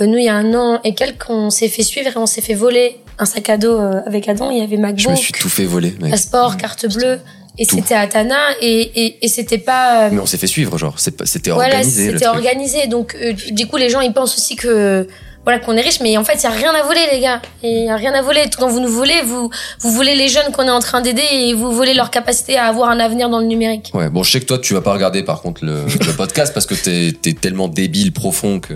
Euh, 0.00 0.06
nous, 0.06 0.18
il 0.18 0.24
y 0.24 0.28
a 0.28 0.34
un 0.34 0.54
an 0.54 0.80
et 0.84 0.94
quelques, 0.94 1.28
on 1.30 1.50
s'est 1.50 1.68
fait 1.68 1.82
suivre 1.82 2.08
et 2.08 2.18
on 2.18 2.26
s'est 2.26 2.40
fait 2.40 2.54
voler 2.54 2.98
un 3.18 3.24
sac 3.26 3.48
à 3.48 3.56
dos 3.56 3.78
euh, 3.78 4.00
avec 4.06 4.28
Adam. 4.28 4.50
Il 4.50 4.58
y 4.58 4.62
avait 4.62 4.76
MacBook, 4.76 5.00
Je 5.00 5.08
me 5.10 5.14
suis 5.16 5.32
tout 5.32 5.48
fait 5.48 5.64
voler, 5.64 5.94
mec. 6.00 6.10
passeport, 6.10 6.56
carte 6.56 6.86
bleue. 6.92 7.20
Et 7.56 7.64
c'était 7.64 7.94
à 7.94 8.08
Tana 8.08 8.36
et, 8.60 8.80
et, 9.06 9.24
et 9.24 9.28
c'était 9.28 9.58
pas... 9.58 10.06
euh, 10.06 10.08
Mais 10.10 10.18
on 10.20 10.26
s'est 10.26 10.38
fait 10.38 10.48
suivre, 10.48 10.76
genre. 10.76 10.98
C'était 10.98 11.50
voilà, 11.50 11.76
organisé. 11.76 12.10
c'était 12.12 12.26
organisé. 12.26 12.86
Donc, 12.88 13.14
euh, 13.14 13.32
du 13.52 13.68
coup, 13.68 13.76
les 13.76 13.88
gens, 13.90 14.00
ils 14.00 14.12
pensent 14.12 14.36
aussi 14.36 14.56
que... 14.56 15.06
Voilà, 15.44 15.58
qu'on 15.60 15.76
est 15.76 15.82
riche, 15.82 16.00
mais 16.00 16.16
en 16.16 16.24
fait, 16.24 16.36
il 16.36 16.42
y 16.44 16.46
a 16.46 16.50
rien 16.50 16.72
à 16.74 16.82
voler, 16.82 17.02
les 17.12 17.20
gars. 17.20 17.42
Il 17.62 17.84
y 17.84 17.88
a 17.90 17.96
rien 17.96 18.14
à 18.14 18.22
voler. 18.22 18.40
Quand 18.58 18.66
vous 18.66 18.80
nous 18.80 18.88
volez, 18.88 19.20
vous, 19.26 19.50
vous 19.80 19.90
volez 19.92 20.14
les 20.16 20.28
jeunes 20.28 20.50
qu'on 20.52 20.62
est 20.64 20.70
en 20.70 20.80
train 20.80 21.02
d'aider 21.02 21.22
et 21.32 21.52
vous 21.52 21.70
volez 21.70 21.92
leur 21.92 22.10
capacité 22.10 22.56
à 22.56 22.64
avoir 22.64 22.88
un 22.88 22.98
avenir 22.98 23.28
dans 23.28 23.40
le 23.40 23.44
numérique. 23.46 23.90
Ouais, 23.92 24.08
bon, 24.08 24.22
je 24.22 24.30
sais 24.32 24.40
que 24.40 24.46
toi, 24.46 24.58
tu 24.58 24.72
vas 24.72 24.80
pas 24.80 24.94
regarder 24.94 25.22
par 25.22 25.42
contre 25.42 25.62
le, 25.62 25.84
le 25.84 26.12
podcast 26.16 26.54
parce 26.54 26.64
que 26.64 26.74
t'es 26.74 27.08
es 27.28 27.34
tellement 27.34 27.68
débile, 27.68 28.10
profond 28.12 28.58
que. 28.58 28.72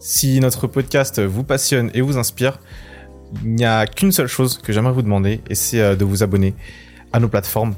Si 0.00 0.40
notre 0.40 0.66
podcast 0.66 1.20
vous 1.20 1.44
passionne 1.44 1.90
et 1.94 2.00
vous 2.00 2.18
inspire, 2.18 2.58
il 3.44 3.54
n'y 3.54 3.64
a 3.64 3.86
qu'une 3.86 4.12
seule 4.12 4.26
chose 4.26 4.58
que 4.58 4.72
j'aimerais 4.72 4.92
vous 4.92 5.02
demander, 5.02 5.40
et 5.48 5.54
c'est 5.54 5.80
euh, 5.80 5.96
de 5.96 6.04
vous 6.04 6.22
abonner 6.22 6.54
à 7.12 7.20
nos 7.20 7.28
plateformes. 7.28 7.74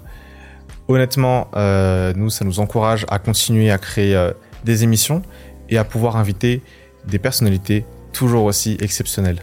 Honnêtement, 0.88 1.48
euh, 1.54 2.12
nous, 2.16 2.30
ça 2.30 2.44
nous 2.44 2.60
encourage 2.60 3.06
à 3.08 3.18
continuer 3.18 3.70
à 3.70 3.78
créer 3.78 4.14
euh, 4.14 4.32
des 4.64 4.84
émissions 4.84 5.22
et 5.68 5.78
à 5.78 5.84
pouvoir 5.84 6.16
inviter 6.16 6.62
des 7.06 7.18
personnalités 7.18 7.84
toujours 8.12 8.44
aussi 8.44 8.76
exceptionnelles. 8.80 9.42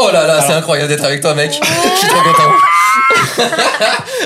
Oh 0.00 0.10
là 0.12 0.26
là, 0.26 0.42
c'est 0.46 0.52
incroyable 0.52 0.88
d'être 0.88 1.04
avec 1.04 1.20
toi, 1.20 1.34
mec. 1.34 1.52
Je 1.62 1.98
suis 1.98 2.08
trop 2.08 2.22
content. 2.22 2.50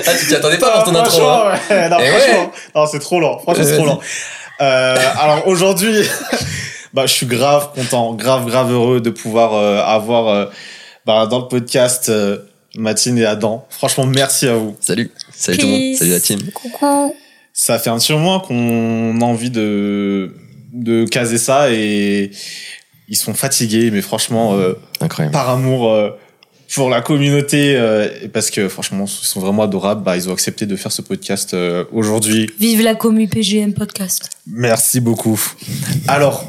ah, 0.05 0.11
tu 0.19 0.27
t'y 0.27 0.35
attendais 0.35 0.57
pas 0.57 0.71
pour 0.71 0.83
ton 0.83 0.95
intro. 0.95 1.25
hein. 1.27 1.53
ouais, 1.69 1.89
non, 1.89 1.97
Eh 1.99 2.07
franchement, 2.07 2.51
non, 2.75 2.85
c'est 2.85 2.99
trop 2.99 3.19
lent. 3.19 3.39
Franchement, 3.39 3.63
c'est 3.65 3.75
trop 3.77 3.85
Vas-y. 3.85 3.95
lent. 3.95 4.01
Euh, 4.61 4.97
alors 5.19 5.47
aujourd'hui, 5.47 6.03
bah, 6.93 7.05
je 7.05 7.13
suis 7.13 7.25
grave 7.25 7.69
content, 7.73 8.13
grave, 8.13 8.45
grave 8.45 8.71
heureux 8.71 9.01
de 9.01 9.09
pouvoir 9.09 9.53
euh, 9.55 9.81
avoir 9.83 10.27
euh, 10.27 10.45
bah, 11.05 11.25
dans 11.25 11.39
le 11.39 11.47
podcast 11.47 12.09
euh, 12.09 12.37
Mathilde 12.75 13.17
et 13.19 13.25
Adam. 13.25 13.65
Franchement, 13.69 14.05
merci 14.05 14.47
à 14.47 14.55
vous. 14.55 14.75
Salut. 14.79 15.11
Salut 15.35 15.57
tout 15.57 15.65
le 15.65 15.71
monde. 15.71 15.95
Salut 15.97 16.11
la 16.11 16.19
team. 16.19 16.39
Coucou. 16.53 17.15
Ça 17.51 17.79
fait 17.79 17.89
un 17.89 17.97
petit 17.97 18.13
moment 18.13 18.39
qu'on 18.39 19.19
a 19.21 19.25
envie 19.25 19.49
de 19.51 20.33
de 20.73 21.05
caser 21.05 21.37
ça 21.37 21.69
et 21.71 22.31
ils 23.09 23.17
sont 23.17 23.33
fatigués, 23.33 23.91
mais 23.91 24.01
franchement, 24.01 24.53
euh, 24.55 24.73
Incroyable. 25.01 25.33
par 25.33 25.49
amour 25.49 25.91
euh, 25.91 26.11
pour 26.75 26.89
la 26.89 27.01
communauté, 27.01 27.75
euh, 27.75 28.07
parce 28.33 28.49
que 28.49 28.67
franchement, 28.67 29.05
ils 29.05 29.25
sont 29.27 29.39
vraiment 29.39 29.63
adorables. 29.63 30.03
Bah, 30.03 30.15
ils 30.17 30.29
ont 30.29 30.33
accepté 30.33 30.65
de 30.65 30.75
faire 30.75 30.91
ce 30.91 31.01
podcast 31.01 31.53
euh, 31.53 31.83
aujourd'hui. 31.91 32.49
Vive 32.59 32.81
la 32.81 32.95
commu 32.95 33.27
PGM 33.27 33.73
podcast. 33.73 34.29
Merci 34.47 34.99
beaucoup. 34.99 35.39
Alors, 36.07 36.45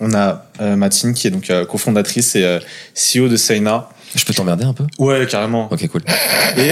on 0.00 0.12
a 0.14 0.46
euh, 0.60 0.76
Mathilde 0.76 1.14
qui 1.14 1.26
est 1.26 1.30
donc 1.30 1.48
euh, 1.50 1.64
cofondatrice 1.64 2.36
et 2.36 2.44
euh, 2.44 2.58
CEO 2.94 3.28
de 3.28 3.36
Seina. 3.36 3.88
Je 4.14 4.24
peux 4.24 4.34
t'emmerder 4.34 4.64
un 4.64 4.72
peu? 4.74 4.84
Ouais, 4.98 5.26
carrément. 5.30 5.68
Ok, 5.70 5.86
cool. 5.88 6.02
Et, 6.58 6.70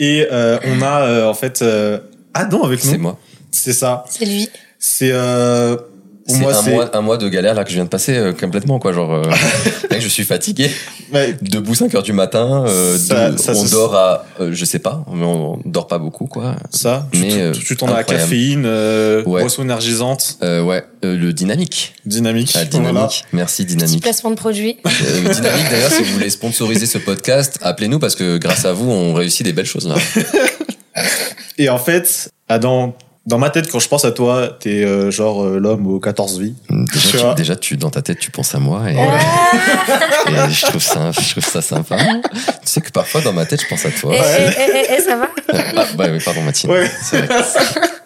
et 0.00 0.26
euh, 0.32 0.58
on 0.64 0.80
a 0.82 1.02
euh, 1.02 1.26
en 1.28 1.34
fait 1.34 1.60
euh, 1.62 1.98
Adam 2.32 2.62
avec 2.64 2.80
C'est 2.80 2.92
nous. 2.96 3.00
moi. 3.02 3.18
C'est 3.50 3.74
ça. 3.74 4.04
C'est 4.08 4.24
lui. 4.24 4.48
C'est 4.78 5.10
euh, 5.12 5.76
C'est 5.76 5.82
moi 6.28 6.52
un 6.56 6.62
c'est 6.62 6.70
mois, 6.70 6.96
un 6.96 7.00
mois 7.02 7.16
de 7.18 7.28
galère 7.28 7.54
là 7.54 7.64
que 7.64 7.70
je 7.70 7.74
viens 7.74 7.84
de 7.84 7.88
passer 7.90 8.16
euh, 8.16 8.32
complètement 8.32 8.78
quoi. 8.78 8.92
Genre, 8.92 9.12
euh, 9.12 9.22
mec, 9.90 10.00
je 10.00 10.08
suis 10.08 10.24
fatigué. 10.24 10.70
Ouais, 11.12 11.36
Debout 11.42 11.74
5 11.74 11.94
heures 11.94 12.02
du 12.02 12.12
matin. 12.14 12.64
euh, 12.66 12.96
Ça- 12.98 13.30
de- 13.30 13.36
ça 13.38 13.52
on 13.54 13.64
dort 13.66 13.94
à, 13.94 14.24
euh, 14.40 14.50
je 14.52 14.64
sais 14.64 14.78
pas, 14.78 15.04
mais 15.12 15.24
on 15.24 15.60
dort 15.66 15.86
pas 15.86 15.98
beaucoup 15.98 16.26
quoi. 16.26 16.56
ça. 16.70 17.06
Tu- 17.12 17.20
Mais, 17.20 17.28
tu- 17.28 17.38
euh, 17.40 17.52
tu 17.52 17.76
t'en 17.76 17.88
as 17.88 17.94
la 17.96 18.04
caféine, 18.04 18.64
euh, 18.66 19.22
Ouais. 19.24 19.42
boisson 19.42 19.62
énergisante, 19.62 20.38
Euh, 20.42 20.62
ouais, 20.62 20.82
euh, 21.04 21.16
le 21.16 21.32
dynamique. 21.32 21.94
dynamique. 22.06 22.52
Ah, 22.54 22.60
Voilà. 22.70 22.88
dynamique. 22.90 23.24
Merci 23.32 23.64
Petit 23.64 23.76
dynamique. 23.76 24.02
placement 24.02 24.30
de 24.30 24.36
produit. 24.36 24.78
Euh, 24.86 24.90
Dynamique, 25.32 25.66
d'ailleurs, 25.70 25.90
si 25.90 26.02
vous 26.02 26.12
voulez 26.14 26.30
sponsoriser 26.30 26.86
ce 26.86 26.98
podcast, 26.98 27.58
appelez-nous 27.62 27.98
parce 27.98 28.14
que 28.16 28.38
grâce 28.38 28.64
à 28.64 28.72
vous, 28.72 28.90
on 28.90 29.12
réussit 29.12 29.44
des 29.44 29.52
belles 29.52 29.66
choses 29.66 29.86
là. 29.86 29.96
Et 31.58 31.68
en 31.68 31.78
fait, 31.78 32.30
Adam, 32.48 32.96
dans 33.26 33.38
ma 33.38 33.48
tête, 33.50 33.70
quand 33.70 33.78
je 33.78 33.88
pense 33.88 34.04
à 34.04 34.12
toi, 34.12 34.54
t'es 34.60 34.84
euh, 34.84 35.10
genre 35.10 35.44
euh, 35.44 35.58
l'homme 35.58 35.86
aux 35.86 35.98
14 35.98 36.40
vies. 36.40 36.54
Déjà, 36.70 37.30
Tu 37.30 37.34
déjà 37.36 37.56
tu, 37.56 37.76
dans 37.78 37.90
ta 37.90 38.02
tête, 38.02 38.18
tu 38.18 38.30
penses 38.30 38.54
à 38.54 38.58
moi 38.58 38.90
et, 38.90 38.96
Ah. 38.98 40.46
et 40.48 40.52
je, 40.52 40.66
trouve 40.66 40.82
ça, 40.82 41.10
je 41.12 41.30
trouve 41.30 41.44
ça 41.46 41.62
sympa. 41.62 41.96
Tu 42.32 42.38
sais 42.64 42.80
que 42.82 42.90
parfois, 42.90 43.22
dans 43.22 43.32
ma 43.32 43.46
tête, 43.46 43.62
je 43.62 43.66
pense 43.68 43.86
à 43.86 43.90
toi. 43.90 44.14
Eh, 44.14 44.20
eh, 44.20 44.50
eh, 44.58 44.70
eh, 44.90 44.94
eh, 44.98 45.00
ça 45.02 45.16
va 45.16 45.28
Ah, 45.76 45.86
bah 45.96 46.06
oui, 46.12 46.18
pardon, 46.24 46.42
Mathilde. 46.42 46.72
Ouais. 46.72 46.90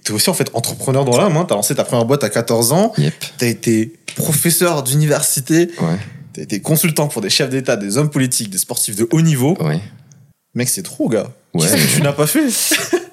T'es 0.04 0.12
aussi 0.12 0.30
en 0.30 0.34
fait 0.34 0.50
entrepreneur 0.54 1.04
dans 1.04 1.16
l'âme. 1.16 1.36
Hein. 1.36 1.46
T'as 1.48 1.56
lancé 1.56 1.74
ta 1.74 1.84
première 1.84 2.04
boîte 2.04 2.22
à 2.22 2.30
14 2.30 2.72
ans. 2.72 2.92
Yep. 2.98 3.14
T'as 3.38 3.46
été 3.46 3.94
professeur 4.14 4.82
d'université. 4.84 5.70
Ouais, 5.80 5.96
T'as 6.32 6.42
été 6.42 6.60
consultant 6.60 7.08
pour 7.08 7.22
des 7.22 7.30
chefs 7.30 7.50
d'État, 7.50 7.76
des 7.76 7.98
hommes 7.98 8.10
politiques, 8.10 8.50
des 8.50 8.58
sportifs 8.58 8.94
de 8.94 9.08
haut 9.10 9.20
niveau. 9.22 9.56
ouais. 9.60 9.80
Mec, 10.54 10.68
c'est 10.68 10.82
trop, 10.82 11.08
gars. 11.08 11.26
Ouais. 11.54 11.66
Qu'est-ce 11.66 11.76
que 11.76 11.96
tu 11.96 12.02
n'as 12.02 12.12
pas 12.12 12.26
fait? 12.26 12.48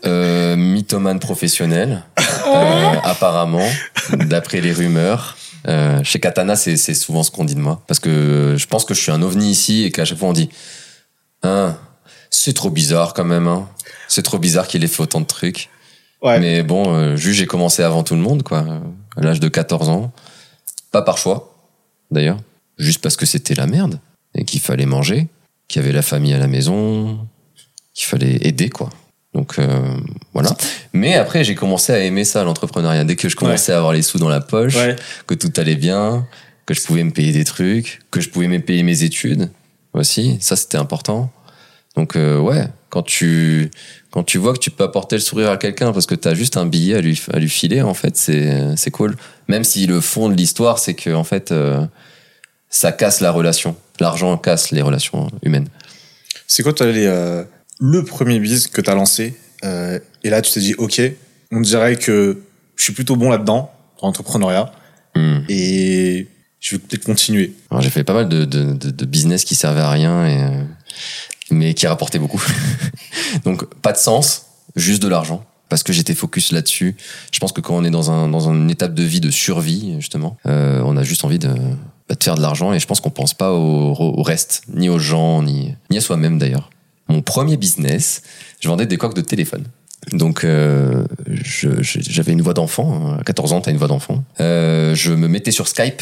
Euh, 0.08 0.56
mythomane 0.56 1.20
professionnel, 1.20 2.04
euh, 2.48 2.94
apparemment, 3.04 3.68
d'après 4.12 4.62
les 4.62 4.72
rumeurs. 4.72 5.38
Euh, 5.68 6.04
chez 6.04 6.20
Katana, 6.20 6.56
c'est 6.56 6.78
souvent 6.94 7.24
ce 7.24 7.32
qu'on 7.32 7.44
dit 7.44 7.56
de 7.56 7.60
moi. 7.60 7.82
Parce 7.88 8.00
que 8.00 8.56
je 8.58 8.68
pense 8.68 8.86
que 8.86 8.94
je 8.94 9.02
suis 9.02 9.12
un 9.12 9.22
ovni 9.22 9.50
ici 9.50 9.84
et 9.84 9.92
qu'à 9.92 10.06
chaque 10.06 10.20
fois 10.20 10.30
on 10.30 10.34
dit 10.34 10.50
Hein, 11.46 11.78
c'est 12.30 12.54
trop 12.54 12.70
bizarre 12.70 13.14
quand 13.14 13.24
même. 13.24 13.48
Hein. 13.48 13.70
C'est 14.08 14.24
trop 14.24 14.40
bizarre 14.40 14.68
qu'il 14.68 14.84
ait 14.84 14.88
fait 14.88 15.04
autant 15.04 15.22
de 15.22 15.26
trucs. 15.26 15.70
Ouais. 16.22 16.40
Mais 16.40 16.64
bon, 16.64 16.94
euh, 16.94 17.16
juste 17.16 17.40
j'ai 17.40 17.46
commencé 17.46 17.84
avant 17.84 18.04
tout 18.04 18.16
le 18.16 18.22
monde, 18.22 18.44
quoi, 18.44 18.66
à 19.16 19.22
l'âge 19.22 19.40
de 19.40 19.48
14 19.48 19.90
ans. 19.90 20.12
Pas 20.92 21.02
par 21.02 21.18
choix, 21.18 21.56
d'ailleurs. 22.10 22.40
Juste 22.78 23.02
parce 23.02 23.16
que 23.16 23.26
c'était 23.26 23.54
la 23.54 23.68
merde. 23.68 24.00
Et 24.34 24.44
qu'il 24.44 24.60
fallait 24.60 24.86
manger, 24.86 25.28
qu'il 25.68 25.82
y 25.82 25.86
avait 25.86 25.94
la 25.94 26.02
famille 26.02 26.34
à 26.34 26.40
la 26.40 26.48
maison, 26.48 27.20
qu'il 27.94 28.08
fallait 28.08 28.38
aider, 28.42 28.70
quoi. 28.70 28.90
Donc 29.36 29.60
euh, 29.60 29.68
voilà. 30.34 30.50
Mais 30.94 31.16
après, 31.16 31.44
j'ai 31.44 31.54
commencé 31.56 31.92
à 31.94 32.00
aimer 32.00 32.24
ça, 32.24 32.44
l'entrepreneuriat. 32.46 33.04
Dès 33.04 33.16
que 33.18 33.28
je 33.30 33.36
commençais 33.36 33.74
à 33.74 33.78
avoir 33.78 33.92
les 33.94 34.02
sous 34.02 34.18
dans 34.18 34.30
la 34.30 34.40
poche, 34.42 34.76
Ouais. 34.76 34.96
que 35.28 35.34
tout 35.36 35.52
allait 35.58 35.76
bien, 35.76 36.26
que 36.66 36.74
je 36.74 36.82
pouvais 36.82 37.04
me 37.04 37.12
payer 37.12 37.34
des 37.34 37.44
trucs, 37.44 38.00
que 38.12 38.22
je 38.22 38.30
pouvais 38.30 38.48
me 38.48 38.60
payer 38.60 38.82
mes 38.82 39.04
études 39.04 39.52
aussi, 39.94 40.38
ça 40.40 40.56
c'était 40.56 40.78
important. 40.78 41.30
Donc 41.98 42.16
euh, 42.16 42.40
ouais, 42.40 42.66
quand 42.90 43.04
tu 43.04 43.70
quand 44.10 44.24
tu 44.24 44.38
vois 44.38 44.54
que 44.54 44.60
tu 44.60 44.72
peux 44.72 44.86
apporter 44.86 45.18
le 45.18 45.22
sourire 45.22 45.52
à 45.52 45.58
quelqu'un 45.58 45.92
parce 45.92 46.06
que 46.06 46.16
tu 46.16 46.28
as 46.30 46.34
juste 46.34 46.56
un 46.56 46.66
billet 46.66 46.96
à 46.96 47.02
lui 47.02 47.22
à 47.34 47.38
lui 47.38 47.50
filer, 47.50 47.82
en 47.82 47.94
fait, 47.94 48.16
c'est 48.16 48.76
c'est 48.78 48.92
cool. 48.92 49.18
Même 49.50 49.66
si 49.66 49.86
le 49.86 50.00
fond 50.00 50.30
de 50.30 50.34
l'histoire, 50.34 50.80
c'est 50.80 50.94
que 50.94 51.10
en 51.14 51.26
fait, 51.26 51.52
euh, 51.52 51.86
ça 52.70 52.94
casse 52.94 53.20
la 53.20 53.32
relation. 53.32 53.76
L'argent 54.00 54.38
casse 54.38 54.72
les 54.72 54.82
relations 54.82 55.28
humaines. 55.44 55.68
C'est 56.48 56.64
quoi, 56.64 56.74
toi, 56.74 56.88
les, 56.88 57.06
euh, 57.06 57.44
le 57.80 58.04
premier 58.04 58.40
business 58.40 58.68
que 58.68 58.82
t'as 58.82 58.96
lancé 58.96 59.36
euh, 59.64 60.00
Et 60.24 60.30
là, 60.30 60.42
tu 60.42 60.52
t'es 60.52 60.60
dit, 60.60 60.76
OK, 60.78 61.02
on 61.52 61.62
dirait 61.62 61.96
que 61.98 62.42
je 62.76 62.84
suis 62.84 62.94
plutôt 62.94 63.16
bon 63.16 63.30
là-dedans, 63.30 63.72
dans 64.02 64.08
l'entrepreneuriat, 64.08 64.72
Hmm. 65.18 65.44
et 65.48 66.28
je 66.60 66.76
vais 66.76 66.80
peut-être 66.80 67.06
continuer. 67.06 67.54
Alors, 67.72 67.82
j'ai 67.82 67.90
fait 67.90 68.04
pas 68.04 68.14
mal 68.14 68.28
de, 68.28 68.44
de, 68.44 68.74
de, 68.74 68.90
de 68.92 69.06
business 69.06 69.46
qui 69.46 69.56
servaient 69.56 69.80
à 69.80 69.90
rien, 69.90 70.28
et, 70.28 70.44
euh, 70.44 70.64
mais 71.52 71.74
qui 71.74 71.88
rapportaient 71.88 72.20
beaucoup. 72.20 72.44
Donc, 73.46 73.64
pas 73.82 73.94
de 73.94 73.98
sens, 73.98 74.48
juste 74.76 75.02
de 75.02 75.08
l'argent. 75.08 75.46
Parce 75.70 75.84
que 75.84 75.94
j'étais 75.94 76.14
focus 76.14 76.52
là-dessus. 76.52 76.96
Je 77.32 77.40
pense 77.40 77.54
que 77.54 77.62
quand 77.62 77.76
on 77.76 77.86
est 77.86 77.90
dans, 77.92 78.12
un, 78.12 78.28
dans 78.28 78.52
une 78.52 78.70
étape 78.70 78.94
de 78.94 79.04
vie 79.04 79.22
de 79.22 79.32
survie, 79.32 79.96
justement, 80.00 80.38
euh, 80.48 80.82
on 80.86 80.98
a 80.98 81.04
juste 81.04 81.24
envie 81.24 81.40
de, 81.40 81.48
bah, 81.48 82.16
de 82.16 82.24
faire 82.24 82.36
de 82.36 82.42
l'argent. 82.42 82.74
Et 82.74 82.80
je 82.80 82.86
pense 82.86 83.00
qu'on 83.00 83.10
pense 83.10 83.34
pas 83.34 83.52
au, 83.54 83.94
au 83.94 84.22
reste, 84.22 84.64
ni 84.74 84.90
aux 84.90 85.00
gens, 85.00 85.42
ni, 85.42 85.74
ni 85.90 85.98
à 85.98 86.02
soi-même 86.02 86.38
d'ailleurs. 86.38 86.70
Mon 87.08 87.22
premier 87.22 87.58
business, 87.58 88.22
je 88.60 88.68
vendais 88.68 88.86
des 88.86 88.98
coques 88.98 89.14
de 89.16 89.22
téléphone. 89.22 89.64
Donc, 90.12 90.44
euh, 90.44 91.04
j'avais 91.32 92.32
une 92.32 92.42
voix 92.42 92.54
d'enfant. 92.54 93.12
hein. 93.14 93.18
À 93.20 93.24
14 93.24 93.54
ans, 93.54 93.62
t'as 93.62 93.72
une 93.72 93.78
voix 93.78 93.88
d'enfant. 93.88 94.24
Euh, 94.40 94.94
je 94.96 95.12
me 95.14 95.28
mettais 95.28 95.52
sur 95.52 95.68
Skype. 95.68 96.02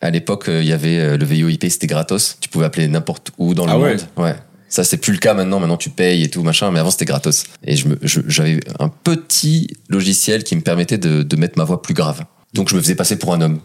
À 0.00 0.10
l'époque, 0.10 0.48
euh, 0.48 0.62
il 0.62 0.68
y 0.68 0.72
avait 0.72 0.98
euh, 0.98 1.16
le 1.16 1.24
VoIP, 1.24 1.64
c'était 1.68 1.86
gratos. 1.86 2.36
Tu 2.40 2.48
pouvais 2.48 2.64
appeler 2.64 2.88
n'importe 2.88 3.32
où 3.38 3.54
dans 3.54 3.66
le 3.66 3.72
Ah 3.72 3.78
monde. 3.78 4.00
Ouais. 4.16 4.34
Ça, 4.68 4.84
c'est 4.84 4.96
plus 4.98 5.12
le 5.12 5.18
cas 5.18 5.34
maintenant. 5.34 5.58
Maintenant, 5.60 5.76
tu 5.76 5.90
payes 5.90 6.22
et 6.22 6.30
tout, 6.30 6.42
machin. 6.42 6.70
Mais 6.70 6.78
avant, 6.78 6.90
c'était 6.92 7.04
gratos. 7.06 7.44
Et 7.64 7.74
je 7.76 7.88
me- 7.88 7.98
je- 8.02 8.20
j'avais 8.28 8.60
un 8.78 8.88
petit 8.88 9.66
logiciel 9.88 10.44
qui 10.44 10.54
me 10.56 10.60
permettait 10.62 10.96
de, 10.98 11.22
de 11.24 11.36
mettre 11.36 11.58
ma 11.58 11.64
voix 11.64 11.82
plus 11.82 11.94
grave. 11.94 12.24
Donc, 12.54 12.68
je 12.70 12.76
me 12.76 12.80
faisais 12.80 12.94
passer 12.94 13.16
pour 13.18 13.34
un 13.34 13.40
homme. 13.40 13.60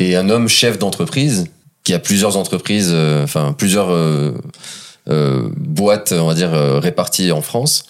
Et 0.00 0.16
un 0.16 0.28
homme 0.30 0.48
chef 0.48 0.78
d'entreprise 0.78 1.46
qui 1.84 1.94
a 1.94 1.98
plusieurs 2.00 2.36
entreprises, 2.36 2.90
euh, 2.92 3.22
enfin 3.24 3.54
plusieurs 3.56 3.90
euh, 3.90 4.32
euh, 4.32 4.38
boîtes, 5.56 6.12
on 6.12 6.26
va 6.26 6.34
dire, 6.34 6.52
euh, 6.54 6.78
réparties 6.80 7.32
en 7.32 7.40
France. 7.42 7.84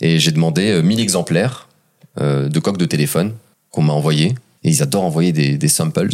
Et 0.00 0.18
j'ai 0.18 0.30
demandé 0.32 0.70
euh, 0.70 0.82
1000 0.82 1.00
exemplaires 1.00 1.68
euh, 2.20 2.48
de 2.48 2.58
coques 2.60 2.78
de 2.78 2.84
téléphone 2.86 3.32
qu'on 3.70 3.82
m'a 3.82 3.92
envoyé. 3.92 4.34
Et 4.64 4.68
ils 4.70 4.82
adorent 4.82 5.04
envoyer 5.04 5.32
des, 5.32 5.56
des 5.58 5.68
samples, 5.68 6.08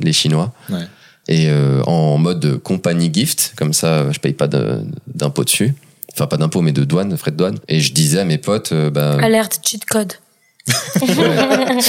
les 0.00 0.12
Chinois. 0.12 0.52
Ouais. 0.70 0.82
et 1.28 1.48
euh, 1.48 1.82
en 1.84 2.18
mode 2.18 2.58
compagnie 2.62 3.10
gift, 3.12 3.54
comme 3.56 3.72
ça 3.72 4.10
je 4.12 4.18
paye 4.18 4.34
pas 4.34 4.46
de- 4.46 4.82
d'impôt 5.06 5.44
dessus. 5.44 5.74
Enfin 6.12 6.26
pas 6.26 6.36
d'impôt 6.36 6.60
mais 6.60 6.72
de 6.72 6.84
douane, 6.84 7.16
frais 7.16 7.30
de 7.30 7.36
douane. 7.36 7.58
Et 7.68 7.80
je 7.80 7.92
disais 7.94 8.20
à 8.20 8.24
mes 8.24 8.36
potes, 8.38 8.72
euh, 8.72 8.90
bah, 8.90 9.16
Alerte 9.22 9.60
cheat 9.66 9.84
code. 9.86 10.12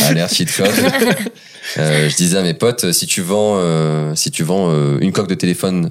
alerte 0.10 0.34
cheat 0.34 0.56
code. 0.56 0.70
Euh, 1.80 2.10
je 2.10 2.16
disais 2.16 2.38
à 2.38 2.44
mes 2.44 2.54
potes, 2.54 2.92
si 2.92 3.08
tu 3.08 3.22
vends, 3.22 3.56
euh, 3.58 4.14
si 4.14 4.30
tu 4.30 4.44
vends 4.44 4.70
euh, 4.72 5.00
une 5.02 5.12
coque 5.12 5.28
de 5.28 5.34
téléphone 5.34 5.90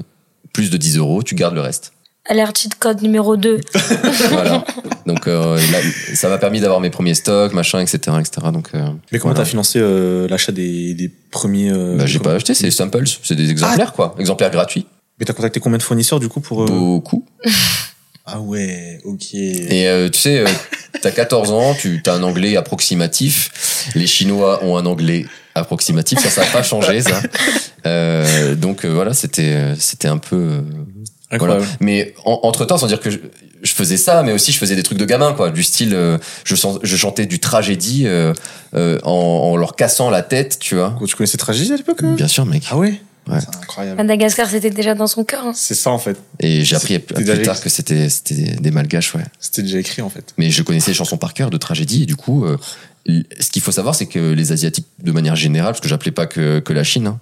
plus 0.52 0.70
de 0.70 0.76
10 0.76 0.98
euros, 0.98 1.24
tu 1.24 1.34
gardes 1.34 1.56
le 1.56 1.60
reste. 1.60 1.92
Alerte 2.26 2.58
cheat 2.58 2.74
code 2.76 3.02
numéro 3.02 3.36
2. 3.36 3.60
voilà. 4.30 4.64
Donc 5.06 5.28
euh, 5.28 5.56
là, 5.56 5.78
ça 6.14 6.28
m'a 6.28 6.38
permis 6.38 6.60
d'avoir 6.60 6.80
mes 6.80 6.88
premiers 6.90 7.14
stocks, 7.14 7.52
machin, 7.52 7.80
etc., 7.80 7.98
etc. 8.18 8.46
Donc 8.52 8.70
euh, 8.74 8.88
Mais 9.12 9.18
comment 9.18 9.34
voilà. 9.34 9.44
t'as 9.44 9.50
financé 9.50 9.78
euh, 9.78 10.26
l'achat 10.28 10.52
des, 10.52 10.94
des 10.94 11.10
premiers 11.30 11.70
euh, 11.70 11.96
Bah, 11.98 12.06
j'ai 12.06 12.18
pas 12.20 12.32
acheté, 12.32 12.54
c'est 12.54 12.64
des 12.64 12.70
samples, 12.70 13.04
c'est 13.22 13.34
des 13.34 13.50
exemplaires 13.50 13.92
quoi, 13.92 14.14
exemplaires 14.18 14.50
gratuits. 14.50 14.86
Mais 15.18 15.26
t'as 15.26 15.34
contacté 15.34 15.60
combien 15.60 15.78
de 15.78 15.82
fournisseurs 15.82 16.18
du 16.18 16.28
coup 16.28 16.40
pour 16.40 16.62
euh, 16.62 16.66
Beaucoup. 16.66 17.26
Ah 18.26 18.40
ouais, 18.40 19.00
ok. 19.04 19.34
Et 19.34 19.86
euh, 19.86 20.08
tu 20.08 20.18
sais, 20.18 20.38
euh, 20.38 20.46
t'as 21.02 21.10
14 21.10 21.50
ans, 21.50 21.74
tu 21.78 22.00
as 22.06 22.14
un 22.14 22.22
anglais 22.22 22.56
approximatif. 22.56 23.90
Les 23.94 24.06
Chinois 24.06 24.64
ont 24.64 24.78
un 24.78 24.86
anglais 24.86 25.26
approximatif, 25.54 26.18
ça, 26.20 26.30
ça 26.30 26.44
n'a 26.44 26.50
pas 26.50 26.62
changé, 26.62 27.02
ça. 27.02 27.20
Euh, 27.86 28.54
donc 28.54 28.86
euh, 28.86 28.88
voilà, 28.88 29.12
c'était, 29.12 29.52
euh, 29.52 29.74
c'était 29.78 30.08
un 30.08 30.16
peu. 30.16 30.62
Voilà. 31.30 31.54
Incroyable. 31.54 31.76
Mais 31.80 32.14
entre 32.24 32.64
temps, 32.64 32.78
sans 32.78 32.86
dire 32.86 33.00
que 33.00 33.10
je, 33.10 33.18
je 33.62 33.72
faisais 33.72 33.96
ça, 33.96 34.22
mais 34.22 34.32
aussi 34.32 34.52
je 34.52 34.58
faisais 34.58 34.76
des 34.76 34.82
trucs 34.82 34.98
de 34.98 35.04
gamin, 35.04 35.32
quoi, 35.32 35.50
du 35.50 35.62
style, 35.62 35.94
euh, 35.94 36.18
je, 36.44 36.54
sens- 36.54 36.78
je 36.82 36.96
chantais 36.96 37.26
du 37.26 37.38
tragédie 37.40 38.02
euh, 38.06 38.32
euh, 38.74 38.98
en, 39.04 39.10
en 39.10 39.56
leur 39.56 39.74
cassant 39.76 40.10
la 40.10 40.22
tête, 40.22 40.58
tu 40.60 40.74
vois. 40.76 40.96
Tu 41.06 41.16
connaissais 41.16 41.38
Tragédie 41.38 41.72
à 41.72 41.76
l'époque 41.76 42.04
Bien 42.04 42.28
sûr, 42.28 42.44
mec. 42.46 42.64
Ah 42.70 42.76
ouais? 42.76 43.00
Ouais. 43.26 43.38
C'est 43.40 43.56
incroyable. 43.56 43.96
Madagascar, 43.96 44.50
c'était 44.50 44.68
déjà 44.68 44.94
dans 44.94 45.06
son 45.06 45.24
cœur. 45.24 45.46
hein. 45.46 45.52
C'est 45.54 45.74
ça 45.74 45.90
en 45.90 45.98
fait. 45.98 46.18
Et 46.40 46.62
j'ai 46.62 46.76
appris 46.76 46.98
plus 46.98 47.24
tard 47.24 47.36
écrit. 47.36 47.60
que 47.62 47.70
c'était, 47.70 48.10
c'était 48.10 48.34
des, 48.60 48.70
malgaches, 48.70 49.14
ouais. 49.14 49.22
C'était 49.40 49.62
déjà 49.62 49.78
écrit 49.78 50.02
en 50.02 50.10
fait. 50.10 50.34
mais 50.36 50.50
je 50.50 50.62
connaissais 50.62 50.90
les 50.90 50.94
chansons 50.94 51.16
par 51.16 51.32
cœur 51.32 51.48
de 51.48 51.56
tragédie 51.56 52.02
et 52.02 52.06
du 52.06 52.16
coup 52.16 52.44
euh, 52.44 52.58
ce 53.06 53.48
qu'il 53.50 53.62
faut 53.62 53.72
savoir 53.72 53.94
c'est 53.94 54.04
que 54.06 54.32
les 54.32 54.52
asiatiques 54.52 54.86
de 55.02 55.10
manière 55.10 55.36
générale 55.36 55.72
parce 55.72 55.80
que 55.80 55.88
j'appelais 55.88 56.10
pas 56.12 56.26
que, 56.26 56.58
que 56.60 56.72
la 56.74 56.84
Chine 56.84 57.06
hein, 57.06 57.18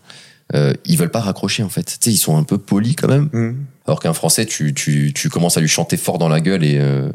euh, 0.57 0.73
ils 0.87 0.99
veulent 0.99 1.11
pas 1.11 1.21
raccrocher 1.21 1.63
en 1.63 1.69
fait 1.69 1.85
tu 1.85 1.93
sais 2.01 2.11
ils 2.11 2.17
sont 2.19 2.37
un 2.37 2.43
peu 2.43 2.59
polis 2.59 2.97
quand 2.97 3.07
même 3.09 3.29
Mhm. 3.33 3.57
Alors 3.87 4.01
qu'un 4.01 4.13
français 4.15 4.47
tu, 4.47 4.75
tu, 4.75 5.13
tu 5.15 5.29
commences 5.29 5.57
à 5.57 5.61
lui 5.61 5.69
chanter 5.69 5.97
fort 5.97 6.19
dans 6.19 6.29
la 6.29 6.41
gueule 6.41 6.65
et 6.65 6.79
euh, 6.79 7.09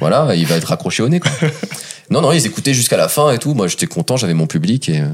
voilà 0.00 0.34
il 0.34 0.46
va 0.46 0.56
être 0.56 0.64
raccroché 0.68 1.02
au 1.02 1.08
nez 1.08 1.20
quoi. 1.20 1.30
non 2.10 2.20
non 2.20 2.32
ils 2.32 2.44
écoutaient 2.46 2.74
jusqu'à 2.74 2.96
la 2.96 3.08
fin 3.08 3.30
et 3.32 3.38
tout 3.38 3.54
moi 3.54 3.68
j'étais 3.68 3.86
content 3.86 4.16
j'avais 4.16 4.34
mon 4.34 4.46
public 4.46 4.88
et 4.88 5.00
euh, 5.00 5.08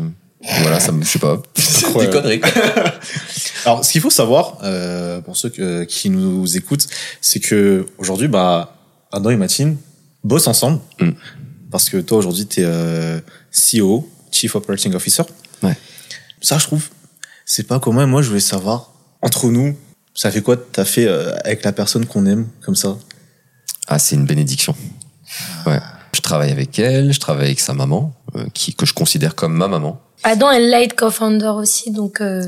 voilà 0.62 0.81
ça 0.81 0.93
me 0.93 1.05
je 1.05 1.08
sais 1.08 1.19
pas 1.19 1.37
des 1.56 1.85
Incroyable. 1.87 2.12
conneries 2.14 2.41
quoi. 2.41 2.50
Alors, 3.64 3.85
ce 3.85 3.91
qu'il 3.91 4.00
faut 4.00 4.11
savoir, 4.11 4.58
euh, 4.62 5.20
pour 5.20 5.37
ceux 5.37 5.49
que- 5.49 5.82
qui 5.82 6.08
nous 6.08 6.56
écoutent, 6.56 6.87
c'est 7.20 7.41
que 7.41 7.85
aujourd'hui, 7.99 8.29
bah, 8.29 8.76
Adam 9.11 9.31
et 9.31 9.37
Mathilde 9.37 9.76
bossent 10.23 10.47
ensemble. 10.47 10.79
Mm. 11.00 11.11
Parce 11.73 11.91
que 11.91 11.97
toi, 11.97 12.19
aujourd'hui, 12.19 12.47
t'es 12.47 12.62
euh, 12.64 13.19
CEO, 13.50 14.08
Chief 14.31 14.55
Operating 14.55 14.94
Officer. 14.94 15.25
Ouais. 15.64 15.76
Ça, 16.41 16.58
je 16.58 16.67
trouve, 16.67 16.85
c'est 17.44 17.67
pas 17.67 17.81
commun. 17.81 18.06
Moi, 18.06 18.23
je 18.23 18.29
voulais 18.29 18.38
savoir, 18.38 18.93
entre 19.20 19.49
nous, 19.49 19.76
ça 20.17 20.31
fait 20.33 20.43
quoi 20.43 20.57
t'as 20.57 20.85
fait 20.85 21.07
euh, 21.07 21.35
avec 21.45 21.63
la 21.65 21.73
personne 21.73 22.07
qu'on 22.07 22.27
aime, 22.27 22.47
comme 22.65 22.75
ça? 22.77 22.97
Ah 23.89 23.99
c'est 24.01 24.17
une 24.17 24.27
bénédiction 24.27 24.75
ouais 25.67 25.79
je 26.15 26.21
travaille 26.21 26.51
avec 26.51 26.79
elle 26.79 27.13
je 27.13 27.21
travaille 27.21 27.47
avec 27.47 27.61
sa 27.61 27.73
maman 27.75 28.13
euh, 28.37 28.47
qui 28.55 28.75
que 28.75 28.87
je 28.87 28.95
considère 28.95 29.35
comme 29.35 29.55
ma 29.55 29.69
maman 29.69 30.01
Adam 30.25 30.51
est 30.51 30.61
light 30.61 30.97
co-founder 30.97 31.53
aussi, 31.57 31.91
donc 31.93 32.21
euh, 32.21 32.43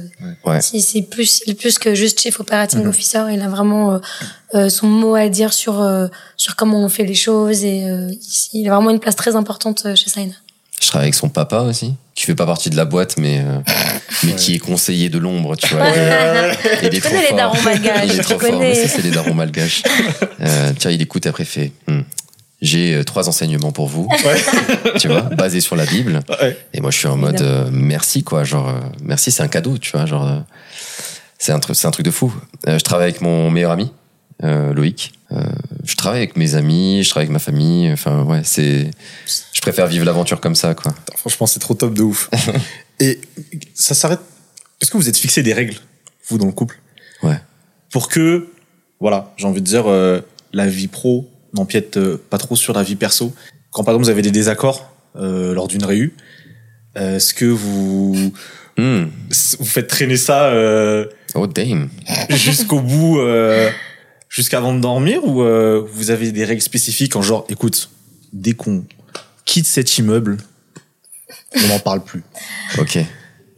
Ouais. 0.45 0.61
c'est 0.63 0.81
c'est 0.81 1.03
plus, 1.03 1.43
c'est 1.47 1.55
plus 1.55 1.79
que 1.79 1.95
juste 1.95 2.19
chief 2.21 2.41
operating 2.41 2.81
Mhm. 2.81 2.89
officer. 2.89 3.23
Il 3.31 3.41
a 3.43 3.49
vraiment 3.49 3.93
euh, 3.93 3.99
euh, 4.55 4.69
son 4.71 4.89
mot 4.89 5.15
à 5.15 5.29
dire 5.29 5.53
sur 5.53 5.81
euh, 5.81 6.09
sur 6.37 6.57
comment 6.57 6.83
on 6.83 6.89
fait 6.89 7.05
les 7.05 7.15
choses 7.15 7.63
et 7.65 7.85
euh, 7.89 8.09
il- 8.11 8.63
il 8.63 8.69
a 8.69 8.75
vraiment 8.75 8.91
une 8.91 8.99
place 8.99 9.15
très 9.17 9.37
importante 9.37 9.87
chez 9.95 10.09
Saina. 10.09 10.33
Je 10.81 10.87
travaille 10.87 11.07
avec 11.07 11.15
son 11.15 11.29
papa 11.29 11.61
aussi, 11.61 11.95
qui 12.15 12.25
fait 12.25 12.35
pas 12.35 12.47
partie 12.47 12.71
de 12.71 12.77
la 12.77 12.85
boîte, 12.85 13.17
mais, 13.19 13.41
euh, 13.41 13.59
mais 14.25 14.35
qui 14.35 14.55
est 14.55 14.59
conseiller 14.59 15.09
de 15.09 15.19
l'ombre, 15.19 15.57
tu 15.57 15.75
vois. 15.75 15.89
Il 16.83 16.89
est 16.89 16.91
Tu 16.91 17.01
trop 17.01 17.11
connais 17.11 17.31
les 17.31 17.37
darons 17.37 17.63
malgaches, 17.65 18.01
Il 18.05 18.11
est 18.13 18.15
tu 18.17 18.21
trop 18.21 18.39
fort. 18.39 18.51
connais. 18.51 18.59
Mais 18.71 18.75
ça, 18.75 18.89
c'est 18.89 19.03
les 19.03 19.11
darons 19.11 19.35
malgaches. 19.35 19.83
Euh, 20.41 20.73
tiens, 20.79 20.91
il 20.91 21.03
écoute 21.03 21.27
après 21.27 21.43
il 21.43 21.47
fait, 21.47 21.73
Hmm, 21.89 22.03
j'ai 22.63 22.95
euh, 22.95 23.05
trois 23.05 23.29
enseignements 23.29 23.73
pour 23.73 23.89
vous, 23.89 24.09
tu 24.99 25.09
vois, 25.09 25.23
basés 25.23 25.61
sur 25.61 25.75
la 25.77 25.85
Bible. 25.85 26.21
Ouais. 26.41 26.57
Et 26.75 26.81
moi, 26.81 26.91
je 26.91 26.99
suis 26.99 27.09
en 27.09 27.17
mode 27.17 27.41
euh, 27.41 27.69
merci, 27.73 28.23
quoi. 28.23 28.45
Genre, 28.45 28.69
euh, 28.69 28.81
merci, 29.03 29.31
c'est 29.33 29.43
un 29.43 29.49
cadeau, 29.49 29.79
tu 29.79 29.93
vois. 29.93 30.07
Genre, 30.07 30.27
euh, 30.27 30.39
c'est 31.39 31.53
un 31.53 31.59
truc, 31.61 31.77
c'est 31.77 31.87
un 31.87 31.91
truc 31.93 32.05
de 32.07 32.11
fou. 32.11 32.33
Euh, 32.67 32.79
je 32.79 32.85
travaille 32.85 33.09
avec 33.11 33.21
mon 33.21 33.51
meilleur 33.51 33.71
ami, 33.73 33.93
euh, 34.45 34.73
Loïc. 34.73 35.13
Euh, 35.33 35.43
je 35.85 35.97
travaille 35.97 36.19
avec 36.21 36.37
mes 36.37 36.55
amis, 36.55 37.03
je 37.03 37.11
travaille 37.11 37.25
avec 37.27 37.33
ma 37.33 37.39
famille. 37.39 37.91
Enfin, 37.93 38.23
ouais, 38.25 38.41
c'est. 38.45 38.91
Je 39.53 39.61
préfère 39.61 39.87
vivre 39.87 40.05
l'aventure 40.05 40.41
comme 40.41 40.55
ça, 40.55 40.75
quoi. 40.75 40.95
Franchement, 41.17 41.47
c'est 41.47 41.61
trop 41.61 41.75
top 41.75 41.95
de 41.95 42.03
ouf. 42.03 42.31
Et 43.01 43.21
ça 43.75 43.95
s'arrête. 43.95 44.21
Est-ce 44.81 44.91
que 44.91 44.97
vous 44.97 45.09
êtes 45.09 45.17
fixé 45.17 45.43
des 45.43 45.53
règles, 45.53 45.77
vous, 46.29 46.39
dans 46.39 46.47
le 46.47 46.53
couple? 46.53 46.79
Ouais. 47.23 47.39
Pour 47.91 48.09
que, 48.09 48.49
voilà, 49.01 49.33
j'ai 49.37 49.47
envie 49.47 49.61
de 49.61 49.67
dire, 49.67 49.85
euh, 49.91 50.21
la 50.53 50.67
vie 50.67 50.89
pro 50.89 51.29
n'empiète 51.55 51.97
euh, 51.97 52.17
pas 52.31 52.39
trop 52.39 52.57
sur 52.57 52.73
la 52.75 52.83
vie 52.83 52.97
perso. 52.97 53.35
Quand 53.71 53.83
par 53.85 53.93
exemple 53.93 54.05
vous 54.05 54.11
avez 54.11 54.23
des 54.23 54.31
désaccords 54.31 54.93
euh, 55.17 55.53
lors 55.55 55.69
d'une 55.69 55.85
réu, 55.85 56.15
euh, 56.97 57.17
est-ce 57.17 57.35
que 57.35 57.45
vous 57.45 58.33
Hmm. 58.81 59.07
vous 59.59 59.65
faites 59.65 59.89
traîner 59.89 60.17
ça 60.17 60.51
euh, 60.51 61.07
Oh 61.35 61.49
damn. 61.49 61.89
jusqu'au 62.31 62.79
bout, 62.81 63.19
euh, 63.19 63.69
jusqu'avant 64.29 64.75
de 64.75 64.81
dormir, 64.81 65.25
ou 65.25 65.43
euh, 65.43 65.85
vous 65.93 66.11
avez 66.11 66.33
des 66.33 66.45
règles 66.45 66.63
spécifiques 66.63 67.17
en 67.17 67.23
genre, 67.23 67.45
écoute, 67.49 67.91
dès 68.33 68.53
qu'on 68.53 68.85
quitte 69.45 69.67
cet 69.67 69.99
immeuble, 69.99 70.39
on 71.57 71.69
n'en 71.69 71.79
parle 71.79 72.03
plus. 72.03 72.23
Ok. 72.79 72.99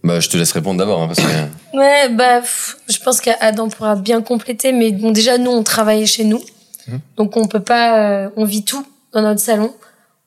Bah, 0.02 0.18
je 0.18 0.28
te 0.30 0.36
laisse 0.36 0.52
répondre 0.52 0.78
d'abord, 0.78 1.02
hein, 1.02 1.08
parce 1.08 1.20
que. 1.20 1.76
Ouais, 1.76 2.08
bah, 2.10 2.40
pff, 2.40 2.78
je 2.88 2.98
pense 2.98 3.20
qu'Adam 3.20 3.68
pourra 3.68 3.96
bien 3.96 4.22
compléter, 4.22 4.72
mais 4.72 4.92
bon, 4.92 5.10
déjà, 5.10 5.36
nous, 5.36 5.50
on 5.50 5.62
travaille 5.62 6.06
chez 6.06 6.24
nous. 6.24 6.42
Mhm. 6.86 7.00
Donc, 7.16 7.36
on 7.36 7.46
peut 7.46 7.60
pas, 7.60 8.24
euh, 8.24 8.30
on 8.36 8.44
vit 8.44 8.64
tout 8.64 8.86
dans 9.12 9.20
notre 9.20 9.40
salon. 9.40 9.74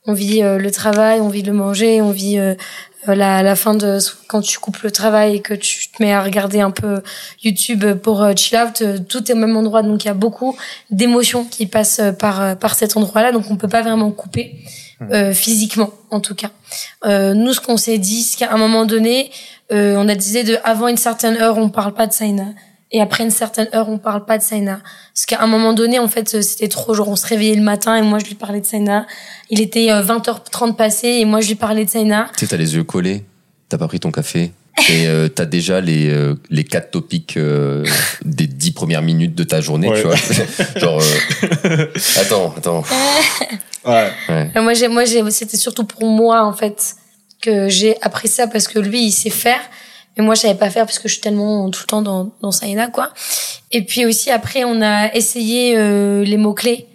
On 0.06 0.14
vit 0.14 0.44
euh, 0.44 0.58
le 0.60 0.70
travail, 0.70 1.22
on 1.22 1.30
vit 1.30 1.44
le 1.44 1.54
manger, 1.54 2.02
on 2.02 2.12
vit 2.12 2.38
euh, 2.38 2.56
la, 3.08 3.44
la 3.44 3.56
fin 3.56 3.74
de, 3.74 3.98
quand 4.28 4.42
tu 4.42 4.60
coupes 4.60 4.82
le 4.84 4.92
travail 4.92 5.36
et 5.36 5.42
que 5.42 5.54
tu 5.54 5.88
te 5.90 6.02
mets 6.02 6.14
à 6.14 6.22
regarder 6.22 6.62
un 6.62 6.72
peu 6.72 7.02
YouTube 7.44 7.86
pour 7.96 8.24
euh, 8.24 8.34
chill 8.36 8.58
out, 8.58 8.82
euh, 8.82 8.98
tout 8.98 9.30
est 9.30 9.34
au 9.34 9.38
même 9.38 9.56
endroit. 9.58 9.82
Donc, 9.84 10.04
il 10.04 10.08
y 10.08 10.12
a 10.12 10.14
beaucoup 10.14 10.56
d'émotions 10.90 11.46
qui 11.46 11.66
passent 11.66 12.00
euh, 12.00 12.12
par, 12.12 12.42
euh, 12.42 12.56
par 12.56 12.76
cet 12.76 12.96
endroit-là. 12.98 13.32
Donc, 13.32 13.46
on 13.50 13.56
peut 13.56 13.68
pas 13.68 13.82
vraiment 13.82 14.12
couper, 14.12 14.56
euh, 15.12 15.34
physiquement, 15.34 15.92
en 16.12 16.20
tout 16.20 16.36
cas. 16.36 16.52
Euh, 17.06 17.34
nous, 17.34 17.54
ce 17.54 17.60
qu'on 17.60 17.78
s'est 17.78 17.98
dit, 17.98 18.24
c'est 18.24 18.38
qu'à 18.38 18.52
un 18.54 18.58
moment 18.58 18.86
donné, 18.86 19.32
euh, 19.72 19.96
on 19.98 20.08
a 20.08 20.16
décidé 20.16 20.44
de 20.44 20.58
avant 20.64 20.88
une 20.88 20.98
certaine 20.98 21.38
heure 21.38 21.58
on 21.58 21.70
parle 21.70 21.94
pas 21.94 22.06
de 22.06 22.14
Saina 22.14 22.46
et 22.96 23.02
après 23.02 23.24
une 23.24 23.32
certaine 23.32 23.68
heure 23.74 23.90
on 23.90 23.98
parle 23.98 24.24
pas 24.24 24.38
de 24.38 24.44
Saina 24.44 24.80
parce 25.14 25.26
qu'à 25.26 25.42
un 25.42 25.48
moment 25.48 25.74
donné 25.74 26.00
en 26.00 26.08
fait 26.08 26.36
euh, 26.36 26.42
c'était 26.42 26.68
trop 26.70 26.94
genre 26.94 27.10
on 27.10 27.16
se 27.16 27.26
réveillait 27.28 27.56
le 27.56 27.62
matin 27.64 27.96
et 27.98 28.02
moi 28.04 28.20
je 28.20 28.26
lui 28.26 28.36
parlais 28.36 28.62
de 28.62 28.66
Saina 28.66 29.06
il 29.50 29.60
était 29.60 29.92
euh, 29.92 30.02
20h30 30.04 30.76
passé 30.76 31.08
et 31.08 31.26
moi 31.26 31.42
je 31.42 31.48
lui 31.50 31.56
parlais 31.56 31.84
de 31.86 31.90
Saina 31.90 32.30
Tu 32.38 32.46
sais, 32.46 32.52
t'as 32.52 32.58
les 32.58 32.76
yeux 32.76 32.84
collés, 32.84 33.26
t'as 33.70 33.78
pas 33.78 33.88
pris 33.88 34.00
ton 34.00 34.12
café, 34.12 34.52
et 34.90 35.08
euh, 35.08 35.28
t'as 35.36 35.46
déjà 35.46 35.82
les, 35.82 36.10
euh, 36.10 36.36
les 36.50 36.64
quatre 36.64 36.92
topics 36.92 37.36
euh, 37.38 37.84
des 38.26 38.48
dix 38.48 38.72
premières 38.72 39.02
minutes 39.02 39.36
de 39.36 39.44
ta 39.44 39.60
journée, 39.62 39.90
Ouais. 39.90 40.02
tu 40.02 40.08
vois. 40.08 40.16
Genre, 40.80 41.02
euh, 41.66 41.88
attends, 42.22 42.54
attends. 42.58 42.84
Ouais. 43.86 44.12
Ouais. 44.30 44.52
Euh, 44.56 44.62
moi 44.62 44.74
j'ai 44.74 44.88
moi 44.88 45.04
j'ai 45.06 45.30
c'était 45.32 45.58
surtout 45.58 45.84
pour 45.86 46.06
moi 46.06 46.44
en 46.44 46.54
fait 46.54 46.96
que 47.42 47.68
j'ai 47.70 47.98
appris 48.02 48.28
ça 48.30 48.48
parce 48.48 48.68
que 48.68 48.80
lui 48.80 49.04
il 49.08 49.12
sait 49.12 49.30
faire 49.30 49.60
mais 50.18 50.24
moi 50.24 50.36
je 50.36 50.42
savais 50.42 50.56
pas 50.56 50.70
faire 50.70 50.86
parce 50.86 51.00
que 51.00 51.08
je 51.08 51.14
suis 51.14 51.22
tellement 51.22 51.70
tout 51.70 51.82
le 51.84 51.88
temps 51.88 52.02
dans 52.02 52.32
dans 52.42 52.52
Saina 52.52 52.88
quoi. 52.88 53.12
Et 53.72 53.84
puis 53.84 54.06
aussi 54.06 54.32
après 54.32 54.64
on 54.64 54.82
a 54.82 55.14
essayé 55.14 55.76
euh, 55.78 56.24
les 56.24 56.38
mots 56.38 56.54
clés 56.54 56.88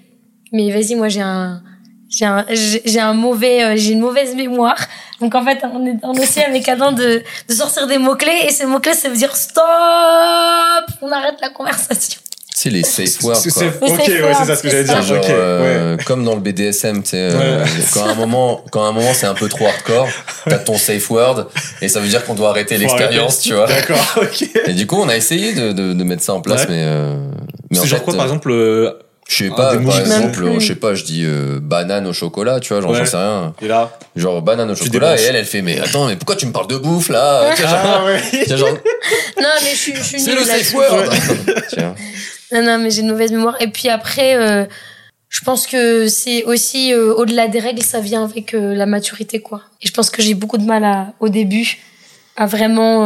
mais 0.52 0.70
vas-y 0.70 0.94
moi 0.94 1.08
j'ai 1.08 1.20
un 1.20 1.62
j'ai 2.08 2.25
un 2.25 2.46
j'ai 2.50 3.00
un 3.00 3.14
mauvais 3.14 3.64
euh, 3.64 3.76
j'ai 3.76 3.92
une 3.92 4.00
mauvaise 4.00 4.34
mémoire. 4.34 4.78
Donc 5.20 5.34
en 5.34 5.44
fait 5.44 5.64
on 5.72 5.84
est 5.87 5.98
on 6.02 6.14
essaie 6.14 6.44
avec 6.44 6.68
Adam 6.68 6.92
de 6.92 7.22
de 7.48 7.54
sortir 7.54 7.87
des 7.87 7.98
mots 7.98 8.16
clés 8.16 8.44
et 8.46 8.50
ces 8.50 8.66
mots 8.66 8.80
clés 8.80 8.94
ça 8.94 9.08
veut 9.08 9.16
dire 9.16 9.34
stop! 9.37 9.64
On 11.02 11.10
arrête 11.10 11.40
la 11.40 11.50
conversation 11.50 12.20
C'est 12.60 12.70
les 12.70 12.82
safe 12.82 13.22
words, 13.22 13.36
C'est- 13.36 13.50
quoi. 13.52 13.88
Ok, 13.88 13.98
ouais, 14.08 14.32
c'est 14.36 14.44
ça 14.46 14.56
ce 14.56 14.62
que 14.62 14.68
j'allais 14.68 14.82
dire. 14.82 15.00
Genre, 15.00 15.18
Ok, 15.18 15.24
ouais. 15.28 15.30
euh, 15.32 15.96
comme 16.04 16.24
dans 16.24 16.34
le 16.34 16.40
BDSM, 16.40 17.04
tu 17.04 17.10
sais, 17.10 17.16
euh, 17.32 17.62
Ouais. 17.62 17.70
quand 17.94 18.04
à 18.04 18.10
un 18.10 18.14
moment, 18.16 18.64
quand 18.72 18.84
à 18.84 18.88
un 18.88 18.92
moment 18.92 19.12
c'est 19.14 19.26
un 19.26 19.34
peu 19.34 19.48
trop 19.48 19.66
hardcore, 19.68 20.08
t'as 20.48 20.58
ton 20.58 20.76
safe 20.76 21.08
word 21.08 21.46
et 21.80 21.88
ça 21.88 22.00
veut 22.00 22.08
dire 22.08 22.24
qu'on 22.24 22.34
doit 22.34 22.50
arrêter 22.50 22.76
l'expérience, 22.76 23.40
tu 23.42 23.54
vois. 23.54 23.66
D'accord, 23.68 23.96
ok. 24.22 24.48
Et 24.66 24.72
du 24.72 24.88
coup, 24.88 24.96
on 25.00 25.08
a 25.08 25.16
essayé 25.16 25.52
de, 25.52 25.70
de, 25.70 25.92
de 25.92 26.04
mettre 26.04 26.24
ça 26.24 26.34
en 26.34 26.40
place, 26.40 26.62
Ouais. 26.62 26.70
mais, 26.70 26.82
euh, 26.84 27.14
mais 27.70 27.78
en 27.78 27.82
C'est 27.82 27.88
genre 27.90 27.98
fait, 28.00 28.04
quoi, 28.06 28.14
par 28.14 28.22
euh, 28.24 28.28
exemple, 28.28 28.50
euh, 28.50 28.90
Je 29.28 29.36
sais 29.44 29.50
Ah, 29.52 29.56
pas, 29.56 29.76
par 29.76 30.00
exemple, 30.00 30.44
je 30.58 30.66
sais 30.66 30.74
pas, 30.74 30.94
je 30.94 31.04
dis 31.04 31.22
euh, 31.26 31.60
banane 31.62 32.06
au 32.08 32.12
chocolat, 32.12 32.58
tu 32.58 32.72
vois, 32.72 32.82
genre 32.82 32.90
Ouais. 32.90 32.98
j'en 32.98 33.04
sais 33.04 33.16
rien. 33.18 33.54
Et 33.62 33.68
là, 33.68 33.96
Genre 34.16 34.42
banane 34.42 34.70
au 34.70 34.74
Tu 34.74 34.86
chocolat, 34.86 35.16
et 35.16 35.22
elle, 35.22 35.36
elle 35.36 35.44
fait, 35.44 35.62
mais 35.62 35.78
attends, 35.78 36.08
mais 36.08 36.16
pourquoi 36.16 36.34
tu 36.34 36.46
me 36.46 36.50
parles 36.52 36.66
de 36.66 36.76
bouffe 36.78 37.08
là? 37.10 37.54
Genre, 37.54 38.04
ouais. 38.06 38.56
genre, 38.56 38.70
Non, 39.40 39.48
mais 39.62 39.70
je 39.70 39.76
suis, 39.76 39.94
je 39.94 40.02
suis 40.02 40.18
C'est 40.20 40.34
le 40.34 40.42
safe 40.42 40.74
word. 40.74 41.04
Non, 42.52 42.62
non, 42.62 42.78
mais 42.78 42.90
j'ai 42.90 43.02
une 43.02 43.11
mauvaise 43.11 43.33
mémoire. 43.33 43.57
Et 43.61 43.69
puis 43.69 43.88
après, 43.88 44.37
euh, 44.37 44.64
je 45.28 45.40
pense 45.40 45.67
que 45.67 46.09
c'est 46.09 46.45
aussi, 46.45 46.93
euh, 46.93 47.14
au-delà 47.14 47.49
des 47.49 47.61
règles, 47.61 47.83
ça 47.83 48.00
vient 48.00 48.25
avec 48.25 48.55
euh, 48.55 48.75
la 48.75 48.87
maturité, 48.87 49.40
quoi. 49.40 49.62
Et 49.83 49.87
je 49.87 49.93
pense 49.93 50.11
que 50.11 50.23
j'ai 50.23 50.35
beaucoup 50.35 50.59
de 50.59 50.64
mal 50.64 50.85
à, 50.85 51.12
au 51.21 51.28
début 51.28 51.78
à 52.37 52.47
vraiment, 52.47 53.02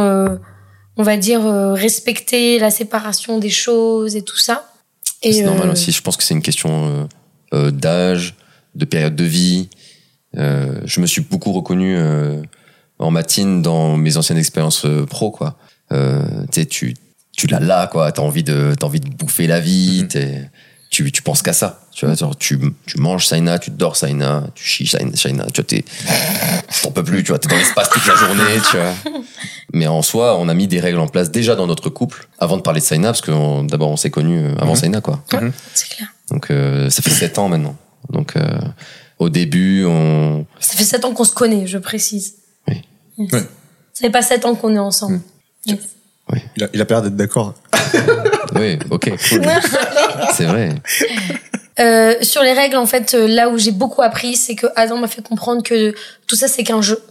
on 0.95 1.01
va 1.01 1.17
dire, 1.17 1.41
respecter 1.73 2.59
la 2.59 2.69
séparation 2.69 3.39
des 3.39 3.49
choses 3.49 4.15
et 4.15 4.21
tout 4.21 4.37
ça. 4.37 4.71
Et, 5.23 5.33
C'est 5.33 5.41
normal 5.41 5.71
aussi. 5.71 5.91
Je 5.91 5.99
pense 6.03 6.17
que 6.17 6.23
c'est 6.23 6.35
une 6.35 6.43
question 6.43 7.09
d'âge, 7.51 8.35
de 8.75 8.85
période 8.85 9.15
de 9.15 9.23
vie. 9.23 9.69
Je 10.35 10.99
me 10.99 11.07
suis 11.07 11.21
beaucoup 11.21 11.51
reconnu 11.51 11.97
en 12.99 13.09
matine 13.09 13.63
dans 13.63 13.97
mes 13.97 14.17
anciennes 14.17 14.37
expériences 14.37 14.85
pro, 15.09 15.31
quoi. 15.31 15.57
Tu 16.51 16.93
tu 17.35 17.47
l'as 17.47 17.59
là, 17.59 17.87
quoi. 17.87 18.11
T'as 18.11 18.21
envie 18.21 18.43
de 18.43 18.73
t'as 18.79 18.85
envie 18.87 18.99
de 18.99 19.09
bouffer 19.09 19.47
la 19.47 19.59
vie. 19.59 20.01
Mhm. 20.03 20.07
t'es- 20.07 20.49
Tu, 20.89 21.11
tu 21.11 21.23
penses 21.23 21.41
qu'à 21.41 21.53
ça. 21.53 21.79
Tu 21.91 22.05
vois, 22.05 22.13
genre, 22.13 22.35
tu, 22.37 22.59
tu 22.85 22.99
manges 22.99 23.25
Saina, 23.25 23.57
tu 23.57 23.71
dors 23.71 23.95
Saina, 23.95 24.43
tu 24.53 24.63
chies 24.63 24.85
Saina, 24.87 25.45
tu 25.47 25.61
vois, 25.61 25.63
t'es, 25.63 25.83
t'en 26.83 26.91
peux 26.91 27.03
plus, 27.03 27.23
tu 27.23 27.29
vois, 27.29 27.39
t'es 27.39 27.47
dans 27.49 27.55
l'espace 27.57 27.89
toute 27.89 28.05
la 28.05 28.15
journée, 28.15 28.43
tu 28.69 28.77
vois. 28.77 28.93
Mais 29.73 29.87
en 29.87 30.03
soi, 30.03 30.37
on 30.39 30.47
a 30.49 30.53
mis 30.53 30.67
des 30.67 30.79
règles 30.79 30.99
en 30.99 31.07
place 31.07 31.31
déjà 31.31 31.55
dans 31.55 31.65
notre 31.65 31.89
couple, 31.89 32.27
avant 32.37 32.57
de 32.57 32.61
parler 32.61 32.79
de 32.79 32.85
Saina, 32.85 33.07
parce 33.07 33.21
que 33.21 33.31
on- 33.31 33.63
d'abord 33.63 33.89
on 33.89 33.97
s'est 33.97 34.11
connus 34.11 34.37
euh, 34.45 34.55
avant 34.59 34.73
Mhm. 34.73 34.79
Saina, 34.79 35.01
quoi. 35.01 35.23
c'est 35.73 35.89
clair. 35.89 36.09
Donc 36.29 36.51
euh, 36.51 36.91
ça 36.91 37.01
fait 37.01 37.09
sept 37.09 37.39
ans 37.39 37.49
maintenant. 37.49 37.75
Donc 38.11 38.35
euh, 38.35 38.43
au 39.17 39.29
début, 39.29 39.85
on 39.85 40.45
Ça 40.59 40.75
fait 40.75 40.83
sept 40.83 41.03
ans 41.05 41.13
qu'on 41.13 41.23
se 41.23 41.33
connaît, 41.33 41.65
je 41.65 41.79
précise. 41.79 42.35
Oui. 42.67 42.81
Yes. 43.17 43.31
Ouais. 43.33 43.41
Ça 43.93 44.01
fait 44.01 44.11
pas 44.11 44.21
sept 44.21 44.45
ans 44.45 44.53
qu'on 44.53 44.75
est 44.75 44.79
ensemble. 44.79 45.21
Yes. 45.65 45.79
Il 46.55 46.63
a, 46.63 46.67
il 46.73 46.81
a 46.81 46.85
peur 46.85 47.01
d'être 47.01 47.15
d'accord. 47.15 47.53
oui, 48.55 48.79
ok, 48.89 49.11
cool. 49.29 49.41
C'est 50.33 50.45
vrai. 50.45 50.69
Euh, 51.79 52.15
sur 52.21 52.43
les 52.43 52.53
règles, 52.53 52.77
en 52.77 52.85
fait, 52.85 53.13
euh, 53.13 53.27
là 53.27 53.49
où 53.49 53.57
j'ai 53.57 53.71
beaucoup 53.71 54.01
appris, 54.01 54.35
c'est 54.35 54.55
que 54.55 54.67
Adam 54.75 54.97
m'a 54.97 55.07
fait 55.07 55.21
comprendre 55.21 55.63
que 55.63 55.93
tout 56.27 56.35
ça, 56.35 56.47
c'est 56.47 56.63
qu'un 56.63 56.81
jeu. 56.81 57.01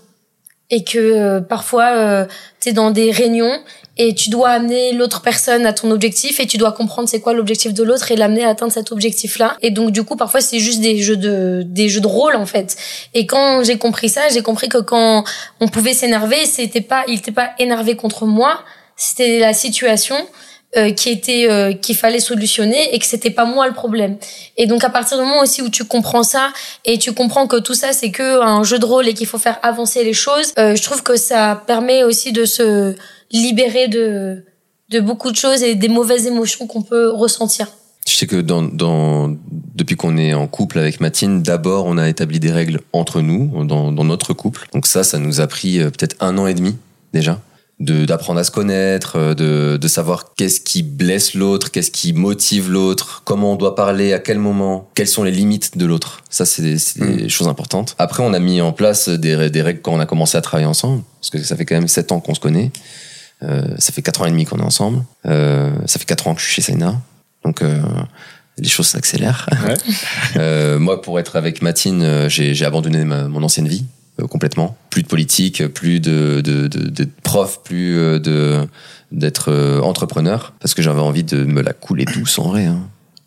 Et 0.71 0.85
que 0.85 0.99
euh, 0.99 1.41
parfois, 1.41 1.91
euh, 1.97 2.27
tu 2.61 2.71
es 2.71 2.73
dans 2.73 2.91
des 2.91 3.11
réunions 3.11 3.61
et 3.99 4.15
tu 4.15 4.31
dois 4.31 4.49
amener 4.49 4.95
l'autre 4.95 5.21
personne 5.21 5.67
à 5.67 5.75
ton 5.75 5.91
objectif 5.91 6.41
et 6.41 6.47
tu 6.47 6.57
dois 6.57 6.73
comprendre 6.73 7.11
c'est 7.11 7.21
quoi 7.21 7.35
l'objectif 7.35 7.75
de 7.75 7.83
l'autre 7.83 8.11
et 8.11 8.17
l'amener 8.17 8.43
à 8.43 8.49
atteindre 8.49 8.73
cet 8.73 8.91
objectif-là. 8.91 9.59
Et 9.61 9.71
donc, 9.71 9.91
du 9.91 10.03
coup, 10.03 10.17
parfois, 10.17 10.41
c'est 10.41 10.61
juste 10.61 10.81
des 10.81 11.03
jeux 11.03 11.19
de, 11.19 11.63
des 11.67 11.91
jeux 11.91 12.01
de 12.01 12.07
rôle, 12.07 12.37
en 12.37 12.47
fait. 12.47 12.77
Et 13.13 13.27
quand 13.27 13.63
j'ai 13.65 13.77
compris 13.77 14.09
ça, 14.09 14.23
j'ai 14.33 14.41
compris 14.41 14.71
que 14.71 14.79
quand 14.79 15.25
on 15.61 15.69
pouvait 15.69 15.93
s'énerver, 15.93 16.47
c'était 16.47 16.81
pas, 16.81 17.05
il 17.07 17.19
était 17.19 17.33
pas 17.33 17.51
énervé 17.59 17.95
contre 17.95 18.25
moi, 18.25 18.61
c'était 18.97 19.39
la 19.39 19.53
situation 19.53 20.17
euh, 20.75 20.91
qui 20.91 21.11
était 21.11 21.49
euh, 21.51 21.75
qu'il 21.75 21.95
fallait 21.95 22.19
solutionner 22.19 22.95
et 22.95 22.99
que 22.99 23.05
c'était 23.05 23.29
pas 23.29 23.45
moi 23.45 23.69
le 23.69 23.75
problème. 23.75 24.17
Et 24.57 24.65
donc 24.65 24.85
à 24.85 24.89
partir 24.89 25.19
du 25.19 25.23
moment 25.23 25.43
aussi 25.43 25.61
où 25.61 25.69
tu 25.69 25.85
comprends 25.85 26.23
ça 26.23 26.51
et 26.87 26.97
tu 26.97 27.13
comprends 27.13 27.47
que 27.47 27.61
tout 27.61 27.75
ça 27.75 27.93
c'est 27.93 28.11
que 28.11 28.41
un 28.41 28.65
jeu 28.65 28.79
de 28.79 28.87
rôle 28.87 29.07
et 29.07 29.13
qu'il 29.13 29.27
faut 29.27 29.37
faire 29.37 29.59
avancer 29.63 30.03
les 30.03 30.15
choses, 30.15 30.55
euh, 30.59 30.75
je 30.75 30.83
trouve 30.83 31.03
que 31.03 31.17
ça 31.17 31.63
permet 31.67 32.05
aussi 32.05 32.33
de 32.33 32.47
se 32.47 32.97
libérer 33.31 33.89
de 33.89 34.47
de 34.89 35.01
beaucoup 35.01 35.31
de 35.31 35.37
choses 35.37 35.63
et 35.63 35.75
des 35.75 35.89
mauvaises 35.89 36.27
émotions 36.27 36.67
qu'on 36.67 36.81
peut 36.81 37.11
ressentir. 37.11 37.67
Je 38.09 38.17
sais 38.17 38.27
que 38.27 38.37
depuis 38.41 39.97
qu'on 39.97 40.17
est 40.17 40.33
en 40.33 40.47
couple 40.47 40.79
avec 40.79 41.03
Matine, 41.03 41.43
d'abord 41.43 41.85
on 41.85 41.99
a 41.99 42.09
établi 42.09 42.41
des 42.41 42.51
règles 42.51 42.81
entre 42.95 43.21
nous 43.21 43.67
dans, 43.67 43.93
dans 43.93 44.05
notre 44.05 44.33
couple. 44.33 44.67
Donc 44.73 44.87
ça, 44.87 45.05
ça 45.05 45.19
nous 45.19 45.43
a 45.43 45.47
pris 45.47 45.81
peut-être 45.81 46.17
un 46.21 46.39
an 46.39 46.47
et 46.47 46.55
demi 46.55 46.77
déjà 47.13 47.39
d'apprendre 47.83 48.39
à 48.41 48.45
se 48.45 48.51
connaître, 48.51 49.17
euh, 49.17 49.35
de 49.35 49.77
de 49.77 49.89
savoir 49.89 50.35
qu'est-ce 50.37 50.61
qui 50.61 50.83
blesse 50.83 51.35
l'autre, 51.35 51.71
qu'est-ce 51.71 51.91
qui 51.91 52.13
motive 52.13 52.71
l'autre, 52.71 53.23
comment 53.25 53.53
on 53.53 53.57
doit 53.57 53.75
parler, 53.75 54.13
à 54.13 54.19
quel 54.19 54.39
moment, 54.39 54.89
quelles 54.95 55.09
sont 55.09 55.25
les 55.25 55.31
limites 55.33 55.77
de 55.77 55.85
l'autre. 55.87 56.23
Ça 56.31 56.45
c'est 56.45 56.63
des, 56.63 56.77
des 57.17 57.29
choses 57.29 57.49
importantes. 57.49 57.95
Après 57.99 58.23
on 58.23 58.33
a 58.35 58.39
mis 58.39 58.61
en 58.61 58.73
place 58.73 59.09
des 59.09 59.51
des 59.51 59.63
règles 59.63 59.81
quand 59.83 59.93
on 59.93 60.01
a 60.01 60.07
commencé 60.07 60.37
à 60.39 60.41
travailler 60.41 60.69
ensemble 60.69 61.03
parce 61.21 61.31
que 61.31 61.43
ça 61.43 61.57
fait 61.57 61.65
quand 61.65 61.75
même 61.75 61.89
sept 61.89 62.13
ans 62.13 62.21
qu'on 62.21 62.35
se 62.35 62.41
connaît. 62.41 62.71
Euh, 63.43 63.63
ça 63.79 63.93
fait 63.93 64.03
quatre 64.03 64.23
ans 64.23 64.27
et 64.27 64.31
demi 64.31 64.45
qu'on 64.45 64.59
est 64.59 64.63
ensemble. 64.63 65.03
Euh, 65.27 65.71
ça 65.87 65.99
fait 65.99 66.05
quatre 66.05 66.29
ans 66.29 66.35
que 66.35 66.41
je 66.41 66.47
suis 66.47 66.55
chez 66.55 66.63
Saina. 66.63 67.01
Donc 67.45 67.61
euh, 67.63 67.83
les 68.59 68.69
choses 68.69 68.87
s'accélèrent. 68.87 69.47
Ouais. 69.67 69.75
Euh, 70.37 70.79
moi, 70.79 71.03
pour 71.03 71.19
être 71.19 71.35
avec 71.37 71.61
Matine, 71.63 72.03
euh, 72.03 72.29
j'ai 72.29 72.55
j'ai 72.55 72.65
abandonné 72.65 73.05
ma- 73.05 73.27
mon 73.29 73.43
ancienne 73.43 73.69
vie 73.69 73.85
complètement. 74.31 74.77
Plus 74.91 75.03
de 75.03 75.09
politique, 75.09 75.67
plus 75.69 76.01
de, 76.01 76.41
de, 76.45 76.67
de, 76.69 76.89
de 76.91 77.09
prof, 77.23 77.61
plus 77.65 77.97
euh, 77.99 78.19
de 78.19 78.67
d'être 79.11 79.51
euh, 79.51 79.81
entrepreneur, 79.81 80.55
parce 80.61 80.73
que 80.75 80.81
j'avais 80.83 81.01
envie 81.01 81.25
de 81.25 81.45
me 81.45 81.61
la 81.63 81.73
couler 81.75 82.05
douce 82.07 82.39
en 82.39 82.49
vrai. 82.49 82.65
hein. 82.67 82.81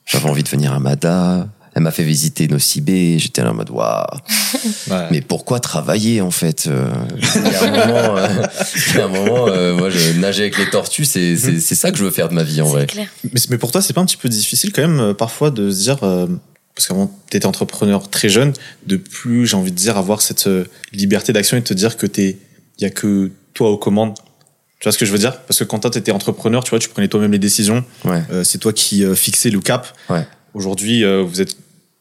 J'avais 0.06 0.28
envie 0.30 0.44
de 0.44 0.50
venir 0.50 0.74
à 0.74 0.80
Mada. 0.80 1.48
Elle 1.76 1.84
m'a 1.84 1.92
fait 1.92 2.04
visiter 2.04 2.48
Nocibé. 2.48 3.20
J'étais 3.20 3.44
là 3.44 3.52
en 3.52 3.54
mode 3.54 3.70
waouh. 3.70 4.06
Ouais. 4.90 5.08
Mais 5.12 5.22
pourquoi 5.22 5.60
travailler 5.60 6.22
en 6.22 6.32
fait 6.32 6.68
Euh, 6.68 6.88
Il 7.36 7.52
y 7.52 7.56
a 7.56 7.64
un 7.64 7.86
moment, 7.88 8.18
euh, 8.18 8.28
il 8.88 8.96
y 8.96 9.00
a 9.00 9.06
un 9.06 9.08
moment 9.10 9.48
euh, 9.48 9.76
moi 9.76 9.90
je 9.90 10.18
nageais 10.20 10.44
avec 10.44 10.58
les 10.58 10.70
tortues. 10.70 11.06
C'est 11.06 11.36
c'est 11.38 11.60
c'est 11.60 11.76
ça 11.76 11.92
que 11.92 11.98
je 11.98 12.04
veux 12.04 12.12
faire 12.12 12.30
de 12.30 12.34
ma 12.36 12.44
vie 12.44 12.62
en 12.62 12.68
vrai. 12.68 12.86
clair. 12.86 13.08
Mais, 13.26 13.40
mais 13.50 13.58
pour 13.58 13.72
toi, 13.72 13.82
c'est 13.82 13.94
pas 13.94 14.02
un 14.02 14.06
petit 14.06 14.18
peu 14.18 14.30
difficile 14.30 14.72
quand 14.72 14.84
même 14.84 15.00
euh, 15.00 15.14
parfois 15.14 15.50
de 15.52 15.70
se 15.72 15.82
dire, 15.84 15.98
euh, 16.04 16.28
parce 16.76 16.88
qu'avant 16.88 17.10
t'étais 17.30 17.46
entrepreneur 17.46 18.10
très 18.10 18.30
jeune, 18.30 18.54
de 18.86 18.98
plus, 18.98 19.48
j'ai 19.48 19.56
envie 19.56 19.72
de 19.72 19.78
dire, 19.78 19.98
avoir 19.98 20.22
cette 20.22 20.48
euh, 20.48 20.66
liberté 20.92 21.32
d'action 21.34 21.58
et 21.58 21.62
de 21.62 21.66
te 21.66 21.74
dire 21.74 21.98
que 21.98 22.06
t'es, 22.06 22.38
y 22.80 22.86
a 22.86 22.90
que 22.90 23.32
toi 23.54 23.70
aux 23.72 23.78
commandes. 23.78 24.16
Tu 24.80 24.84
vois 24.84 24.92
ce 24.92 24.98
que 24.98 25.06
je 25.06 25.12
veux 25.12 25.18
dire? 25.18 25.40
Parce 25.44 25.60
que 25.60 25.64
quand 25.64 25.80
toi 25.80 25.90
t'étais 25.90 26.12
entrepreneur, 26.12 26.64
tu 26.64 26.72
vois, 26.72 26.80
tu 26.80 26.90
prenais 26.90 27.08
toi-même 27.08 27.32
les 27.32 27.40
décisions. 27.40 27.84
Ouais. 28.04 28.22
Euh, 28.30 28.44
c'est 28.44 28.58
toi 28.58 28.74
qui 28.74 29.04
euh, 29.06 29.16
fixais 29.16 29.50
le 29.50 29.62
cap. 29.62 29.88
Ouais. 30.10 30.28
Aujourd'hui, 30.54 31.04
euh, 31.06 31.24
vous 31.24 31.40
êtes 31.42 31.56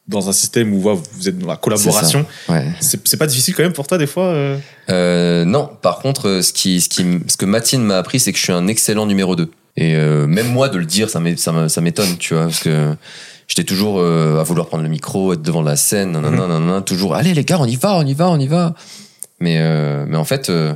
dans 0.07 0.27
un 0.29 0.33
système 0.33 0.73
où 0.73 0.79
voilà, 0.81 0.99
vous 1.13 1.29
êtes 1.29 1.39
dans 1.39 1.47
la 1.47 1.55
collaboration. 1.57 2.25
Ouais. 2.49 2.67
C'est 2.81 3.07
c'est 3.07 3.17
pas 3.17 3.25
difficile 3.27 3.55
quand 3.55 3.63
même 3.63 3.73
pour 3.73 3.87
toi 3.87 3.97
des 3.97 4.05
fois 4.07 4.25
euh? 4.89 5.45
Non, 5.45 5.69
par 5.81 5.99
contre, 5.99 6.41
ce 6.43 6.53
qui, 6.53 6.81
ce 6.81 6.89
qui, 6.89 7.03
ce 7.27 7.37
que 7.37 7.45
Matine 7.45 7.81
m'a 7.83 7.97
appris, 7.97 8.19
c'est 8.19 8.31
que 8.31 8.37
je 8.37 8.43
suis 8.43 8.53
un 8.53 8.67
excellent 8.67 9.05
numéro 9.05 9.35
2. 9.35 9.49
Et 9.77 9.95
euh, 9.95 10.27
même 10.27 10.47
moi 10.51 10.69
de 10.69 10.77
le 10.77 10.85
dire, 10.85 11.09
ça 11.09 11.19
m'é- 11.19 11.35
ça 11.37 11.81
m'étonne, 11.81 12.17
tu 12.17 12.33
vois, 12.33 12.43
parce 12.45 12.59
que 12.59 12.95
j'étais 13.47 13.63
toujours 13.63 13.99
euh, 13.99 14.39
à 14.39 14.43
vouloir 14.43 14.67
prendre 14.67 14.83
le 14.83 14.89
micro, 14.89 15.33
être 15.33 15.41
devant 15.41 15.61
la 15.61 15.75
scène, 15.75 16.11
nanana, 16.11 16.47
nanana, 16.47 16.81
toujours, 16.81 17.15
allez 17.15 17.33
les 17.33 17.43
gars, 17.43 17.57
on 17.59 17.65
y 17.65 17.75
va, 17.75 17.97
on 17.97 18.05
y 18.05 18.13
va, 18.13 18.29
on 18.29 18.39
y 18.39 18.47
va. 18.47 18.75
Mais, 19.39 19.57
euh, 19.59 20.05
mais 20.07 20.17
en 20.17 20.23
fait, 20.25 20.49
euh, 20.49 20.73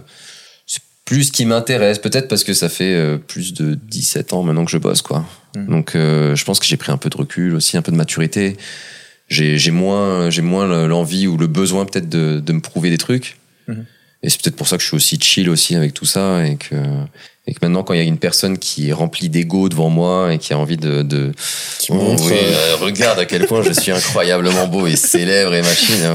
c'est 0.66 0.82
plus 1.06 1.26
ce 1.26 1.32
qui 1.32 1.46
m'intéresse, 1.46 2.00
peut-être 2.00 2.28
parce 2.28 2.44
que 2.44 2.54
ça 2.54 2.70
fait 2.70 3.18
plus 3.28 3.54
de 3.54 3.76
17 3.76 4.34
ans 4.34 4.44
maintenant 4.44 4.66
que 4.66 4.72
je 4.72 4.78
bosse, 4.78 5.02
quoi. 5.02 5.26
Mhm. 5.56 5.68
Donc, 5.68 5.92
je 5.96 6.44
pense 6.44 6.60
que 6.60 6.66
j'ai 6.66 6.78
pris 6.78 6.92
un 6.92 6.98
peu 6.98 7.10
de 7.10 7.18
recul 7.18 7.56
aussi, 7.56 7.78
un 7.78 7.82
peu 7.82 7.92
de 7.92 7.98
maturité. 7.98 8.58
J'ai 9.28 9.58
j'ai 9.60 9.72
moins, 9.72 10.30
j'ai 10.30 10.42
moins 10.42 10.88
l'envie 10.88 11.28
ou 11.28 11.38
le 11.38 11.48
besoin 11.48 11.86
peut-être 11.86 12.10
de, 12.10 12.40
de 12.40 12.54
me 12.54 12.60
prouver 12.60 12.90
des 12.90 12.98
trucs. 12.98 13.38
Mhm. 13.68 13.86
Et 14.22 14.30
c'est 14.30 14.42
peut-être 14.42 14.56
pour 14.56 14.68
ça 14.68 14.76
que 14.76 14.84
je 14.84 14.88
suis 14.88 14.98
aussi 14.98 15.20
chill 15.20 15.50
aussi 15.50 15.76
avec 15.76 15.94
tout 15.94 16.06
ça 16.06 16.46
et 16.46 16.58
que, 16.58 16.76
et 17.50 17.54
que 17.54 17.60
maintenant 17.64 17.82
quand 17.84 17.94
il 17.94 17.98
y 17.98 18.02
a 18.02 18.06
une 18.06 18.20
personne 18.20 18.60
qui 18.60 18.90
est 18.90 18.94
remplie 18.94 19.28
d'ego 19.28 19.70
devant 19.70 19.90
moi 19.90 20.32
et 20.34 20.38
qui 20.38 20.54
a 20.54 20.58
envie 20.60 20.78
de, 20.78 21.02
de 21.02 21.32
Qui 21.80 21.92
Oh, 21.92 21.96
montre, 21.96 22.24
oui, 22.28 22.34
euh, 22.34 22.74
euh, 22.74 22.76
regarde 22.76 23.18
à 23.20 23.26
quel 23.26 23.48
point 23.48 23.64
je 23.64 23.74
suis 23.74 23.92
incroyablement 23.92 24.68
beau 24.68 24.86
et 24.86 24.96
célèbre 24.96 25.54
et 25.56 25.62
machine. 25.62 26.04
hein. 26.06 26.14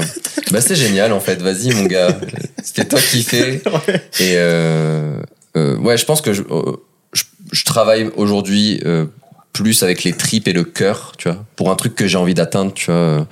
Bah 0.51 0.61
c'est 0.61 0.75
génial 0.75 1.11
en 1.11 1.19
fait. 1.19 1.41
Vas-y 1.41 1.73
mon 1.73 1.83
gars, 1.85 2.17
c'était 2.63 2.85
toi 2.85 2.99
qui 2.99 3.23
fais. 3.23 3.61
Et 4.19 4.35
euh, 4.37 5.19
euh, 5.57 5.75
ouais, 5.77 5.97
je 5.97 6.05
pense 6.05 6.21
que 6.21 6.31
je, 6.33 6.41
euh, 6.43 6.77
je, 7.13 7.23
je 7.51 7.63
travaille 7.65 8.09
aujourd'hui 8.15 8.79
euh, 8.85 9.05
plus 9.51 9.83
avec 9.83 10.03
les 10.03 10.13
tripes 10.13 10.47
et 10.47 10.53
le 10.53 10.63
cœur, 10.63 11.13
tu 11.17 11.27
vois, 11.29 11.43
pour 11.57 11.69
un 11.71 11.75
truc 11.75 11.95
que 11.95 12.07
j'ai 12.07 12.17
envie 12.17 12.33
d'atteindre, 12.33 12.73
tu 12.73 12.91
vois. 12.91 13.27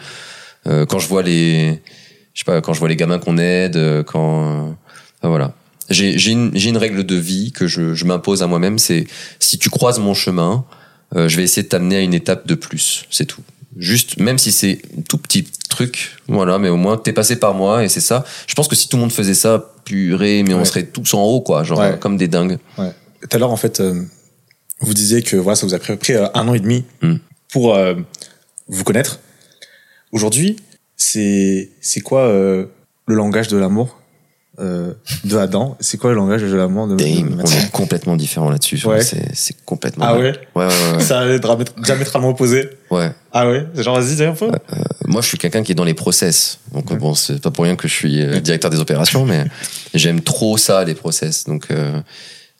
Quand 0.66 1.00
je 1.00 1.08
vois 1.08 1.22
les, 1.24 1.82
je 2.34 2.40
sais 2.40 2.46
pas, 2.46 2.62
quand 2.62 2.74
je 2.74 2.80
vois 2.80 2.88
les 2.90 2.96
gamins 2.96 3.20
qu'on 3.20 3.38
aide, 3.38 4.04
quand, 4.08 4.44
euh, 4.44 4.72
enfin, 5.22 5.30
voilà. 5.30 5.54
J'ai 5.90 6.32
une, 6.32 6.52
une 6.56 6.78
règle 6.78 7.04
de 7.06 7.16
vie 7.16 7.52
que 7.52 7.68
je, 7.68 7.94
je 7.94 8.06
m'impose 8.06 8.42
à 8.42 8.48
moi-même, 8.48 8.80
c'est 8.80 9.06
si 9.40 9.58
tu 9.58 9.70
croises 9.70 10.00
mon 10.00 10.14
chemin, 10.14 10.66
euh, 11.16 11.28
je 11.28 11.38
vais 11.38 11.44
essayer 11.44 11.64
de 11.64 11.68
t'amener 11.68 11.98
à 11.98 12.02
une 12.02 12.14
étape 12.14 12.48
de 12.48 12.56
plus, 12.56 13.06
c'est 13.12 13.26
tout. 13.26 13.42
Juste, 13.78 14.18
même 14.20 14.38
si 14.38 14.52
c'est 14.52 14.82
un 14.98 15.02
tout 15.02 15.18
petit 15.18 15.46
truc, 15.70 16.18
voilà, 16.28 16.58
mais 16.60 16.70
au 16.70 16.78
moins 16.78 16.96
t'es 16.98 17.12
passé 17.12 17.36
par 17.38 17.54
moi 17.54 17.84
et 17.84 17.90
c'est 17.90 18.02
ça. 18.02 18.24
Je 18.48 18.54
pense 18.56 18.68
que 18.68 18.76
si 18.76 18.88
tout 18.88 18.98
le 18.98 19.02
monde 19.02 19.12
faisait 19.12 19.34
ça, 19.34 19.72
purée, 19.84 20.44
mais 20.44 20.54
on 20.54 20.60
Ouais. 20.60 20.66
serait 20.66 20.86
tous 20.86 21.14
en 21.16 21.24
haut, 21.24 21.42
quoi, 21.42 21.64
genre 21.64 21.80
Ouais. 21.80 21.98
comme 22.00 22.16
des 22.16 22.28
dingues. 22.28 22.60
Tout 22.78 22.84
à 23.32 23.38
l'heure, 23.38 23.52
en 23.52 23.58
fait, 23.58 23.80
euh, 23.82 24.02
vous 24.80 24.94
disiez 24.94 25.22
que 25.24 25.36
voilà, 25.36 25.56
ça 25.56 25.66
vous 25.66 25.74
a 25.74 25.80
pris, 25.80 25.96
pris, 25.98 26.14
euh, 26.14 26.28
un 26.34 26.48
an 26.48 26.54
et 26.54 26.60
demi 26.60 26.86
Mm. 27.02 27.16
pour 27.52 27.76
euh, 27.76 27.96
vous 28.70 28.84
connaître. 28.84 29.20
Aujourd'hui, 30.12 30.56
c'est 30.96 31.72
c'est 31.82 32.00
quoi 32.02 32.22
euh, 32.28 32.68
le 33.08 33.16
langage 33.16 33.48
de 33.50 33.58
l'amour? 33.58 34.00
Euh, 34.60 34.94
de 35.24 35.38
Adam. 35.38 35.76
C'est 35.80 35.98
quoi 35.98 36.12
le 36.12 36.16
langage 36.16 36.42
de 36.42 36.56
l'amour 36.56 36.88
de, 36.88 36.96
Damn, 36.96 37.42
on 37.44 37.46
est 37.46 37.72
complètement 37.72 38.16
différents 38.16 38.50
là-dessus. 38.50 38.86
Ouais. 38.86 39.02
C'est, 39.02 39.34
c'est 39.34 39.56
complètement. 39.66 40.06
Ah 40.08 40.16
ouais 40.16 40.34
Ouais, 40.56 40.66
ouais, 40.68 40.96
ouais. 40.98 41.04
Ça 41.04 41.26
est 41.28 41.40
diamétralement 41.84 42.30
opposé. 42.30 42.70
ouais. 42.92 43.12
Ah 43.32 43.50
ouais 43.50 43.66
Genre, 43.76 44.00
vas-y, 44.00 44.24
un 44.24 44.34
peu. 44.34 44.52
Moi, 45.08 45.22
je 45.22 45.28
suis 45.28 45.38
quelqu'un 45.40 45.64
qui 45.64 45.72
est 45.72 45.76
dans 45.76 45.84
les 45.84 45.96
process. 45.96 46.60
Donc, 46.72 46.92
euh, 46.92 46.96
bon, 46.96 47.16
c'est 47.16 47.42
pas 47.42 47.50
pour 47.52 47.64
rien 47.64 47.76
que 47.76 47.88
je 47.88 47.94
suis 47.94 48.22
euh, 48.22 48.40
directeur 48.40 48.70
des 48.70 48.80
opérations, 48.80 49.26
mais 49.26 49.46
j'aime 49.96 50.22
trop 50.22 50.58
ça, 50.58 50.84
les 50.84 50.94
process. 50.94 51.46
Donc, 51.46 51.68
euh, 51.72 52.00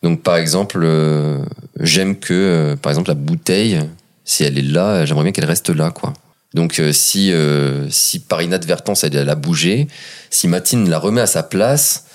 donc 0.02 0.22
par 0.24 0.36
exemple, 0.38 0.80
euh, 0.84 1.40
j'aime 1.80 2.18
que, 2.18 2.34
euh, 2.34 2.76
par 2.76 2.92
exemple, 2.92 3.10
la 3.10 3.16
bouteille, 3.16 3.80
si 4.26 4.44
elle 4.44 4.58
est 4.58 4.62
là, 4.64 5.06
j'aimerais 5.06 5.24
bien 5.24 5.32
qu'elle 5.32 5.46
reste 5.46 5.70
là, 5.70 5.92
quoi. 5.92 6.14
Donc, 6.54 6.80
euh, 6.80 6.94
si, 6.94 7.32
euh, 7.32 7.90
si 7.90 8.20
par 8.20 8.42
inadvertance 8.42 9.04
elle, 9.04 9.16
elle 9.16 9.30
a 9.30 9.36
bougé, 9.36 9.88
si 10.30 10.48
Matine 10.48 10.90
la 10.90 11.00
remet 11.00 11.22
à 11.22 11.26
sa 11.28 11.42
place, 11.44 12.06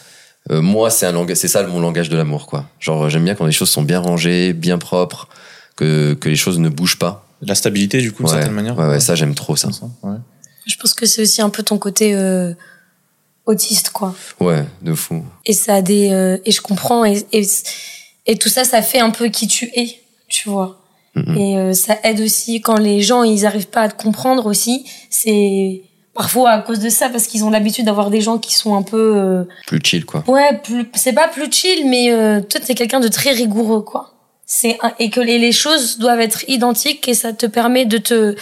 euh, 0.50 0.60
moi, 0.62 0.90
c'est 0.90 1.06
un 1.06 1.12
langage, 1.12 1.36
c'est 1.38 1.48
ça 1.48 1.62
mon 1.66 1.80
langage 1.80 2.08
de 2.08 2.16
l'amour, 2.16 2.46
quoi. 2.46 2.66
Genre, 2.80 3.08
j'aime 3.10 3.24
bien 3.24 3.34
quand 3.34 3.46
les 3.46 3.52
choses 3.52 3.68
sont 3.70 3.82
bien 3.82 3.98
rangées, 4.00 4.52
bien 4.52 4.78
propres, 4.78 5.28
que, 5.76 6.14
que 6.14 6.28
les 6.28 6.36
choses 6.36 6.58
ne 6.58 6.68
bougent 6.68 6.98
pas. 6.98 7.26
La 7.42 7.54
stabilité, 7.54 8.00
du 8.00 8.12
coup, 8.12 8.22
d'une 8.22 8.32
Ouais, 8.32 8.38
certaine 8.38 8.54
manière. 8.54 8.78
ouais, 8.78 8.86
ouais, 8.86 9.00
ça, 9.00 9.14
j'aime 9.14 9.34
trop 9.34 9.56
ça. 9.56 9.68
Ouais. 10.02 10.16
Je 10.66 10.76
pense 10.76 10.94
que 10.94 11.06
c'est 11.06 11.22
aussi 11.22 11.42
un 11.42 11.50
peu 11.50 11.62
ton 11.62 11.78
côté 11.78 12.14
euh, 12.14 12.52
autiste, 13.46 13.90
quoi. 13.90 14.14
Ouais, 14.40 14.64
de 14.82 14.94
fou. 14.94 15.24
Et 15.46 15.52
ça 15.52 15.74
a 15.76 15.82
des 15.82 16.10
euh, 16.10 16.38
et 16.44 16.50
je 16.52 16.60
comprends 16.60 17.04
et, 17.04 17.26
et 17.32 17.46
et 18.26 18.36
tout 18.36 18.48
ça, 18.48 18.64
ça 18.64 18.82
fait 18.82 19.00
un 19.00 19.10
peu 19.10 19.28
qui 19.28 19.46
tu 19.48 19.66
es, 19.74 20.00
tu 20.28 20.48
vois. 20.50 20.77
Mhm. 21.26 21.36
Et 21.38 21.56
euh, 21.58 21.72
ça 21.72 21.96
aide 22.04 22.20
aussi 22.20 22.60
quand 22.60 22.78
les 22.78 23.00
gens 23.02 23.22
ils 23.22 23.44
arrivent 23.46 23.68
pas 23.68 23.82
à 23.82 23.88
te 23.88 24.00
comprendre 24.02 24.46
aussi. 24.46 24.84
C'est 25.10 25.82
parfois 26.14 26.50
à 26.50 26.60
cause 26.60 26.80
de 26.80 26.88
ça 26.88 27.08
parce 27.08 27.26
qu'ils 27.26 27.44
ont 27.44 27.50
l'habitude 27.50 27.84
d'avoir 27.84 28.10
des 28.10 28.20
gens 28.20 28.38
qui 28.38 28.54
sont 28.54 28.74
un 28.74 28.82
peu 28.82 29.12
euh, 29.16 29.44
Plus 29.66 29.80
chill, 29.84 30.04
quoi. 30.04 30.24
ouais 30.26 30.58
plus 30.64 30.86
c'est 30.94 31.12
pas 31.12 31.28
plus 31.28 31.50
chill 31.52 31.88
mais 31.88 32.10
euh, 32.10 32.40
toi 32.40 32.60
t'es 32.60 32.74
quelqu'un 32.74 32.98
de 33.00 33.08
très 33.08 33.30
rigoureux 33.30 33.82
quoi. 33.82 34.14
C'est 34.44 34.78
un- 34.82 34.92
et 34.98 35.10
que 35.10 35.20
les, 35.20 35.38
les 35.38 35.52
choses 35.52 35.98
doivent 35.98 36.20
être 36.20 36.42
identiques 36.48 37.06
et 37.06 37.14
ça 37.14 37.32
te 37.32 37.46
permet 37.46 37.84
de 37.84 37.98
te 37.98 38.34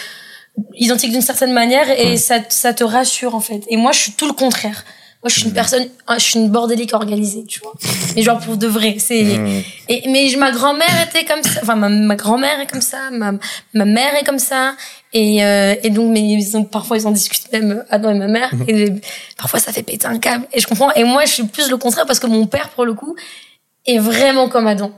identique 0.75 1.11
d'une 1.11 1.21
certaine 1.21 1.53
manière 1.53 1.87
et 1.91 2.11
Ouais. 2.11 2.17
ça, 2.17 2.39
ça 2.49 2.73
te 2.73 2.83
rassure 2.83 3.35
en 3.35 3.39
fait. 3.41 3.61
Et 3.69 3.77
moi 3.77 3.91
je 3.91 3.99
suis 3.99 4.11
tout 4.13 4.25
le 4.27 4.33
contraire. 4.33 4.83
Moi 5.23 5.29
je 5.29 5.39
suis 5.39 5.47
une 5.47 5.53
personne, 5.53 5.85
je 6.13 6.19
suis 6.19 6.39
une 6.39 6.49
bordélique 6.49 6.93
organisée, 6.93 7.43
tu 7.45 7.59
vois. 7.61 7.73
Mais 8.15 8.21
genre 8.21 8.39
pour 8.39 8.55
de 8.55 8.67
vrai, 8.67 8.97
c'est 8.99 9.23
Mmh. 9.23 9.63
et, 9.89 10.03
mais 10.09 10.29
ma 10.37 10.51
grand-mère 10.51 11.07
était 11.09 11.25
comme 11.25 11.41
ça. 11.43 11.59
Enfin, 11.63 11.75
ma, 11.75 11.89
ma 11.89 12.15
grand-mère 12.15 12.59
est 12.59 12.69
comme 12.69 12.81
ça. 12.81 13.09
Ma, 13.11 13.33
ma 13.73 13.85
mère 13.85 14.13
est 14.15 14.23
comme 14.23 14.37
ça. 14.39 14.75
Et, 15.13 15.43
euh, 15.43 15.73
et 15.83 15.89
donc, 15.89 16.11
mais 16.11 16.21
ils 16.21 16.55
ont, 16.55 16.63
parfois, 16.65 16.97
ils 16.97 17.07
en 17.07 17.11
discutent 17.11 17.51
même 17.51 17.83
Adam 17.89 18.11
et 18.11 18.13
ma 18.19 18.27
mère. 18.27 18.51
Et 18.67 18.91
parfois, 19.37 19.59
ça 19.59 19.71
fait 19.71 19.81
péter 19.83 20.05
un 20.05 20.19
câble. 20.19 20.45
Et 20.53 20.59
je 20.59 20.67
comprends. 20.67 20.91
Et 20.93 21.03
moi, 21.03 21.25
je 21.25 21.31
suis 21.33 21.43
plus 21.43 21.69
le 21.69 21.77
contraire 21.77 22.05
parce 22.05 22.19
que 22.19 22.27
mon 22.27 22.45
père, 22.45 22.69
pour 22.69 22.85
le 22.85 22.93
coup, 22.93 23.15
est 23.87 23.97
vraiment 23.97 24.49
comme 24.49 24.67
Adam. 24.67 24.91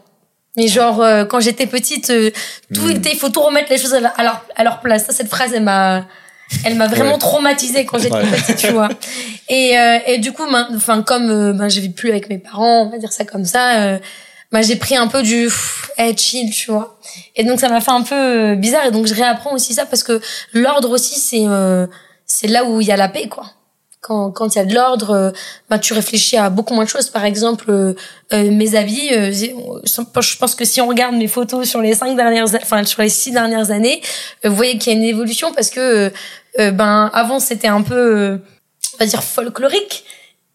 Mais 0.57 0.67
genre, 0.67 1.01
euh, 1.01 1.23
quand 1.25 1.39
j'étais 1.39 1.67
petite, 1.67 2.09
euh, 2.09 2.31
tout 2.73 2.87
Mm. 2.87 2.91
était, 2.91 3.11
il 3.13 3.17
faut 3.19 3.29
tout 3.29 3.41
remettre 3.41 3.69
les 3.71 3.77
choses 3.77 3.93
à 3.93 3.99
leur, 4.01 4.45
à 4.55 4.63
leur 4.63 4.81
place. 4.81 5.05
Ça, 5.05 5.13
cette 5.13 5.29
phrase, 5.29 5.53
elle 5.53 5.63
m'a, 5.63 6.05
elle 6.65 6.75
m'a 6.75 6.87
vraiment 6.87 7.13
Ouais. 7.13 7.17
traumatisée 7.19 7.85
quand 7.85 7.97
j'étais 7.99 8.13
Ouais. 8.15 8.23
petite, 8.31 8.57
tu 8.57 8.67
vois. 8.71 8.89
Et, 9.49 9.77
euh, 9.77 9.97
et 10.07 10.17
du 10.17 10.31
coup, 10.31 10.43
enfin, 10.75 11.01
comme 11.03 11.29
euh, 11.29 11.53
ben, 11.53 11.69
je 11.69 11.79
vis 11.79 11.89
plus 11.89 12.09
avec 12.09 12.29
mes 12.29 12.37
parents, 12.37 12.83
on 12.83 12.89
va 12.89 12.97
dire 12.97 13.11
ça 13.11 13.25
comme 13.25 13.45
ça, 13.45 13.81
euh, 13.81 13.99
ben, 14.51 14.61
j'ai 14.63 14.75
pris 14.75 14.95
un 14.95 15.07
peu 15.07 15.21
du 15.21 15.43
pff, 15.45 15.91
eh, 15.97 16.15
chill, 16.17 16.49
tu 16.51 16.71
vois. 16.71 16.97
Et 17.35 17.43
donc, 17.43 17.59
ça 17.59 17.69
m'a 17.69 17.81
fait 17.81 17.91
un 17.91 18.01
peu 18.01 18.15
euh, 18.15 18.55
bizarre. 18.55 18.85
Et 18.87 18.91
donc, 18.91 19.05
je 19.05 19.13
réapprends 19.13 19.53
aussi 19.53 19.73
ça 19.73 19.85
parce 19.85 20.03
que 20.03 20.19
l'ordre 20.53 20.89
aussi, 20.89 21.19
c'est 21.19 21.45
euh, 21.45 21.85
c'est 22.25 22.47
là 22.47 22.63
où 22.65 22.81
il 22.81 22.87
y 22.87 22.91
a 22.91 22.97
la 22.97 23.09
paix, 23.09 23.27
quoi. 23.27 23.45
Quand 24.01 24.31
quand 24.31 24.55
il 24.55 24.59
y 24.59 24.61
a 24.61 24.65
de 24.65 24.73
l'ordre, 24.73 25.33
ben, 25.69 25.77
tu 25.77 25.93
réfléchis 25.93 26.37
à 26.37 26.49
beaucoup 26.49 26.73
moins 26.73 26.85
de 26.85 26.89
choses. 26.89 27.09
Par 27.09 27.25
exemple, 27.25 27.69
euh, 27.69 27.93
euh, 28.31 28.49
mes 28.49 28.75
habits. 28.75 29.09
euh, 29.13 29.31
je 29.33 30.37
pense 30.37 30.55
que 30.55 30.63
si 30.63 30.79
on 30.79 30.87
regarde 30.87 31.15
mes 31.15 31.27
photos 31.27 31.67
sur 31.67 31.81
les 31.81 31.95
cinq 31.95 32.15
dernières, 32.15 32.45
enfin 32.55 32.85
sur 32.85 33.01
les 33.01 33.09
six 33.09 33.31
dernières 33.31 33.71
années, 33.71 34.01
vous 34.45 34.55
voyez 34.55 34.77
qu'il 34.77 34.93
y 34.93 34.95
a 34.95 34.99
une 34.99 35.05
évolution 35.05 35.51
parce 35.53 35.69
que 35.69 36.11
ben 36.57 37.09
avant 37.13 37.39
c'était 37.39 37.67
un 37.67 37.81
peu, 37.81 38.39
on 38.93 38.97
va 38.99 39.05
dire 39.05 39.23
folklorique. 39.23 40.05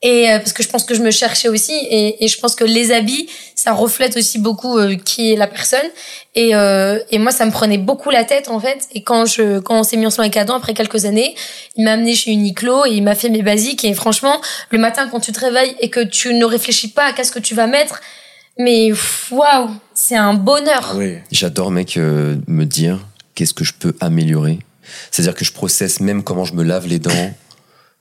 Et 0.04 0.30
euh, 0.30 0.38
parce 0.38 0.52
que 0.52 0.62
je 0.62 0.68
pense 0.68 0.84
que 0.84 0.94
je 0.94 1.02
me 1.02 1.10
cherchais 1.10 1.48
aussi. 1.48 1.72
Et, 1.72 2.22
et 2.24 2.28
je 2.28 2.38
pense 2.38 2.54
que 2.54 2.62
les 2.62 2.92
habits 2.92 3.28
ça 3.56 3.72
reflète 3.72 4.16
aussi 4.16 4.38
beaucoup 4.38 4.78
euh, 4.78 4.94
qui 4.94 5.32
est 5.32 5.36
la 5.36 5.48
personne. 5.48 5.88
Et 6.36 6.54
euh, 6.54 7.00
et 7.10 7.18
moi 7.18 7.32
ça 7.32 7.44
me 7.44 7.50
prenait 7.50 7.78
beaucoup 7.78 8.10
la 8.10 8.22
tête 8.22 8.48
en 8.48 8.60
fait. 8.60 8.86
Et 8.92 9.02
quand 9.02 9.26
je 9.26 9.58
quand 9.58 9.80
on 9.80 9.82
s'est 9.82 9.96
mis 9.96 10.06
ensemble 10.06 10.26
avec 10.26 10.36
Adam 10.36 10.54
après 10.54 10.74
quelques 10.74 11.06
années 11.06 11.34
il 11.76 11.84
m'a 11.84 11.92
amené 11.92 12.14
chez 12.14 12.30
Uniqlo 12.30 12.86
et 12.86 12.90
il 12.90 13.02
m'a 13.02 13.16
fait 13.16 13.30
mes 13.30 13.42
basiques. 13.42 13.84
Et 13.84 13.94
franchement 13.94 14.40
le 14.70 14.78
matin 14.78 15.08
quand 15.10 15.20
tu 15.20 15.32
te 15.32 15.40
réveilles 15.40 15.74
et 15.80 15.90
que 15.90 16.04
tu 16.04 16.34
ne 16.34 16.44
réfléchis 16.44 16.88
pas 16.88 17.06
à 17.06 17.12
qu'est-ce 17.12 17.32
que 17.32 17.40
tu 17.40 17.56
vas 17.56 17.66
mettre 17.66 18.00
mais 18.58 18.92
waouh 19.32 19.70
c'est 19.94 20.16
un 20.16 20.34
bonheur. 20.34 20.90
Ah 20.92 20.96
ouais. 20.96 21.22
J'adore, 21.30 21.70
mec, 21.70 21.96
euh, 21.96 22.36
me 22.46 22.64
dire 22.64 23.06
qu'est-ce 23.34 23.54
que 23.54 23.64
je 23.64 23.72
peux 23.72 23.96
améliorer. 24.00 24.58
C'est-à-dire 25.10 25.34
que 25.34 25.44
je 25.44 25.52
processe 25.52 26.00
même 26.00 26.22
comment 26.22 26.44
je 26.44 26.54
me 26.54 26.62
lave 26.62 26.86
les 26.86 26.98
dents, 26.98 27.32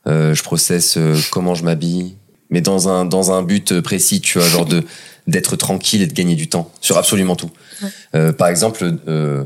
je 0.05 0.43
processe 0.43 0.97
euh, 0.97 1.17
comment 1.31 1.55
je 1.55 1.63
m'habille, 1.63 2.15
mais 2.49 2.61
dans 2.61 2.89
un 2.89 3.05
dans 3.05 3.31
un 3.31 3.41
but 3.43 3.79
précis, 3.81 4.21
tu 4.21 4.37
vois, 4.39 4.47
genre 4.47 4.65
de 4.65 4.83
d'être 5.27 5.55
tranquille 5.55 6.01
et 6.01 6.07
de 6.07 6.13
gagner 6.13 6.35
du 6.35 6.49
temps 6.49 6.69
sur 6.81 6.97
absolument 6.97 7.35
tout. 7.35 7.49
Ouais. 7.81 7.89
Euh, 8.15 8.33
par 8.33 8.49
exemple, 8.49 8.97
euh, 9.07 9.45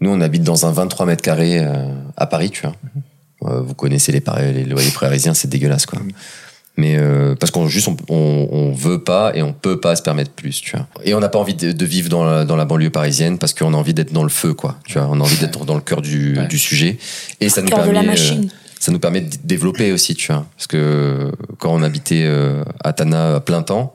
nous 0.00 0.10
on 0.10 0.20
habite 0.20 0.42
dans 0.42 0.66
un 0.66 0.72
23 0.72 1.06
mètres 1.06 1.22
carrés 1.22 1.60
euh, 1.60 1.86
à 2.16 2.26
Paris, 2.26 2.50
tu 2.50 2.62
vois. 2.62 2.74
Euh, 3.44 3.60
vous 3.60 3.74
connaissez 3.74 4.10
les, 4.10 4.22
les 4.52 4.64
loyers 4.64 4.90
parisiens, 4.98 5.34
c'est 5.34 5.48
dégueulasse, 5.48 5.86
quoi. 5.86 6.00
Mais 6.76 6.96
euh, 6.98 7.36
parce 7.36 7.52
qu'on 7.52 7.68
juste 7.68 7.86
on, 7.86 7.96
on, 8.08 8.48
on 8.50 8.72
veut 8.72 9.04
pas 9.04 9.30
et 9.36 9.42
on 9.42 9.52
peut 9.52 9.78
pas 9.78 9.94
se 9.94 10.02
permettre 10.02 10.32
plus, 10.32 10.60
tu 10.60 10.72
vois. 10.76 10.88
Et 11.04 11.14
on 11.14 11.20
n'a 11.20 11.28
pas 11.28 11.38
envie 11.38 11.54
de, 11.54 11.70
de 11.70 11.84
vivre 11.84 12.08
dans 12.08 12.24
la, 12.24 12.44
dans 12.44 12.56
la 12.56 12.64
banlieue 12.64 12.90
parisienne 12.90 13.38
parce 13.38 13.54
qu'on 13.54 13.72
a 13.74 13.76
envie 13.76 13.94
d'être 13.94 14.12
dans 14.12 14.24
le 14.24 14.28
feu, 14.28 14.54
quoi. 14.54 14.76
Tu 14.84 14.98
vois, 14.98 15.06
on 15.08 15.20
a 15.20 15.22
envie 15.22 15.36
d'être 15.38 15.64
dans 15.64 15.76
le 15.76 15.80
cœur 15.82 16.02
du, 16.02 16.36
Ouais. 16.36 16.48
du 16.48 16.58
sujet. 16.58 16.98
Et 17.40 17.48
ça 17.48 17.62
nous 17.62 17.68
cœur 17.68 17.78
de 17.78 17.92
permet, 17.92 17.94
la 17.94 18.04
euh, 18.04 18.06
machine 18.06 18.50
ça 18.84 18.92
nous 18.92 18.98
permet 18.98 19.22
de 19.22 19.34
développer 19.44 19.92
aussi, 19.92 20.14
tu 20.14 20.30
vois. 20.30 20.44
Parce 20.56 20.66
que 20.66 21.30
quand 21.58 21.72
on 21.72 21.82
habitait 21.82 22.24
euh, 22.24 22.62
à 22.82 22.92
Tana 22.92 23.36
à 23.36 23.40
plein 23.40 23.62
temps, 23.62 23.94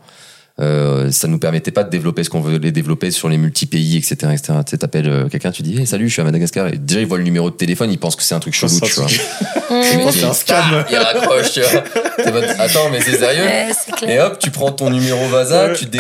euh, 0.60 1.12
ça 1.12 1.28
nous 1.28 1.38
permettait 1.38 1.70
pas 1.72 1.84
de 1.84 1.92
développer 1.92 2.24
ce 2.24 2.30
qu'on 2.32 2.42
voulait 2.42 2.72
développer 2.72 3.12
sur 3.12 3.30
les 3.30 3.38
multi-pays, 3.38 3.98
etc., 3.98 4.16
etc. 4.34 4.54
Tu 4.66 4.72
sais, 4.72 4.78
t'appelles 4.80 5.08
euh, 5.08 5.30
quelqu'un, 5.30 5.52
tu 5.52 5.62
dis, 5.62 5.78
hey, 5.78 5.86
salut, 5.86 6.08
je 6.10 6.14
suis 6.14 6.22
à 6.22 6.26
Madagascar. 6.26 6.68
Et 6.68 6.78
déjà, 6.78 7.02
il 7.02 7.06
voit 7.06 7.20
le 7.20 7.24
numéro 7.24 7.52
de 7.52 7.56
téléphone, 7.56 7.92
il 7.92 8.00
pense 8.00 8.16
que 8.16 8.24
c'est 8.24 8.34
un 8.36 8.40
truc 8.40 8.56
chelou, 8.56 8.70
Ça, 8.72 8.86
tu 8.88 8.94
vois. 8.94 9.08
c'est- 9.08 9.22
c'est 9.70 10.24
un 10.26 10.30
il- 10.30 10.34
scam. 10.34 10.86
Il 10.90 10.98
raccroche, 10.98 11.52
tu 11.54 11.62
vois. 11.62 11.84
Attends, 12.58 12.90
mais 12.92 13.00
c'est 13.00 13.18
sérieux? 13.18 13.44
Ouais, 13.44 13.70
Et 14.08 14.20
hop, 14.20 14.40
tu 14.40 14.50
prends 14.50 14.72
ton 14.72 14.90
numéro 14.90 15.24
Vasa, 15.28 15.68
Ouais. 15.68 15.74
tu 15.76 15.86
dé... 15.86 16.00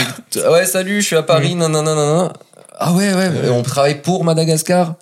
ouais, 0.51 0.65
salut, 0.65 0.99
je 1.01 1.05
suis 1.05 1.15
à 1.15 1.23
Paris, 1.23 1.53
non, 1.53 1.69
non, 1.69 1.83
non, 1.83 1.93
non, 1.95 2.17
non. 2.23 2.33
Ah 2.79 2.91
ouais, 2.93 3.13
ouais, 3.13 3.29
on 3.51 3.61
travaille 3.61 4.01
pour 4.01 4.23
Madagascar. 4.23 4.95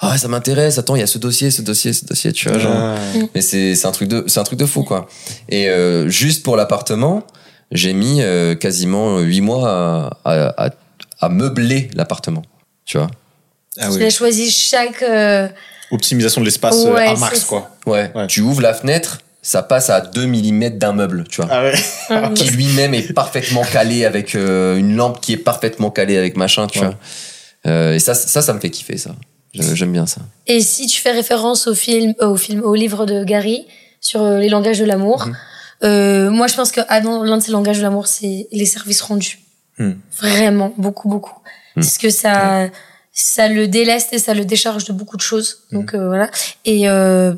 Ah, 0.00 0.18
ça 0.18 0.28
m'intéresse. 0.28 0.78
Attends, 0.78 0.94
il 0.96 1.00
y 1.00 1.02
a 1.02 1.06
ce 1.06 1.18
dossier, 1.18 1.50
ce 1.50 1.62
dossier, 1.62 1.92
ce 1.92 2.04
dossier, 2.04 2.32
tu 2.32 2.48
vois, 2.48 2.58
genre. 2.58 2.72
Ah. 2.76 2.96
Mais 3.34 3.40
c'est 3.40 3.74
c'est 3.74 3.86
un 3.86 3.92
truc 3.92 4.08
de 4.08 4.24
c'est 4.26 4.40
un 4.40 4.44
truc 4.44 4.58
de 4.58 4.66
fou 4.66 4.82
quoi. 4.82 5.08
Et 5.48 5.68
euh, 5.68 6.08
juste 6.08 6.42
pour 6.42 6.56
l'appartement, 6.56 7.22
j'ai 7.72 7.92
mis 7.92 8.20
euh, 8.20 8.54
quasiment 8.54 9.18
huit 9.20 9.40
mois 9.40 9.68
à, 9.70 10.10
à, 10.24 10.66
à, 10.66 10.70
à 11.20 11.28
meubler 11.28 11.88
l'appartement. 11.94 12.42
Tu 12.84 12.98
vois. 12.98 13.08
Ah 13.78 13.88
tu 13.90 13.96
oui. 13.98 14.04
as 14.04 14.10
choisi 14.10 14.50
chaque 14.50 15.02
euh, 15.02 15.48
Optimisation 15.92 16.40
de 16.40 16.46
l'espace 16.46 16.76
Ouais, 16.84 17.06
à 17.06 17.14
max, 17.16 17.44
quoi. 17.44 17.70
Ouais. 17.86 18.10
Ouais. 18.14 18.26
Tu 18.26 18.40
ouvres 18.42 18.60
la 18.60 18.74
fenêtre, 18.74 19.18
ça 19.42 19.62
passe 19.62 19.88
à 19.90 20.00
2 20.00 20.26
mm 20.26 20.70
d'un 20.78 20.92
meuble, 20.92 21.24
tu 21.28 21.40
vois. 21.40 21.48
Ah 21.50 21.62
ouais. 21.62 21.74
hum, 22.10 22.34
qui 22.34 22.48
lui-même 22.50 22.92
est 22.94 23.12
parfaitement 23.12 23.62
calé 23.64 24.04
avec 24.04 24.34
euh, 24.34 24.76
une 24.76 24.94
lampe 24.96 25.20
qui 25.20 25.32
est 25.32 25.36
parfaitement 25.38 25.90
calée 25.90 26.16
avec 26.18 26.36
machin, 26.36 26.66
tu 26.66 26.80
Ouais. 26.80 26.86
vois. 26.86 26.94
Euh, 27.66 27.94
et 27.94 27.98
ça, 27.98 28.14
ça, 28.14 28.40
ça 28.42 28.52
me 28.52 28.60
fait 28.60 28.70
kiffer, 28.70 28.96
ça. 28.98 29.10
J'aime 29.54 29.92
bien 29.92 30.06
ça. 30.06 30.20
Et 30.46 30.60
si 30.60 30.86
tu 30.86 31.00
fais 31.00 31.10
référence 31.12 31.66
au 31.66 31.74
film, 31.74 32.14
euh, 32.20 32.28
au 32.28 32.36
film, 32.36 32.62
au 32.62 32.74
livre 32.74 33.04
de 33.06 33.24
Gary 33.24 33.66
sur 34.00 34.22
euh, 34.22 34.38
les 34.38 34.48
langages 34.48 34.78
de 34.78 34.84
l'amour, 34.84 35.26
Mhm. 35.26 35.36
euh, 35.84 36.30
moi 36.30 36.46
je 36.46 36.54
pense 36.54 36.70
que 36.70 36.80
l'un 36.88 37.36
de 37.36 37.42
ses 37.42 37.50
langages 37.50 37.78
de 37.78 37.82
l'amour, 37.82 38.06
c'est 38.06 38.46
les 38.52 38.66
services 38.66 39.02
rendus. 39.02 39.40
Mhm. 39.78 39.98
Vraiment, 40.18 40.72
beaucoup, 40.76 41.08
beaucoup. 41.08 41.34
Mhm. 41.76 41.82
Parce 41.82 41.98
que 41.98 42.10
ça, 42.10 42.68
ça 43.12 43.48
le 43.48 43.66
déleste 43.66 44.12
et 44.12 44.18
ça 44.18 44.34
le 44.34 44.44
décharge 44.44 44.84
de 44.84 44.92
beaucoup 44.92 45.16
de 45.16 45.22
choses. 45.22 45.58
Mhm. 45.72 45.78
Donc 45.80 45.94
euh, 45.94 46.06
voilà. 46.08 46.30
Et 46.64 46.84
je 46.84 47.34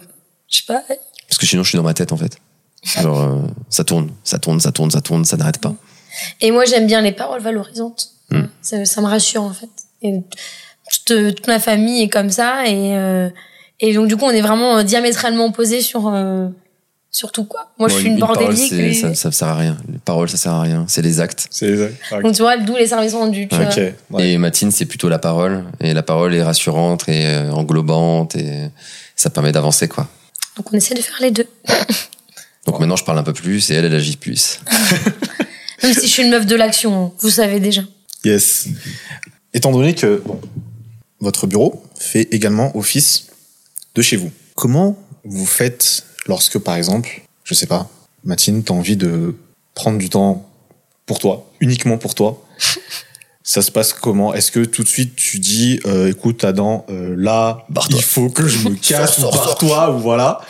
sais 0.49 0.65
pas. 0.67 0.83
Parce 1.29 1.39
que 1.39 1.47
sinon, 1.47 1.63
je 1.63 1.71
suis 1.71 1.77
dans 1.79 1.83
ma 1.85 1.95
tête, 1.95 2.13
en 2.13 2.17
fait. 2.19 2.37
Genre, 3.01 3.41
ça 3.71 3.85
tourne, 3.85 4.11
ça 4.25 4.39
tourne, 4.39 4.61
ça 4.61 4.71
tourne, 4.73 4.91
ça 4.91 5.01
tourne, 5.01 5.25
ça 5.25 5.37
n'arrête 5.37 5.59
pas. 5.59 5.75
Et 6.43 6.51
moi 6.51 6.65
j'aime 6.67 6.87
bien 6.87 7.01
les 7.01 7.13
paroles 7.13 7.41
valorisantes. 7.41 8.11
Mhm. 8.31 8.49
Ça, 8.61 8.85
ça 8.85 9.01
me 9.01 9.07
rassure 9.07 9.43
en 9.45 9.53
fait. 9.53 9.71
Et 10.03 10.21
toute, 11.05 11.37
toute 11.37 11.47
ma 11.47 11.59
famille 11.59 12.03
est 12.03 12.09
comme 12.09 12.31
ça 12.31 12.67
et 12.67 12.97
euh, 12.97 13.29
et 13.81 13.95
donc 13.95 14.09
du 14.09 14.17
coup 14.17 14.25
on 14.25 14.31
est 14.31 14.41
vraiment 14.41 14.79
euh, 14.79 14.83
diamétralement 14.83 15.47
opposés 15.47 15.81
sur 15.81 16.09
euh, 16.09 16.49
sur 17.11 17.33
tout 17.33 17.45
quoi. 17.45 17.73
Moi 17.79 17.89
je 17.89 17.95
suis 17.95 18.09
une, 18.09 18.19
bordélique. 18.19 18.73
et- 18.73 18.95
ça, 18.95 19.15
ça 19.15 19.31
sert 19.33 19.49
à 19.49 19.57
rien. 19.57 19.77
Les 19.91 19.99
paroles, 19.99 20.29
ça 20.29 20.37
sert 20.37 20.53
à 20.53 20.63
rien. 20.63 20.85
C'est 20.89 21.03
les 21.03 21.21
actes. 21.21 21.47
C'est 21.51 21.71
les 21.71 21.89
ah, 22.11 22.21
Donc 22.21 22.35
tu 22.35 22.43
vois, 22.43 22.57
d'où 22.57 22.77
les 22.77 22.87
services 22.87 23.15
rendus. 23.15 23.49
Tu 23.49 23.57
vois. 23.57 23.69
Ouais. 24.11 24.31
Et 24.31 24.39
Matine, 24.39 24.71
c'est 24.71 24.87
plutôt 24.87 25.09
la 25.09 25.19
parole. 25.19 25.65
Et 25.81 25.93
la 25.93 26.03
parole 26.03 26.35
est 26.35 26.43
rassurante 26.43 27.09
et 27.09 27.37
englobante 27.53 28.35
et 28.37 28.71
ça 29.15 29.29
permet 29.29 29.53
d'avancer, 29.53 29.89
quoi. 29.89 30.09
Donc 30.57 30.73
on 30.73 30.77
essaie 30.77 30.95
de 30.95 31.01
faire 31.01 31.19
les 31.21 31.31
deux. 31.31 31.47
Donc 32.67 32.79
maintenant, 32.79 32.97
je 32.97 33.05
parle 33.05 33.19
un 33.19 33.23
peu 33.23 33.33
plus 33.33 33.71
et 33.71 33.75
elle, 33.75 33.87
elle 33.87 33.95
agit 33.95 34.17
plus. 34.17 34.61
Même 35.83 35.95
si 35.95 36.03
je 36.03 36.13
suis 36.13 36.23
une 36.23 36.31
meuf 36.31 36.47
de 36.47 36.55
l'action, 36.55 37.13
vous 37.19 37.31
savez 37.31 37.59
déjà. 37.59 37.83
Yes. 38.25 38.69
Étant 39.53 39.73
donné 39.73 39.95
que 39.95 40.23
bon, 40.25 40.41
votre 41.23 41.47
bureau 41.47 41.83
fait 41.99 42.29
également 42.33 42.77
office 42.77 43.29
de 43.95 44.03
chez 44.03 44.17
vous, 44.17 44.31
comment 44.57 44.99
vous 45.25 45.47
faites 45.47 46.05
lorsque, 46.27 46.59
par 46.59 46.75
exemple, 46.77 47.23
je 47.45 47.55
sais 47.55 47.67
pas, 47.67 47.89
Mathine, 48.25 48.63
t'as 48.63 48.75
envie 48.75 48.97
de 48.97 49.35
prendre 49.75 49.99
du 49.99 50.11
temps 50.11 50.49
pour 51.07 51.19
toi, 51.19 51.51
uniquement 51.61 51.97
pour 51.97 52.15
toi? 52.15 52.45
Ça 53.45 53.61
se 53.61 53.73
passe 53.73 53.93
comment? 53.93 54.33
Est-ce 54.35 54.53
que 54.53 54.65
tout 54.65 54.85
de 54.85 54.89
suite 54.89 55.17
tu 55.17 55.41
dis, 55.41 55.81
euh, 55.85 56.11
écoute 56.11 56.45
Adam, 56.45 56.87
euh, 56.91 57.15
là, 57.19 57.67
il 57.91 58.03
faut 58.03 58.29
que 58.29 58.47
je 58.47 58.69
me 58.69 58.75
casse, 58.89 59.19
Sors, 59.19 59.31
ou 59.31 59.37
sors, 59.37 59.45
barre-toi, 59.47 59.95
ou 59.95 59.99
voilà. 59.99 60.41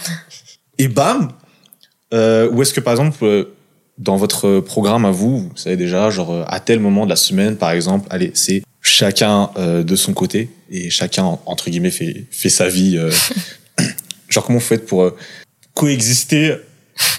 Et 0.78 0.88
bam! 0.88 1.30
Euh, 2.12 2.50
Ou 2.50 2.60
est-ce 2.60 2.74
que 2.74 2.80
par 2.80 2.92
exemple, 2.92 3.48
dans 3.96 4.16
votre 4.16 4.60
programme 4.60 5.06
à 5.06 5.10
vous, 5.10 5.38
vous 5.38 5.56
savez 5.56 5.78
déjà, 5.78 6.10
genre 6.10 6.44
à 6.46 6.60
tel 6.60 6.80
moment 6.80 7.04
de 7.04 7.10
la 7.10 7.16
semaine, 7.16 7.56
par 7.56 7.70
exemple, 7.70 8.06
allez, 8.10 8.30
c'est 8.34 8.62
chacun 8.82 9.50
euh, 9.56 9.82
de 9.82 9.96
son 9.96 10.12
côté 10.12 10.50
et 10.70 10.90
chacun 10.90 11.38
entre 11.46 11.70
guillemets 11.70 11.90
fait 11.90 12.26
fait 12.30 12.48
sa 12.50 12.68
vie. 12.68 12.98
euh, 12.98 13.10
genre 14.28 14.44
comment 14.44 14.58
vous 14.58 14.64
faites 14.64 14.86
pour 14.86 15.02
euh, 15.04 15.16
coexister 15.74 16.56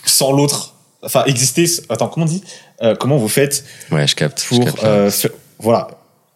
sans 0.06 0.32
l'autre? 0.32 0.76
Enfin, 1.02 1.26
exister. 1.26 1.66
Attends, 1.90 2.08
comment 2.08 2.26
on 2.26 2.30
dit? 2.30 2.44
Euh, 2.82 2.96
Comment 2.98 3.18
vous 3.18 3.28
faites 3.28 3.66
Ouais, 3.92 4.08
je 4.08 4.16
capte. 4.16 4.42
je 4.44 4.56
pour 4.56 4.64
capte, 4.66 4.82
là. 4.84 4.88
euh, 4.90 5.12
voilà. 5.60 5.88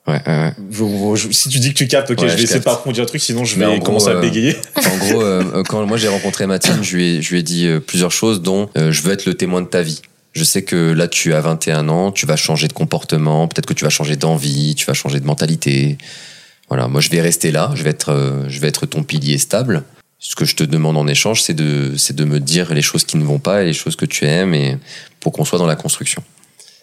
Ouais, 0.08 0.22
ouais, 0.28 0.34
ouais. 0.40 0.54
Je- 0.72 1.16
je- 1.16 1.32
si 1.32 1.48
tu 1.50 1.60
dis 1.60 1.70
que 1.74 1.78
tu 1.78 1.88
captes, 1.88 2.12
ok, 2.12 2.20
Ouais, 2.22 2.28
je 2.28 2.34
vais 2.34 2.38
je 2.40 2.44
essayer 2.44 2.60
de 2.60 2.64
pas 2.66 2.74
approfondir 2.74 3.04
le 3.04 3.08
truc, 3.08 3.22
sinon 3.22 3.46
je 3.46 3.58
Mais 3.58 3.66
vais 3.66 3.76
gros, 3.78 3.86
commencer 3.86 4.08
à 4.10 4.12
euh, 4.16 4.22
bégayer. 4.22 4.56
En 4.76 4.98
gros, 4.98 5.22
euh, 5.22 5.64
quand 5.70 5.86
moi 5.86 5.98
j'ai 5.98 6.08
rencontré 6.10 6.48
Mathilde, 6.48 6.82
je 6.84 6.96
lui 6.98 7.16
ai, 7.18 7.22
je 7.22 7.32
lui 7.32 7.40
ai 7.40 7.44
dit 7.44 7.70
plusieurs 7.86 8.12
choses, 8.12 8.42
dont 8.42 8.70
euh, 8.78 8.92
je 8.92 9.02
veux 9.04 9.14
être 9.14 9.26
le 9.26 9.36
témoin 9.36 9.62
de 9.62 9.68
ta 9.68 9.82
vie. 9.82 10.02
Je 10.38 10.44
sais 10.44 10.62
que 10.62 10.92
là, 10.92 11.08
tu 11.08 11.34
as 11.34 11.42
21 11.42 11.90
ans, 11.90 12.12
tu 12.12 12.28
vas 12.28 12.36
changer 12.36 12.68
de 12.68 12.74
comportement, 12.74 13.48
peut-être 13.48 13.66
que 13.66 13.74
tu 13.74 13.86
vas 13.86 13.90
changer 13.90 14.18
d'envie, 14.18 14.76
tu 14.76 14.86
vas 14.86 14.94
changer 14.94 15.20
de 15.20 15.26
mentalité. 15.26 15.98
Voilà, 16.68 16.88
moi 16.88 17.02
je 17.02 17.10
vais 17.10 17.22
rester 17.22 17.50
là, 17.50 17.72
je 17.74 17.82
vais 17.82 17.90
être, 17.90 18.12
euh, 18.12 18.46
je 18.48 18.60
vais 18.60 18.68
être 18.68 18.86
ton 18.86 19.02
pilier 19.02 19.40
stable. 19.40 19.84
Ce 20.20 20.36
que 20.36 20.46
je 20.46 20.56
te 20.56 20.64
demande 20.64 20.96
en 20.96 21.08
échange, 21.08 21.42
c'est 21.42 21.56
de, 21.56 21.96
c'est 21.98 22.16
de 22.16 22.24
me 22.24 22.40
dire 22.40 22.72
les 22.72 22.84
choses 22.84 23.04
qui 23.04 23.18
ne 23.18 23.24
vont 23.24 23.40
pas 23.40 23.64
et 23.64 23.66
les 23.66 23.74
choses 23.74 23.96
que 23.96 24.06
tu 24.06 24.26
aimes, 24.26 24.54
et 24.54 24.78
pour 25.20 25.32
qu'on 25.32 25.44
soit 25.44 25.58
dans 25.58 25.66
la 25.66 25.76
construction. 25.76 26.24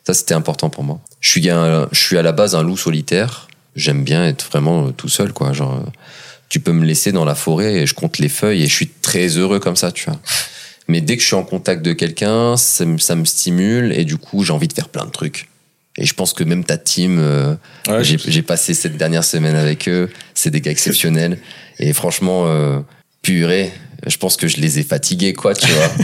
Ça, 0.05 0.15
c'était 0.15 0.35
important 0.35 0.69
pour 0.69 0.83
moi. 0.83 0.99
Je 1.21 1.31
suis, 1.31 1.43
je 1.45 1.87
suis 1.93 2.19
à 2.19 2.23
la 2.23 2.33
base 2.33 2.57
un 2.57 2.63
loup 2.65 2.77
solitaire. 2.77 3.47
J'aime 3.77 4.03
bien 4.03 4.27
être 4.27 4.49
vraiment 4.51 4.89
euh, 4.89 4.91
tout 4.91 5.09
seul, 5.09 5.33
quoi. 5.33 5.53
Genre, 5.53 5.75
euh, 5.75 5.91
tu 6.49 6.59
peux 6.59 6.73
me 6.73 6.85
laisser 6.85 7.13
dans 7.13 7.25
la 7.25 7.37
forêt 7.37 7.75
et 7.75 7.87
je 7.87 7.95
compte 7.95 8.19
les 8.19 8.29
feuilles 8.29 8.65
et 8.65 8.67
je 8.67 8.75
suis 8.75 8.89
très 8.89 9.29
heureux 9.29 9.61
comme 9.61 9.77
ça, 9.77 9.93
tu 9.93 10.11
vois. 10.11 10.19
Mais 10.89 11.01
dès 11.01 11.17
que 11.17 11.23
je 11.23 11.27
suis 11.27 11.37
en 11.37 11.45
contact 11.45 11.83
de 11.83 11.93
quelqu'un, 11.93 12.57
ça, 12.57 12.85
me- 12.85 12.99
ça 12.99 13.15
me 13.17 13.25
stimule 13.25 13.93
et 13.93 14.05
du 14.05 14.17
coup, 14.19 14.45
j'ai 14.45 14.53
envie 14.53 14.69
de 14.69 14.73
faire 14.75 14.89
plein 14.89 15.05
de 15.07 15.11
trucs. 15.11 15.49
Et 15.97 16.05
je 16.07 16.13
pense 16.15 16.33
que 16.33 16.43
même 16.45 16.65
ta 16.65 16.77
team, 16.77 17.19
euh, 17.21 17.55
Ouais, 17.89 18.03
j'ai 18.05 18.43
passé 18.43 18.75
cette 18.75 18.97
dernière 18.97 19.23
semaine 19.25 19.55
avec 19.55 19.89
eux. 19.89 20.11
C'est 20.35 20.51
des 20.51 20.61
gars 20.61 20.73
exceptionnels. 20.73 21.39
Et 21.79 21.93
franchement, 21.93 22.45
euh, 22.47 22.81
purée, 23.23 23.73
je 24.07 24.17
pense 24.17 24.37
que 24.37 24.49
je 24.49 24.57
les 24.59 24.79
ai 24.81 24.83
fatigués, 24.83 25.33
quoi, 25.33 25.55
tu 25.55 25.71
vois. 25.71 25.91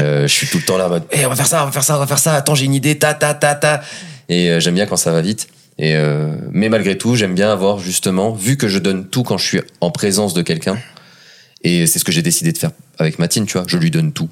Euh, 0.00 0.22
je 0.26 0.32
suis 0.32 0.46
tout 0.46 0.58
le 0.58 0.62
temps 0.64 0.76
là 0.76 0.86
en 0.86 0.88
mode, 0.90 1.04
Eh, 1.10 1.24
on 1.24 1.30
va 1.30 1.36
faire 1.36 1.46
ça, 1.46 1.62
on 1.62 1.66
va 1.66 1.72
faire 1.72 1.84
ça, 1.84 1.96
on 1.96 1.98
va 2.00 2.06
faire 2.06 2.18
ça. 2.18 2.34
Attends, 2.34 2.54
j'ai 2.54 2.66
une 2.66 2.74
idée, 2.74 2.98
ta, 2.98 3.14
ta, 3.14 3.32
ta, 3.32 3.54
ta. 3.54 3.82
Et 4.28 4.50
euh, 4.50 4.60
j'aime 4.60 4.74
bien 4.74 4.84
quand 4.84 4.96
ça 4.96 5.10
va 5.10 5.22
vite. 5.22 5.48
Et 5.78 5.94
mais 6.52 6.68
malgré 6.70 6.96
tout, 6.98 7.16
j'aime 7.16 7.34
bien 7.34 7.50
avoir 7.50 7.78
justement, 7.78 8.32
vu 8.32 8.56
que 8.56 8.68
je 8.68 8.78
donne 8.78 9.06
tout 9.06 9.22
quand 9.22 9.36
je 9.38 9.44
suis 9.46 9.60
en 9.82 9.90
présence 9.90 10.32
de 10.34 10.40
quelqu'un. 10.42 10.78
Et 11.62 11.86
c'est 11.86 11.98
ce 11.98 12.04
que 12.04 12.12
j'ai 12.12 12.22
décidé 12.22 12.52
de 12.52 12.58
faire 12.58 12.70
avec 12.98 13.18
Matine, 13.18 13.46
tu 13.46 13.54
vois. 13.58 13.64
Je 13.66 13.76
lui 13.78 13.90
donne 13.90 14.12
tout. 14.12 14.28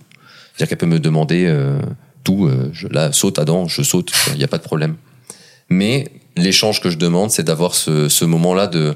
C'est-à-dire 0.55 0.69
qu'elle 0.69 0.79
peut 0.79 0.87
me 0.87 1.01
demander 1.01 1.47
euh, 1.47 1.79
tout. 2.23 2.47
euh, 2.47 2.71
je, 2.73 2.87
là, 2.89 3.13
saute 3.13 3.39
Adam, 3.39 3.67
je 3.69 3.83
saute. 3.83 4.13
Il 4.33 4.39
n'y 4.39 4.45
a 4.45 4.49
pas 4.49 4.59
de 4.59 4.63
problème. 4.63 4.95
Mais 5.69 6.09
l'échange 6.37 6.81
que 6.81 6.91
je 6.91 6.99
demande, 6.99 7.31
c'est 7.31 7.43
d'avoir 7.43 7.75
ce, 7.75 8.09
ce 8.09 8.25
moment-là 8.25 8.67
de, 8.67 8.95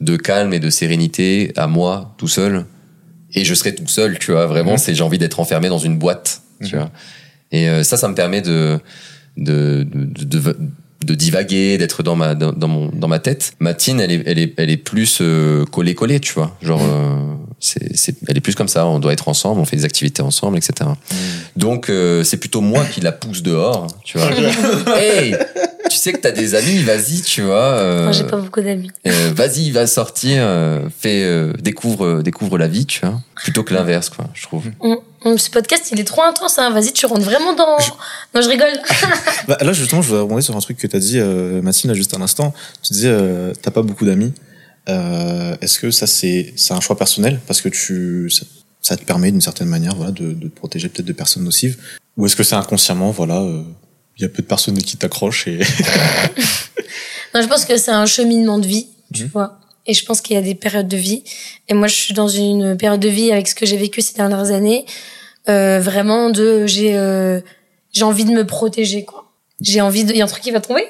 de 0.00 0.16
calme 0.16 0.52
et 0.52 0.60
de 0.60 0.70
sérénité 0.70 1.52
à 1.56 1.66
moi, 1.66 2.14
tout 2.18 2.28
seul. 2.28 2.66
Et 3.34 3.44
je 3.44 3.54
serai 3.54 3.74
tout 3.74 3.86
seul, 3.88 4.18
tu 4.18 4.32
vois. 4.32 4.46
Vraiment, 4.46 4.72
Mhm. 4.72 4.78
c'est 4.78 4.94
j'ai 4.94 5.02
envie 5.02 5.18
d'être 5.18 5.40
enfermé 5.40 5.68
dans 5.68 5.78
une 5.78 5.98
boîte, 5.98 6.42
tu 6.64 6.74
Mhm. 6.76 6.80
vois. 6.82 6.90
Et 7.52 7.68
euh, 7.68 7.82
ça, 7.82 7.96
ça 7.96 8.08
me 8.08 8.14
permet 8.14 8.42
de 8.42 8.78
de, 9.36 9.86
de, 9.92 10.24
de, 10.24 10.56
de 11.06 11.14
divaguer, 11.14 11.78
d'être 11.78 12.02
dans 12.02 12.14
ma 12.16 12.34
dans, 12.34 12.52
dans 12.52 12.68
mon 12.68 12.88
dans 12.90 13.08
ma 13.08 13.18
tête. 13.20 13.54
Matine, 13.60 14.00
elle 14.00 14.12
est 14.12 14.22
elle 14.26 14.38
est 14.38 14.54
elle 14.58 14.70
est 14.70 14.76
plus 14.76 15.18
euh, 15.20 15.64
collée 15.64 15.94
collée, 15.94 16.20
tu 16.20 16.32
vois. 16.34 16.56
Genre 16.60 16.82
euh, 16.82 17.34
c'est 17.60 17.96
c'est 17.96 18.14
elle 18.26 18.36
est 18.36 18.40
plus 18.40 18.54
comme 18.54 18.68
ça. 18.68 18.86
On 18.86 18.98
doit 18.98 19.12
être 19.12 19.28
ensemble, 19.28 19.60
on 19.60 19.64
fait 19.64 19.76
des 19.76 19.84
activités 19.84 20.22
ensemble, 20.22 20.56
etc. 20.56 20.90
Donc 21.56 21.88
euh, 21.90 22.24
c'est 22.24 22.38
plutôt 22.38 22.60
moi 22.60 22.84
qui 22.84 23.00
la 23.00 23.12
pousse 23.12 23.42
dehors, 23.42 23.86
tu 24.04 24.18
vois. 24.18 24.30
hey, 24.96 25.36
tu 25.90 25.96
sais 25.96 26.12
que 26.12 26.18
t'as 26.18 26.30
des 26.30 26.54
amis, 26.54 26.78
vas-y, 26.82 27.20
tu 27.22 27.42
vois. 27.42 27.56
euh, 27.56 28.02
Moi, 28.04 28.12
j'ai 28.12 28.24
pas 28.24 28.36
beaucoup 28.36 28.60
d'amis. 28.60 28.90
euh, 29.06 29.32
vas-y, 29.34 29.70
va 29.70 29.86
sortir, 29.86 30.38
euh, 30.42 30.88
fais 30.98 31.22
euh, 31.24 31.52
découvre 31.60 32.04
euh, 32.06 32.22
découvre 32.22 32.58
la 32.58 32.68
vie, 32.68 32.86
tu 32.86 33.00
vois. 33.00 33.20
Plutôt 33.36 33.62
que 33.62 33.72
l'inverse, 33.74 34.10
quoi. 34.10 34.26
Je 34.34 34.42
trouve. 34.42 34.64
Hum, 34.80 34.96
hum, 35.24 35.38
Ce 35.38 35.50
podcast, 35.50 35.88
il 35.92 35.98
est 36.00 36.04
trop 36.04 36.22
intense, 36.22 36.58
hein. 36.58 36.70
Vas-y, 36.70 36.92
tu 36.92 37.06
rentres 37.06 37.22
vraiment 37.22 37.54
dans. 37.54 37.76
Non, 38.34 38.42
je 38.42 38.48
rigole. 38.48 38.68
Bah, 39.48 39.56
là, 39.62 39.72
justement, 39.72 40.02
je 40.02 40.08
voudrais 40.08 40.22
rebondir 40.22 40.44
sur 40.44 40.54
un 40.56 40.60
truc 40.60 40.76
que 40.76 40.86
tu 40.86 40.94
as 40.94 41.00
dit, 41.00 41.18
euh, 41.18 41.60
Mathilde, 41.62 41.92
là, 41.92 41.96
juste 41.96 42.14
un 42.16 42.20
instant. 42.22 42.52
Tu 42.82 42.92
disais, 42.92 43.08
euh, 43.10 43.52
t'as 43.60 43.70
pas 43.72 43.82
beaucoup 43.82 44.04
d'amis. 44.04 44.32
Euh, 44.88 45.56
Est-ce 45.60 45.78
que 45.78 45.90
ça, 45.90 46.06
c'est 46.06 46.52
c'est 46.56 46.74
un 46.74 46.80
choix 46.80 46.96
personnel 46.96 47.40
Parce 47.46 47.60
que 47.60 47.68
tu, 47.68 48.30
ça, 48.30 48.44
ça 48.80 48.96
te 48.96 49.04
permet, 49.04 49.30
d'une 49.30 49.40
certaine 49.40 49.68
manière, 49.68 49.94
voilà, 49.94 50.10
de, 50.12 50.32
de 50.32 50.48
te 50.48 50.54
protéger 50.56 50.88
peut-être 50.88 51.06
de 51.06 51.12
personnes 51.12 51.44
nocives? 51.44 51.76
Ou 52.16 52.26
est-ce 52.26 52.36
que 52.36 52.42
c'est 52.42 52.56
inconsciemment, 52.56 53.10
voilà, 53.10 53.40
euh, 53.40 53.62
il 54.18 54.22
y 54.22 54.24
a 54.24 54.28
peu 54.28 54.42
de 54.42 54.46
personnes 54.48 54.78
qui 54.78 54.96
t'accrochent 54.96 55.46
et... 55.48 55.60
Non, 57.34 57.42
je 57.42 57.46
pense 57.46 57.64
que 57.64 57.76
c'est 57.76 57.92
un 57.92 58.06
cheminement 58.06 58.58
de 58.58 58.66
vie, 58.66 58.88
tu 59.14 59.24
Mhm. 59.24 59.30
vois. 59.30 59.60
Et 59.86 59.94
je 59.94 60.04
pense 60.04 60.20
qu'il 60.20 60.34
y 60.34 60.38
a 60.38 60.42
des 60.42 60.54
périodes 60.54 60.88
de 60.88 60.96
vie. 60.96 61.22
Et 61.68 61.74
moi, 61.74 61.86
je 61.86 61.94
suis 61.94 62.12
dans 62.14 62.28
une 62.28 62.76
période 62.76 63.00
de 63.00 63.08
vie 63.08 63.30
avec 63.32 63.48
ce 63.48 63.54
que 63.54 63.64
j'ai 63.66 63.76
vécu 63.76 64.02
ces 64.02 64.14
dernières 64.14 64.50
années. 64.50 64.84
Euh, 65.48 65.80
vraiment 65.80 66.30
de, 66.30 66.66
j'ai, 66.66 66.96
euh, 66.98 67.40
j'ai 67.92 68.02
envie 68.04 68.24
de 68.24 68.30
me 68.32 68.44
protéger, 68.46 69.04
quoi. 69.04 69.32
J'ai 69.60 69.80
envie 69.80 70.04
de, 70.04 70.12
il 70.12 70.18
y 70.18 70.20
a 70.22 70.24
un 70.24 70.28
truc 70.28 70.42
qui 70.42 70.50
va 70.50 70.60
tomber? 70.60 70.84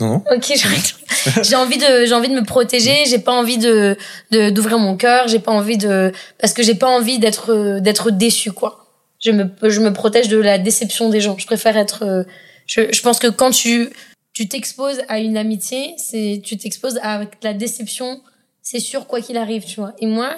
Non, 0.00 0.22
Ok, 0.34 0.52
j'ai 1.42 1.56
envie 1.56 1.78
de, 1.78 2.06
j'ai 2.06 2.14
envie 2.14 2.28
de 2.28 2.34
me 2.34 2.44
protéger. 2.44 3.04
J'ai 3.06 3.18
pas 3.18 3.32
envie 3.32 3.58
de, 3.58 3.96
de, 4.30 4.50
d'ouvrir 4.50 4.78
mon 4.78 4.96
cœur. 4.96 5.28
J'ai 5.28 5.38
pas 5.38 5.52
envie 5.52 5.78
de, 5.78 6.12
parce 6.38 6.52
que 6.52 6.62
j'ai 6.62 6.74
pas 6.74 6.88
envie 6.88 7.18
d'être, 7.18 7.78
d'être 7.80 8.10
déçu, 8.10 8.52
quoi. 8.52 8.86
Je 9.20 9.30
me, 9.32 9.50
je 9.62 9.80
me 9.80 9.92
protège 9.92 10.28
de 10.28 10.38
la 10.38 10.58
déception 10.58 11.10
des 11.10 11.20
gens. 11.20 11.36
Je 11.36 11.46
préfère 11.46 11.76
être, 11.76 12.24
je, 12.66 12.92
je 12.92 13.02
pense 13.02 13.18
que 13.18 13.26
quand 13.26 13.50
tu, 13.50 13.90
tu 14.32 14.48
t'exposes 14.48 15.02
à 15.08 15.18
une 15.18 15.36
amitié, 15.36 15.94
c'est, 15.98 16.40
tu 16.42 16.56
t'exposes 16.56 16.98
à 17.02 17.22
la 17.42 17.52
déception, 17.52 18.22
c'est 18.62 18.80
sûr, 18.80 19.06
quoi 19.06 19.20
qu'il 19.20 19.36
arrive, 19.36 19.64
tu 19.64 19.80
vois. 19.80 19.92
Et 19.98 20.06
moi, 20.06 20.36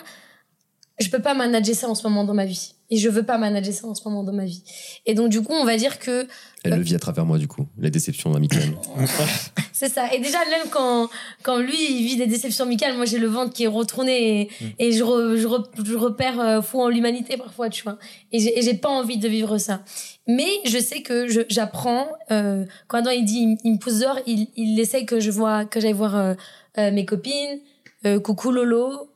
je 0.99 1.09
peux 1.09 1.21
pas 1.21 1.35
manager 1.35 1.75
ça 1.75 1.89
en 1.89 1.95
ce 1.95 2.03
moment 2.05 2.25
dans 2.25 2.35
ma 2.35 2.47
vie. 2.47 2.75
Et 2.91 2.97
je 2.97 3.09
veux 3.09 3.23
pas 3.23 3.39
manager 3.39 3.73
ça 3.73 3.87
en 3.87 3.95
ce 3.95 4.03
moment 4.05 4.23
dans 4.23 4.33
ma 4.33 4.45
vie. 4.45 4.63
Et 5.07 5.15
donc, 5.15 5.31
du 5.31 5.43
coup, 5.43 5.53
on 5.53 5.65
va 5.65 5.77
dire 5.77 5.99
que 5.99 6.27
Elle 6.65 6.75
le 6.77 6.83
vit 6.83 6.95
à 6.95 6.99
travers 6.99 7.25
moi, 7.25 7.39
du 7.39 7.49
coup. 7.49 7.67
La 7.79 7.91
déception 7.91 8.35
amicale. 8.35 8.63
C'est 9.73 9.89
ça. 9.89 10.13
Et 10.15 10.19
déjà, 10.21 10.39
même 10.49 10.69
quand, 10.71 11.09
quand 11.43 11.59
lui, 11.59 11.75
il 11.91 12.07
vit 12.07 12.17
des 12.17 12.27
déceptions 12.27 12.65
amicales, 12.65 12.97
moi, 12.97 13.05
j'ai 13.05 13.19
le 13.19 13.27
ventre 13.27 13.53
qui 13.53 13.65
est 13.65 13.69
retourné 13.69 14.43
et, 14.43 14.49
et 14.79 14.93
je, 14.93 15.03
re- 15.03 15.37
je, 15.37 15.47
re- 15.49 15.67
je 15.85 15.95
repère 15.97 16.39
euh, 16.41 16.63
fou 16.63 16.81
en 16.81 16.89
l'humanité 16.89 17.37
parfois, 17.37 17.69
tu 17.69 17.83
vois. 17.83 17.99
Et 18.31 18.39
j'ai 18.39 18.57
et 18.59 18.63
j'ai 18.63 18.75
pas 18.75 18.89
envie 18.91 19.19
de 19.19 19.29
vivre 19.29 19.59
ça. 19.59 19.83
Mais 20.29 20.47
je 20.65 20.79
sais 20.79 21.03
que 21.03 21.27
je- 21.29 21.41
j'apprends, 21.49 22.07
euh, 22.31 22.65
quand 22.87 22.99
Adam, 22.99 23.11
il 23.11 23.25
dit, 23.25 23.41
il, 23.41 23.59
il 23.65 23.73
me 23.73 23.79
pousse 23.79 23.99
dehors, 23.99 24.21
il, 24.27 24.47
il 24.57 24.79
essaie 24.79 25.05
que 25.05 25.19
je 25.19 25.31
vois, 25.33 25.65
que 25.65 25.81
j'aille 25.81 25.93
voir 25.95 26.15
euh, 26.17 26.35
euh, 26.79 26.93
mes 26.93 27.05
copines, 27.05 27.59
euh, 28.07 28.21
coucou 28.21 28.53
Lolo, 28.53 29.09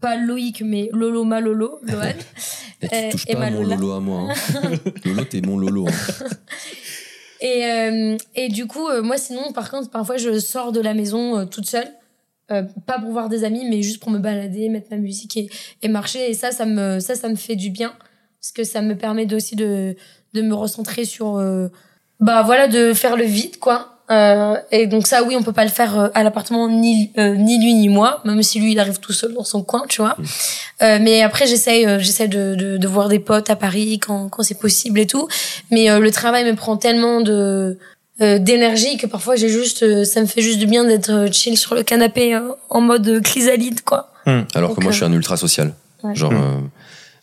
pas 0.00 0.16
Loïc, 0.16 0.62
mais 0.64 0.88
Lolo 0.92 1.24
ma 1.24 1.40
Lolo, 1.40 1.78
Lohan. 1.82 2.12
Et 2.82 2.88
tu 2.88 2.94
Euh, 2.94 3.10
touches 3.10 3.24
et 3.28 3.34
pas 3.34 3.50
mon 3.50 3.62
lolo 3.64 3.92
à 3.92 4.00
moi. 4.00 4.28
Hein. 4.30 4.70
lolo, 5.04 5.24
t'es 5.24 5.40
mon 5.40 5.58
lolo. 5.58 5.86
hein. 5.88 5.92
Et, 7.40 7.64
euh, 7.66 8.16
et 8.34 8.48
du 8.48 8.66
coup, 8.66 8.88
euh, 8.88 9.00
moi, 9.00 9.16
sinon, 9.16 9.52
par 9.52 9.70
contre, 9.70 9.90
parfois, 9.90 10.16
je 10.16 10.40
sors 10.40 10.72
de 10.72 10.80
la 10.80 10.92
maison 10.92 11.38
euh, 11.38 11.44
toute 11.44 11.66
seule. 11.66 11.86
Pas 12.48 12.98
pour 12.98 13.10
voir 13.12 13.28
des 13.28 13.44
amis, 13.44 13.68
mais 13.68 13.82
juste 13.82 14.00
pour 14.00 14.10
me 14.10 14.18
balader, 14.18 14.70
mettre 14.70 14.88
ma 14.90 14.96
musique 14.96 15.36
et, 15.36 15.50
et 15.82 15.88
marcher. 15.88 16.30
Et 16.30 16.34
ça, 16.34 16.50
ça 16.50 16.64
me, 16.64 16.98
ça, 16.98 17.14
ça 17.14 17.28
me 17.28 17.36
fait 17.36 17.56
du 17.56 17.68
bien. 17.70 17.92
Parce 18.40 18.52
que 18.52 18.64
ça 18.64 18.80
me 18.80 18.96
permet 18.96 19.32
aussi 19.34 19.54
de, 19.54 19.94
de 20.32 20.42
me 20.42 20.54
recentrer 20.54 21.04
sur, 21.04 21.34
bah 22.20 22.42
voilà, 22.44 22.66
de 22.66 22.94
faire 22.94 23.18
le 23.18 23.24
vide, 23.24 23.58
quoi. 23.58 23.97
Euh, 24.10 24.56
et 24.70 24.86
donc 24.86 25.06
ça, 25.06 25.22
oui, 25.22 25.36
on 25.38 25.42
peut 25.42 25.52
pas 25.52 25.64
le 25.64 25.70
faire 25.70 25.98
euh, 25.98 26.08
à 26.14 26.22
l'appartement, 26.22 26.68
ni, 26.68 27.10
euh, 27.18 27.34
ni 27.36 27.62
lui 27.62 27.74
ni 27.74 27.88
moi, 27.88 28.20
même 28.24 28.42
si 28.42 28.58
lui, 28.58 28.72
il 28.72 28.78
arrive 28.80 28.98
tout 29.00 29.12
seul 29.12 29.34
dans 29.34 29.44
son 29.44 29.62
coin, 29.62 29.82
tu 29.88 30.00
vois. 30.00 30.16
Euh, 30.82 30.98
mais 31.00 31.22
après, 31.22 31.46
j'essaye, 31.46 31.84
euh, 31.86 31.98
j'essaie 31.98 32.28
de, 32.28 32.54
de, 32.54 32.76
de 32.78 32.88
voir 32.88 33.08
des 33.08 33.18
potes 33.18 33.50
à 33.50 33.56
Paris 33.56 33.98
quand, 33.98 34.28
quand 34.30 34.42
c'est 34.42 34.58
possible 34.58 34.98
et 35.00 35.06
tout. 35.06 35.28
Mais 35.70 35.90
euh, 35.90 35.98
le 35.98 36.10
travail 36.10 36.44
me 36.44 36.54
prend 36.54 36.76
tellement 36.78 37.20
de 37.20 37.78
euh, 38.20 38.38
d'énergie 38.40 38.96
que 38.96 39.06
parfois 39.06 39.36
j'ai 39.36 39.48
juste, 39.48 39.82
euh, 39.84 40.04
ça 40.04 40.20
me 40.20 40.26
fait 40.26 40.42
juste 40.42 40.58
du 40.58 40.66
bien 40.66 40.84
d'être 40.84 41.28
chill 41.32 41.56
sur 41.56 41.74
le 41.74 41.82
canapé 41.84 42.34
euh, 42.34 42.48
en 42.70 42.80
mode 42.80 43.20
chrysalide, 43.22 43.82
quoi. 43.82 44.12
Alors 44.54 44.74
que 44.74 44.80
moi, 44.80 44.88
euh, 44.88 44.92
je 44.92 44.96
suis 44.96 45.04
un 45.06 45.12
ultra 45.12 45.36
social. 45.36 45.74
Ouais. 46.02 46.14
Genre, 46.14 46.32
Mm. 46.32 46.36
euh, 46.36 46.60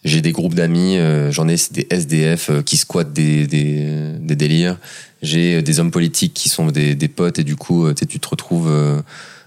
J'ai 0.05 0.21
des 0.21 0.31
groupes 0.33 0.53
d'amis, 0.53 0.97
euh, 0.97 1.31
j'en 1.31 1.47
ai 1.47 1.55
des 1.71 1.87
SDF 1.89 2.49
euh, 2.51 2.61
qui 2.61 2.77
squattent 2.77 3.11
des, 3.11 3.47
des, 3.47 3.87
des 4.19 4.35
délires. 4.35 4.77
J'ai 5.25 5.55
euh, 5.55 5.61
des 5.61 5.79
hommes 5.79 5.91
politiques 5.91 6.33
qui 6.33 6.47
sont 6.49 6.67
des, 6.67 6.95
des 6.95 7.07
potes 7.07 7.39
et 7.39 7.43
du 7.43 7.55
coup, 7.55 7.85
euh, 7.87 7.93
tu 7.93 8.19
te 8.19 8.27
retrouves 8.27 8.69
euh, 8.69 9.01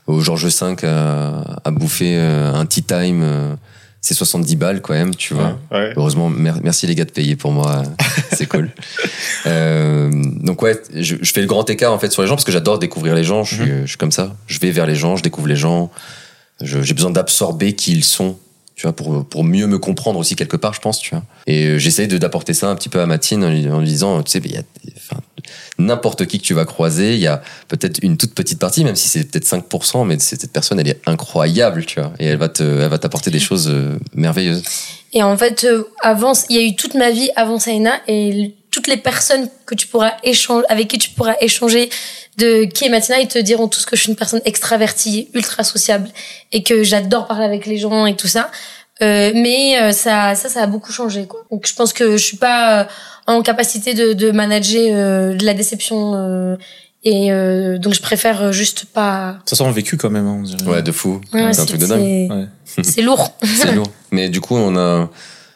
au 0.07 0.21
Georges 0.21 0.47
V 0.47 0.77
à, 0.87 1.61
à 1.65 1.71
bouffer 1.71 2.17
un 2.19 2.65
tea 2.67 2.83
time. 2.83 3.57
c'est 4.01 4.15
70 4.15 4.57
balles 4.57 4.81
quand 4.81 4.95
même, 4.95 5.15
tu 5.15 5.35
vois. 5.35 5.59
Ouais. 5.71 5.93
Heureusement, 5.97 6.31
mer- 6.31 6.61
merci 6.63 6.87
les 6.87 6.95
gars 6.95 7.05
de 7.05 7.11
payer 7.11 7.37
pour 7.37 7.53
moi, 7.53 7.83
c'est 8.33 8.47
cool. 8.47 8.71
Euh, 9.47 10.11
donc 10.43 10.61
ouais, 10.63 10.79
je, 10.95 11.17
je 11.21 11.33
fais 11.33 11.41
le 11.41 11.47
grand 11.47 11.69
écart 11.71 11.93
en 11.93 11.99
fait 11.99 12.11
sur 12.11 12.23
les 12.23 12.29
gens 12.29 12.35
parce 12.35 12.45
que 12.45 12.53
j'adore 12.53 12.79
découvrir 12.79 13.15
les 13.15 13.25
gens. 13.25 13.45
Je 13.45 13.55
suis, 13.55 13.71
je 13.83 13.87
suis 13.87 13.97
comme 13.97 14.11
ça. 14.13 14.35
Je 14.47 14.59
vais 14.59 14.71
vers 14.71 14.85
les 14.85 14.97
gens, 14.97 15.17
je 15.17 15.23
découvre 15.23 15.47
les 15.47 15.57
gens. 15.57 15.91
J'ai 16.61 16.93
besoin 16.93 17.11
d'absorber 17.11 17.75
qui 17.75 17.93
ils 17.93 18.05
sont, 18.05 18.37
tu 18.79 18.85
vois, 18.85 18.95
pour 18.95 19.27
pour 19.27 19.43
mieux 19.43 19.67
me 19.67 19.79
comprendre 19.79 20.21
aussi 20.21 20.37
quelque 20.37 20.57
part, 20.57 20.73
je 20.73 20.81
pense, 20.81 21.01
tu 21.01 21.11
vois. 21.11 21.25
Et 21.49 21.67
euh, 21.67 21.79
j'essaye 21.79 22.07
d'apporter 22.07 22.55
ça 22.55 22.71
un 22.71 22.77
petit 22.77 22.89
peu 22.89 23.01
à 23.01 23.07
Matine 23.07 23.43
en 23.43 23.51
lui, 23.51 23.69
en 23.69 23.81
lui 23.81 23.89
disant, 23.89 24.23
tu 24.23 24.31
sais, 24.31 24.39
il 24.45 24.53
y 24.53 24.57
a 24.57 24.63
enfin, 24.97 25.21
n'importe 25.81 26.27
qui 26.27 26.39
que 26.39 26.45
tu 26.45 26.55
vas 26.55 26.65
croiser, 26.65 27.15
il 27.15 27.21
y 27.21 27.27
a 27.27 27.43
peut-être 27.67 27.99
une 28.05 28.17
toute 28.17 28.35
petite 28.35 28.61
partie, 28.61 28.85
même 28.85 28.95
si 28.95 29.09
c'est 29.09 29.25
peut-être 29.25 29.47
5%, 29.47 30.07
mais 30.07 30.21
cette 30.21 30.53
personne, 30.53 30.79
elle 30.79 30.89
est 30.89 31.01
incroyable, 31.07 31.85
tu 31.87 31.99
vois, 31.99 32.13
et 32.21 32.27
elle 32.27 32.39
va 32.39 32.49
te, 32.49 32.63
elle 32.63 32.89
va 32.89 32.99
t'apporter 32.99 33.33
des 33.33 33.41
choses 33.41 33.69
euh, 33.69 33.99
merveilleuses. 34.15 34.63
Et 35.13 35.25
en 35.25 35.37
fait, 35.37 35.65
euh, 35.65 35.83
avant, 36.01 36.35
il 36.49 36.57
y 36.57 36.61
a 36.61 36.63
eu 36.63 36.77
toute 36.77 36.95
ma 36.95 37.11
vie 37.11 37.31
avant 37.35 37.59
Saina 37.59 38.01
et 38.07 38.55
toutes 38.71 38.87
les 38.87 38.97
personnes 38.97 39.49
que 39.67 39.75
tu 39.75 39.89
pourras 39.89 40.13
échanger, 40.23 40.65
avec 40.69 40.87
qui 40.87 40.99
tu 40.99 41.11
pourras 41.11 41.35
échanger 41.41 41.91
de 42.39 42.65
qui 42.65 42.85
est 42.87 42.89
Matina, 42.89 43.19
ils 43.21 43.29
te 43.29 43.39
diront 43.39 43.69
tous 43.69 43.85
que 43.85 43.97
je 43.97 44.03
suis 44.03 44.11
une 44.11 44.17
personne 44.17 44.41
extravertie, 44.45 45.29
ultra 45.35 45.65
sociable 45.65 46.09
et 46.53 46.63
que 46.63 46.83
j'adore 46.85 47.27
parler 47.27 47.45
avec 47.45 47.67
les 47.67 47.77
gens 47.77 48.07
et 48.07 48.17
tout 48.17 48.29
ça. 48.29 48.51
Euh, 49.03 49.31
mais 49.35 49.81
euh, 49.81 49.93
ça, 49.93 50.35
ça, 50.35 50.49
ça 50.49 50.63
a 50.63 50.67
beaucoup 50.67 50.91
changé. 50.93 51.27
Quoi. 51.27 51.41
Donc 51.51 51.67
je 51.69 51.75
pense 51.75 51.93
que 51.93 52.17
je 52.17 52.23
suis 52.25 52.37
pas 52.37 52.81
euh, 52.81 52.85
en 53.27 53.43
capacité 53.43 53.95
de, 53.95 54.13
de 54.13 54.31
manager 54.31 54.83
euh, 54.93 55.35
de 55.37 55.45
la 55.45 55.55
déception 55.55 56.15
euh, 56.17 56.57
et 57.05 57.31
euh, 57.31 57.79
donc 57.79 57.95
je 57.95 58.03
préfère 58.03 58.53
juste 58.53 58.87
pas. 58.87 59.39
Ça 59.47 59.55
sent 59.55 59.71
vécu 59.71 59.97
quand 59.97 60.11
même, 60.11 60.27
hein, 60.27 60.39
on 60.41 60.43
dirait. 60.43 60.65
Ouais, 60.69 60.83
de 60.83 60.91
fou. 60.91 61.21
Ouais, 61.33 61.53
c'est 61.53 61.61
un 61.61 61.67
truc 61.67 61.81
de 61.81 61.87
dingue. 61.87 62.01
c'est- 62.01 62.79
Ouais. 62.81 62.85
C'est 62.85 63.03
lourd. 63.03 63.33
C'est 63.45 63.73
lourd. 63.73 63.91
Mais 64.11 64.29
du 64.29 64.41
coup, 64.41 64.57
on 64.57 64.77
a. 64.77 65.09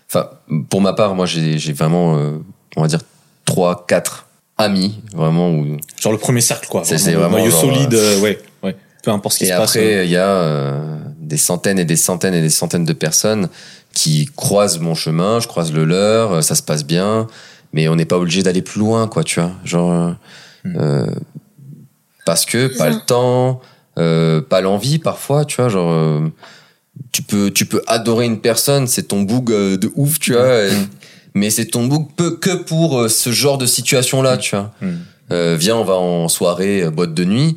Enfin, 0.08 0.30
pour 0.70 0.80
ma 0.80 0.92
part, 0.92 1.14
moi, 1.14 1.26
j'ai 1.26 1.58
j'ai 1.58 1.72
vraiment, 1.72 2.16
euh, 2.16 2.38
on 2.76 2.82
va 2.82 2.88
dire, 2.88 3.00
trois, 3.44 3.84
quatre 3.88 4.26
amis, 4.62 5.00
vraiment. 5.14 5.50
Où... 5.50 5.76
Genre 6.00 6.12
le 6.12 6.18
premier 6.18 6.40
cercle, 6.40 6.68
quoi. 6.68 6.82
C'est- 6.84 6.96
vraiment 7.12 7.36
noyau 7.38 7.50
genre, 7.50 7.60
solide, 7.60 7.94
euh, 7.94 8.20
ouais, 8.20 8.38
ouais. 8.62 8.76
Peu 9.02 9.10
importe 9.10 9.34
ce 9.34 9.38
qui 9.40 9.46
se 9.46 9.50
passe. 9.52 9.70
après, 9.76 10.04
il 10.06 10.10
y 10.10 10.16
a 10.16 10.26
euh, 10.28 10.96
des 11.20 11.36
centaines 11.36 11.78
et 11.78 11.84
des 11.84 11.96
centaines 11.96 12.34
et 12.34 12.40
des 12.42 12.50
centaines 12.50 12.84
de 12.84 12.92
personnes 12.92 13.48
qui 13.92 14.26
croisent 14.36 14.78
mon 14.80 14.94
chemin, 14.94 15.40
je 15.40 15.48
croise 15.48 15.72
le 15.72 15.84
leur, 15.84 16.32
euh, 16.32 16.40
ça 16.40 16.54
se 16.54 16.62
passe 16.62 16.84
bien, 16.84 17.26
mais 17.72 17.88
on 17.88 17.96
n'est 17.96 18.04
pas 18.06 18.16
obligé 18.18 18.42
d'aller 18.42 18.62
plus 18.62 18.78
loin, 18.80 19.08
quoi, 19.08 19.24
tu 19.24 19.40
vois. 19.40 19.50
Genre. 19.64 19.90
euh, 19.92 20.12
Hmm. 20.64 20.76
euh, 20.80 21.06
parce 22.24 22.44
que 22.46 22.68
pas 22.78 22.88
le 22.88 23.00
temps, 23.04 23.60
euh, 23.98 24.40
pas 24.40 24.60
l'envie 24.60 24.98
parfois, 25.00 25.44
tu 25.44 25.56
vois, 25.56 25.68
genre. 25.68 25.90
euh, 25.92 26.20
tu 27.10 27.22
peux, 27.22 27.50
tu 27.50 27.64
peux 27.66 27.82
adorer 27.88 28.26
une 28.26 28.38
personne, 28.40 28.86
c'est 28.86 29.04
ton 29.04 29.22
boug 29.22 29.50
euh, 29.50 29.76
de 29.76 29.90
ouf, 29.96 30.18
tu 30.20 30.32
vois. 30.34 30.68
Mm. 31.34 31.38
Mais 31.40 31.50
c'est 31.50 31.66
ton 31.66 31.86
boug 31.86 32.06
peu 32.16 32.36
que 32.36 32.50
pour 32.54 33.00
euh, 33.00 33.08
ce 33.08 33.30
genre 33.32 33.58
de 33.58 33.66
situation-là, 33.66 34.36
tu 34.36 34.54
vois. 34.56 34.72
Hmm. 34.80 34.96
Euh, 35.30 35.56
viens, 35.58 35.76
on 35.76 35.84
va 35.84 35.94
en 35.94 36.28
soirée, 36.28 36.82
euh, 36.82 36.90
boîte 36.90 37.14
de 37.14 37.24
nuit. 37.24 37.56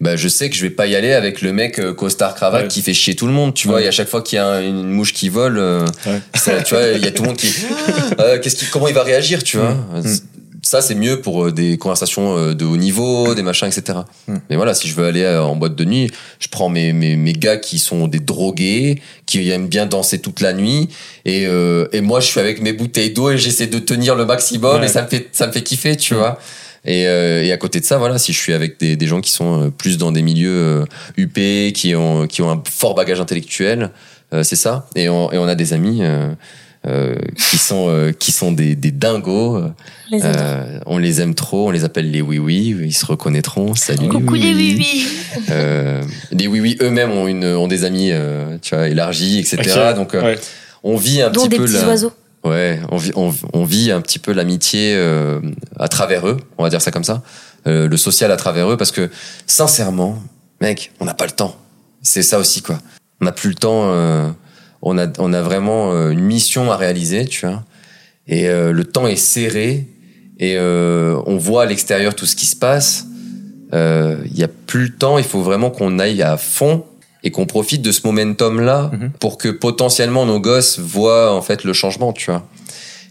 Bah, 0.00 0.14
je 0.14 0.28
sais 0.28 0.50
que 0.50 0.54
je 0.56 0.62
vais 0.62 0.70
pas 0.70 0.86
y 0.86 0.94
aller 0.94 1.12
avec 1.12 1.40
le 1.40 1.52
mec 1.54 1.78
euh, 1.80 1.94
costard 1.94 2.34
cravate 2.34 2.62
Ouais. 2.64 2.68
qui 2.68 2.82
fait 2.82 2.92
chier 2.94 3.16
tout 3.16 3.26
le 3.26 3.32
monde, 3.32 3.54
tu 3.54 3.66
vois. 3.66 3.80
Et 3.82 3.88
à 3.88 3.90
chaque 3.90 4.08
fois 4.08 4.20
qu'il 4.22 4.36
y 4.36 4.38
a 4.38 4.46
un- 4.46 4.62
une 4.62 4.90
mouche 4.90 5.12
qui 5.14 5.28
vole, 5.30 5.58
euh, 5.58 5.86
Ouais. 6.06 6.20
ça, 6.34 6.60
tu 6.62 6.74
vois, 6.74 6.84
il 6.88 7.02
y 7.02 7.08
a 7.08 7.10
tout 7.10 7.22
le 7.22 7.28
monde 7.28 7.36
qui, 7.38 7.48
Euh, 8.20 8.38
qu'est-ce 8.42 8.56
qui, 8.56 8.66
comment 8.66 8.88
il 8.88 8.94
va 8.94 9.02
réagir, 9.02 9.42
tu 9.42 9.56
vois. 9.56 9.72
Mm. 9.72 10.02
Ça, 10.66 10.80
c'est 10.80 10.96
mieux 10.96 11.20
pour 11.20 11.44
euh, 11.44 11.52
des 11.52 11.78
conversations 11.78 12.36
euh, 12.36 12.52
de 12.54 12.64
haut 12.64 12.76
niveau, 12.76 13.36
des 13.36 13.42
machins, 13.42 13.68
etc. 13.68 14.00
Mm. 14.26 14.34
Mais 14.50 14.56
voilà, 14.56 14.74
si 14.74 14.88
je 14.88 14.96
veux 14.96 15.06
aller 15.06 15.22
euh, 15.22 15.40
en 15.42 15.54
boîte 15.54 15.76
de 15.76 15.84
nuit, 15.84 16.10
je 16.40 16.48
prends 16.48 16.68
mes, 16.68 16.92
mes, 16.92 17.14
mes 17.14 17.34
gars 17.34 17.56
qui 17.56 17.78
sont 17.78 18.08
des 18.08 18.18
drogués, 18.18 19.00
qui 19.26 19.48
aiment 19.50 19.68
bien 19.68 19.86
danser 19.86 20.18
toute 20.18 20.40
la 20.40 20.52
nuit, 20.52 20.88
et, 21.24 21.46
euh, 21.46 21.86
et 21.92 22.00
moi, 22.00 22.18
je 22.18 22.26
suis 22.26 22.40
avec 22.40 22.60
mes 22.60 22.72
bouteilles 22.72 23.12
d'eau 23.12 23.30
et 23.30 23.38
j'essaie 23.38 23.68
de 23.68 23.78
tenir 23.78 24.16
le 24.16 24.24
maximum, 24.26 24.80
Ouais. 24.80 24.86
et 24.86 24.88
ça 24.88 25.02
me 25.02 25.06
fait, 25.06 25.28
ça 25.30 25.46
me 25.46 25.52
fait 25.52 25.62
kiffer, 25.62 25.96
tu 25.96 26.14
Mm. 26.14 26.16
vois. 26.16 26.38
Et, 26.84 27.06
euh, 27.06 27.44
et 27.44 27.52
à 27.52 27.56
côté 27.58 27.78
de 27.78 27.84
ça, 27.84 27.98
voilà, 27.98 28.18
si 28.18 28.32
je 28.32 28.38
suis 28.38 28.52
avec 28.52 28.80
des, 28.80 28.96
des 28.96 29.06
gens 29.06 29.20
qui 29.20 29.30
sont 29.30 29.70
plus 29.78 29.98
dans 29.98 30.10
des 30.10 30.22
milieux 30.22 30.84
huppés, 31.16 31.72
qui 31.74 31.94
ont, 31.94 32.26
qui 32.26 32.42
ont 32.42 32.50
un 32.50 32.60
fort 32.68 32.94
bagage 32.96 33.20
intellectuel, 33.20 33.90
euh, 34.34 34.42
c'est 34.42 34.56
ça. 34.56 34.88
Et 34.96 35.08
on, 35.08 35.30
et 35.32 35.38
on 35.38 35.46
a 35.46 35.54
des 35.54 35.72
amis 35.72 35.98
euh, 36.02 36.28
euh, 36.86 37.16
qui 37.50 37.58
sont 37.58 37.86
euh, 37.88 38.12
qui 38.12 38.32
sont 38.32 38.52
des, 38.52 38.76
des 38.76 38.90
dingos. 38.90 39.60
Les. 40.10 40.20
Euh, 40.22 40.78
on 40.86 40.98
les 40.98 41.20
aime 41.20 41.34
trop, 41.34 41.68
on 41.68 41.70
les 41.70 41.84
appelle 41.84 42.10
les 42.10 42.20
oui 42.22 42.38
oui. 42.38 42.76
Ils 42.82 42.92
se 42.94 43.04
reconnaîtront. 43.06 43.74
Salut. 43.74 44.08
Coucou 44.08 44.34
les 44.34 44.54
oui 44.54 44.74
oui. 44.78 45.06
Euh, 45.50 46.02
les 46.30 46.46
oui 46.46 46.60
oui 46.60 46.76
eux-mêmes 46.80 47.10
ont 47.12 47.26
une 47.26 47.44
ont 47.44 47.66
des 47.68 47.84
amis, 47.84 48.10
euh, 48.12 48.58
tu 48.62 48.74
vois, 48.74 48.88
élargis, 48.88 49.38
etc. 49.38 49.92
Donc 49.96 50.14
euh, 50.14 50.22
Ouais. 50.22 50.38
on 50.82 50.96
vit 50.96 51.22
un 51.22 51.30
Dont 51.30 51.42
petit 51.42 51.48
des 51.50 51.56
peu 51.56 51.64
petits 51.64 51.74
la- 51.74 51.88
oiseaux. 51.88 52.12
Ouais, 52.44 52.78
on 52.92 52.96
vit, 52.96 53.10
on, 53.16 53.34
on 53.54 53.64
vit 53.64 53.90
un 53.90 54.00
petit 54.00 54.20
peu 54.20 54.32
l'amitié 54.32 54.94
euh, 54.94 55.40
à 55.80 55.88
travers 55.88 56.28
eux, 56.28 56.36
on 56.58 56.62
va 56.62 56.68
dire 56.70 56.80
ça 56.80 56.92
comme 56.92 57.02
ça, 57.02 57.22
euh, 57.66 57.88
le 57.88 57.96
social 57.96 58.30
à 58.30 58.36
travers 58.36 58.70
eux, 58.70 58.76
parce 58.76 58.92
que 58.92 59.10
sincèrement, 59.48 60.22
mec, 60.60 60.92
on 61.00 61.04
n'a 61.06 61.14
pas 61.14 61.24
le 61.24 61.32
temps. 61.32 61.56
C'est 62.02 62.22
ça 62.22 62.38
aussi 62.38 62.62
quoi. 62.62 62.78
On 63.20 63.24
n'a 63.24 63.32
plus 63.32 63.48
le 63.48 63.56
temps. 63.56 63.82
Euh, 64.88 64.94
on 64.94 64.98
a, 64.98 65.06
on 65.18 65.32
a 65.32 65.42
vraiment 65.42 65.92
euh, 65.92 66.10
une 66.10 66.20
mission 66.20 66.70
à 66.70 66.76
réaliser, 66.76 67.24
tu 67.26 67.46
vois. 67.46 67.62
Et 68.28 68.48
euh, 68.48 68.72
le 68.72 68.84
temps 68.84 69.06
est 69.06 69.16
serré 69.16 69.86
et 70.38 70.56
euh, 70.56 71.20
on 71.26 71.36
voit 71.36 71.62
à 71.62 71.66
l'extérieur 71.66 72.14
tout 72.14 72.26
ce 72.26 72.34
qui 72.36 72.46
se 72.46 72.56
passe. 72.56 73.06
Euh, 73.72 74.16
Il 74.26 74.38
y 74.38 74.44
a 74.44 74.48
plus 74.48 74.84
le 74.84 74.90
temps. 74.96 75.18
Il 75.18 75.24
faut 75.24 75.42
vraiment 75.42 75.70
qu'on 75.70 75.98
aille 75.98 76.22
à 76.22 76.36
fond 76.36 76.84
et 77.22 77.30
qu'on 77.30 77.46
profite 77.46 77.82
de 77.82 77.92
ce 77.92 78.00
momentum 78.04 78.60
là 78.60 78.90
Mhm. 78.92 79.10
pour 79.20 79.38
que 79.38 79.48
potentiellement 79.48 80.26
nos 80.26 80.40
gosses 80.40 80.78
voient 80.78 81.32
en 81.34 81.42
fait 81.42 81.64
le 81.64 81.72
changement, 81.72 82.12
tu 82.12 82.30
vois. 82.30 82.46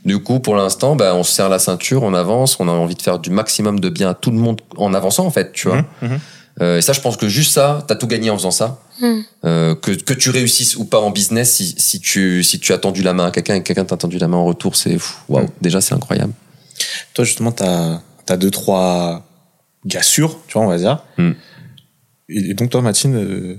Du 0.06 0.20
coup, 0.20 0.40
pour 0.40 0.56
l'instant, 0.56 0.96
bah, 0.96 1.16
on 1.16 1.24
se 1.24 1.32
serre 1.34 1.50
la 1.50 1.58
ceinture, 1.60 2.04
on 2.04 2.14
avance, 2.14 2.58
on 2.60 2.68
a 2.68 2.72
envie 2.72 2.94
de 2.96 3.02
faire 3.02 3.18
du 3.18 3.32
maximum 3.32 3.80
de 3.80 3.90
bien 3.90 4.10
à 4.12 4.14
tout 4.14 4.30
le 4.32 4.38
monde 4.38 4.62
en 4.78 4.94
avançant, 4.94 5.26
en 5.26 5.32
fait, 5.32 5.52
tu 5.52 5.68
vois. 5.68 5.78
Mhm, 5.78 6.10
mhm. 6.10 6.20
Euh, 6.62 6.78
et 6.78 6.82
ça, 6.82 6.94
je 6.94 7.02
pense 7.02 7.18
que 7.18 7.28
juste 7.28 7.54
ça, 7.54 7.84
t'as 7.88 7.96
tout 7.96 8.08
gagné 8.08 8.30
en 8.30 8.38
faisant 8.38 8.52
ça. 8.52 8.80
Hmm. 9.02 9.20
Euh, 9.44 9.76
que, 9.76 9.92
que 9.92 10.14
tu 10.14 10.30
réussisses 10.30 10.78
ou 10.78 10.86
pas 10.86 11.00
en 11.00 11.12
business, 11.12 11.52
si, 11.54 11.76
si 11.78 12.00
tu 12.00 12.44
si 12.44 12.60
tu 12.60 12.72
as 12.72 12.78
tendu 12.78 13.02
la 13.04 13.14
main 13.14 13.26
à 13.28 13.32
quelqu'un 13.32 13.56
et 13.56 13.60
que 13.60 13.66
quelqu'un 13.68 13.84
t'a 13.86 13.98
tendu 13.98 14.18
la 14.20 14.28
main 14.30 14.38
en 14.38 14.46
retour, 14.46 14.76
c'est 14.78 14.98
fou, 14.98 15.16
waouh. 15.28 15.44
Mm. 15.46 15.50
Déjà, 15.62 15.82
c'est 15.82 15.94
incroyable. 15.94 16.34
Toi, 17.14 17.26
justement, 17.26 17.52
t'as 17.52 18.00
as 18.30 18.38
deux, 18.38 18.52
trois 18.52 19.26
gars 19.86 20.02
sûrs, 20.02 20.40
tu 20.48 20.54
vois, 20.54 20.64
on 20.64 20.70
va 20.70 20.78
dire. 20.78 21.04
Hmm. 21.18 21.32
Et, 22.30 22.52
et 22.52 22.54
donc, 22.54 22.70
toi, 22.70 22.82
Matine, 22.82 23.16
euh, 23.16 23.58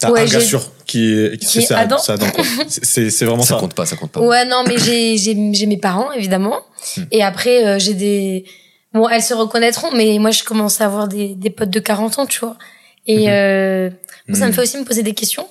t'as 0.00 0.10
Ouais, 0.10 0.22
un 0.22 0.24
gars 0.26 0.40
sûr 0.40 0.68
qui 0.84 1.12
est, 1.12 1.38
Qui 1.38 1.58
est 1.58 1.60
c'est 1.66 1.74
Adam. 1.74 1.96
c'est 1.98 2.12
Adam, 2.12 2.26
quoi. 2.30 2.44
C'est- 2.68 3.24
vraiment 3.24 3.42
Ça, 3.42 3.54
ça. 3.54 3.60
compte 3.60 3.74
pas, 3.74 3.86
ça 3.86 3.94
compte 3.96 4.10
pas. 4.10 4.20
Ouais, 4.20 4.44
non, 4.46 4.64
mais 4.66 4.78
j'ai 4.78 5.16
j'ai 5.16 5.36
j'ai 5.54 5.66
mes 5.66 5.78
parents 5.78 6.10
évidemment, 6.12 6.58
Hmm. 6.96 7.02
et 7.10 7.22
après 7.22 7.66
euh, 7.66 7.78
j'ai 7.78 7.94
des 7.94 8.44
bon, 8.92 9.08
elles 9.08 9.22
se 9.22 9.34
reconnaîtront, 9.34 9.88
mais 9.94 10.18
moi 10.18 10.30
je 10.30 10.44
commence 10.44 10.80
à 10.80 10.86
avoir 10.86 11.08
des 11.08 11.34
des 11.34 11.50
potes 11.50 11.70
de 11.70 11.80
40 11.80 12.18
ans, 12.18 12.26
tu 12.26 12.40
vois, 12.40 12.56
et 13.06 13.26
Mhm. 13.26 13.32
euh, 13.32 13.90
ça 14.34 14.46
me 14.46 14.50
Hmm. 14.50 14.54
fait 14.54 14.62
aussi 14.62 14.78
me 14.78 14.84
poser 14.84 15.02
des 15.02 15.14
questions, 15.14 15.48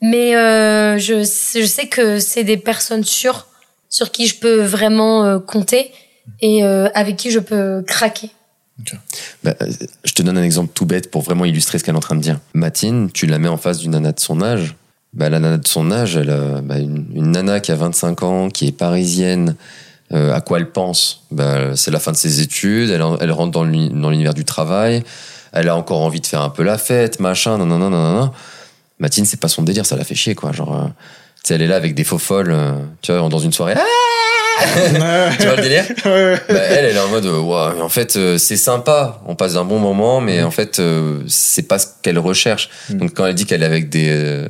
mais 0.00 0.34
euh, 0.36 0.98
je 0.98 1.20
je 1.22 1.66
sais 1.66 1.86
que 1.88 2.18
c'est 2.20 2.44
des 2.44 2.56
personnes 2.56 3.04
sûres 3.04 3.46
sur 3.88 4.10
qui 4.10 4.26
je 4.26 4.36
peux 4.38 4.60
vraiment 4.62 5.24
euh, 5.24 5.38
compter 5.38 5.92
et 6.40 6.62
avec 6.64 7.16
qui 7.16 7.30
je 7.30 7.38
peux 7.38 7.82
craquer. 7.86 8.30
Bah, 9.44 9.54
euh, 9.62 9.66
je 10.04 10.12
te 10.14 10.22
donne 10.22 10.36
un 10.38 10.42
exemple 10.42 10.72
tout 10.74 10.86
bête 10.86 11.10
pour 11.10 11.22
vraiment 11.22 11.44
illustrer 11.44 11.78
ce 11.78 11.84
qu'elle 11.84 11.94
est 11.94 11.98
en 11.98 12.00
train 12.00 12.16
de 12.16 12.22
dire. 12.22 12.40
Matine, 12.54 13.10
tu 13.12 13.26
la 13.26 13.38
mets 13.38 13.48
en 13.48 13.56
face 13.58 13.78
d'une 13.78 13.92
nana 13.92 14.10
de 14.12 14.18
son 14.20 14.40
âge. 14.42 14.74
Bah, 15.12 15.28
la 15.28 15.38
nana 15.38 15.58
de 15.58 15.68
son 15.68 15.92
âge, 15.92 16.16
elle 16.16 16.30
a, 16.30 16.60
bah, 16.60 16.78
une, 16.78 17.06
une 17.14 17.30
nana 17.30 17.60
qui 17.60 17.70
a 17.72 17.76
25 17.76 18.22
ans, 18.24 18.48
qui 18.50 18.66
est 18.68 18.72
parisienne. 18.72 19.54
Euh, 20.12 20.34
à 20.34 20.40
quoi 20.40 20.58
elle 20.58 20.70
pense 20.70 21.24
bah, 21.30 21.74
C'est 21.76 21.90
la 21.90 21.98
fin 21.98 22.12
de 22.12 22.16
ses 22.16 22.40
études. 22.40 22.90
Elle, 22.90 23.02
en- 23.02 23.16
elle 23.18 23.32
rentre 23.32 23.52
dans 23.52 23.64
l'uni- 23.64 23.90
dans 23.90 24.10
l'univers 24.10 24.34
du 24.34 24.44
travail. 24.44 25.02
Elle 25.52 25.68
a 25.68 25.76
encore 25.76 26.00
envie 26.02 26.20
de 26.20 26.26
faire 26.26 26.42
un 26.42 26.50
peu 26.50 26.62
la 26.62 26.78
fête, 26.78 27.20
machin, 27.20 27.56
non, 27.58 27.66
non, 27.66 27.78
non, 27.78 27.88
non, 27.90 28.12
non. 28.14 28.30
Matine, 28.98 29.24
c'est 29.24 29.40
pas 29.40 29.48
son 29.48 29.62
délire, 29.62 29.86
ça 29.86 29.96
la 29.96 30.04
fait 30.04 30.14
chier, 30.14 30.34
quoi. 30.34 30.52
Genre, 30.52 30.74
euh, 30.74 30.86
tu 30.86 31.48
sais, 31.48 31.54
elle 31.54 31.62
est 31.62 31.66
là 31.66 31.76
avec 31.76 31.94
des 31.94 32.04
faux 32.04 32.18
folles, 32.18 32.50
euh, 32.52 32.72
tu 33.02 33.12
vois, 33.12 33.28
dans 33.28 33.38
une 33.38 33.52
soirée. 33.52 33.74
Ah 33.76 33.80
tu 35.38 35.46
vois 35.46 35.56
le 35.56 35.62
délire 35.62 35.84
bah, 36.04 36.54
elle, 36.54 36.84
elle 36.86 36.96
est 36.96 37.00
en 37.00 37.08
mode, 37.08 37.24
mais 37.24 37.82
en 37.82 37.88
fait, 37.88 38.16
euh, 38.16 38.38
c'est 38.38 38.56
sympa, 38.56 39.20
on 39.26 39.34
passe 39.34 39.56
un 39.56 39.64
bon 39.64 39.78
moment, 39.80 40.20
mais 40.20 40.40
Mhm. 40.40 40.46
en 40.46 40.50
fait, 40.52 40.78
euh, 40.78 41.22
c'est 41.26 41.66
pas 41.66 41.78
ce 41.78 41.86
qu'elle 42.02 42.18
recherche. 42.18 42.68
Mhm. 42.90 42.98
Donc, 42.98 43.14
quand 43.14 43.26
elle 43.26 43.34
dit 43.34 43.46
qu'elle 43.46 43.62
est 43.62 43.66
avec 43.66 43.88
des, 43.88 44.08
euh, 44.10 44.48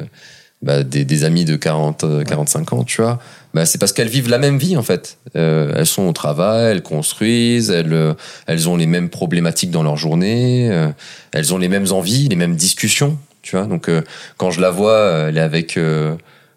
bah, 0.63 0.83
des, 0.83 1.05
des 1.05 1.25
amis 1.25 1.45
de 1.47 1.57
40, 1.57 2.05
euh, 2.05 2.25
45 2.25 2.73
ans, 2.75 2.85
tu 2.85 3.01
vois, 3.03 3.19
bah, 3.55 3.65
c'est 3.67 3.79
parce 3.79 3.93
qu'elles 3.93 4.09
vivent 4.09 4.29
la 4.29 4.39
même 4.39 4.59
vie, 4.59 4.77
en 4.77 4.83
fait. 4.83 5.17
Euh, 5.37 5.73
elles 5.77 5.87
sont 5.87 6.03
au 6.09 6.13
travail, 6.13 6.73
elles 6.73 6.83
construisent, 6.83 7.71
elles, 7.71 7.93
euh, 7.93 8.13
elles 8.47 8.69
ont 8.69 8.77
les 8.77 8.87
mêmes 8.87 9.09
problématiques 9.09 9.71
dans 9.71 9.83
leur 9.83 9.97
journée, 9.97 10.69
euh, 10.71 10.89
elles 11.33 11.55
ont 11.55 11.59
les 11.59 11.69
mêmes 11.69 11.87
envies, 11.93 12.29
les 12.29 12.37
mêmes 12.37 12.57
discussions, 12.57 13.17
tu 13.43 13.57
vois. 13.57 13.67
Donc, 13.67 13.89
euh, 13.89 14.03
quand 14.37 14.51
je 14.51 14.61
la 14.61 14.71
vois, 14.71 15.27
elle 15.29 15.39
est 15.39 15.41
avec, 15.41 15.77
euh, 15.77 16.15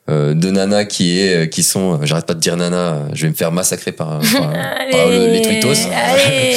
euh, 0.09 0.33
de 0.33 0.49
nanas 0.51 0.85
qui 0.85 1.19
est 1.19 1.49
qui 1.51 1.63
sont 1.63 1.99
j'arrête 2.05 2.25
pas 2.25 2.33
de 2.33 2.39
dire 2.39 2.55
nana 2.55 2.99
je 3.11 3.23
vais 3.23 3.29
me 3.29 3.35
faire 3.35 3.51
massacrer 3.51 3.91
par, 3.91 4.19
par, 4.19 4.53
par 4.91 5.07
le- 5.09 5.33
les 5.33 5.41
twittos. 5.41 5.73
Allez, 5.93 6.53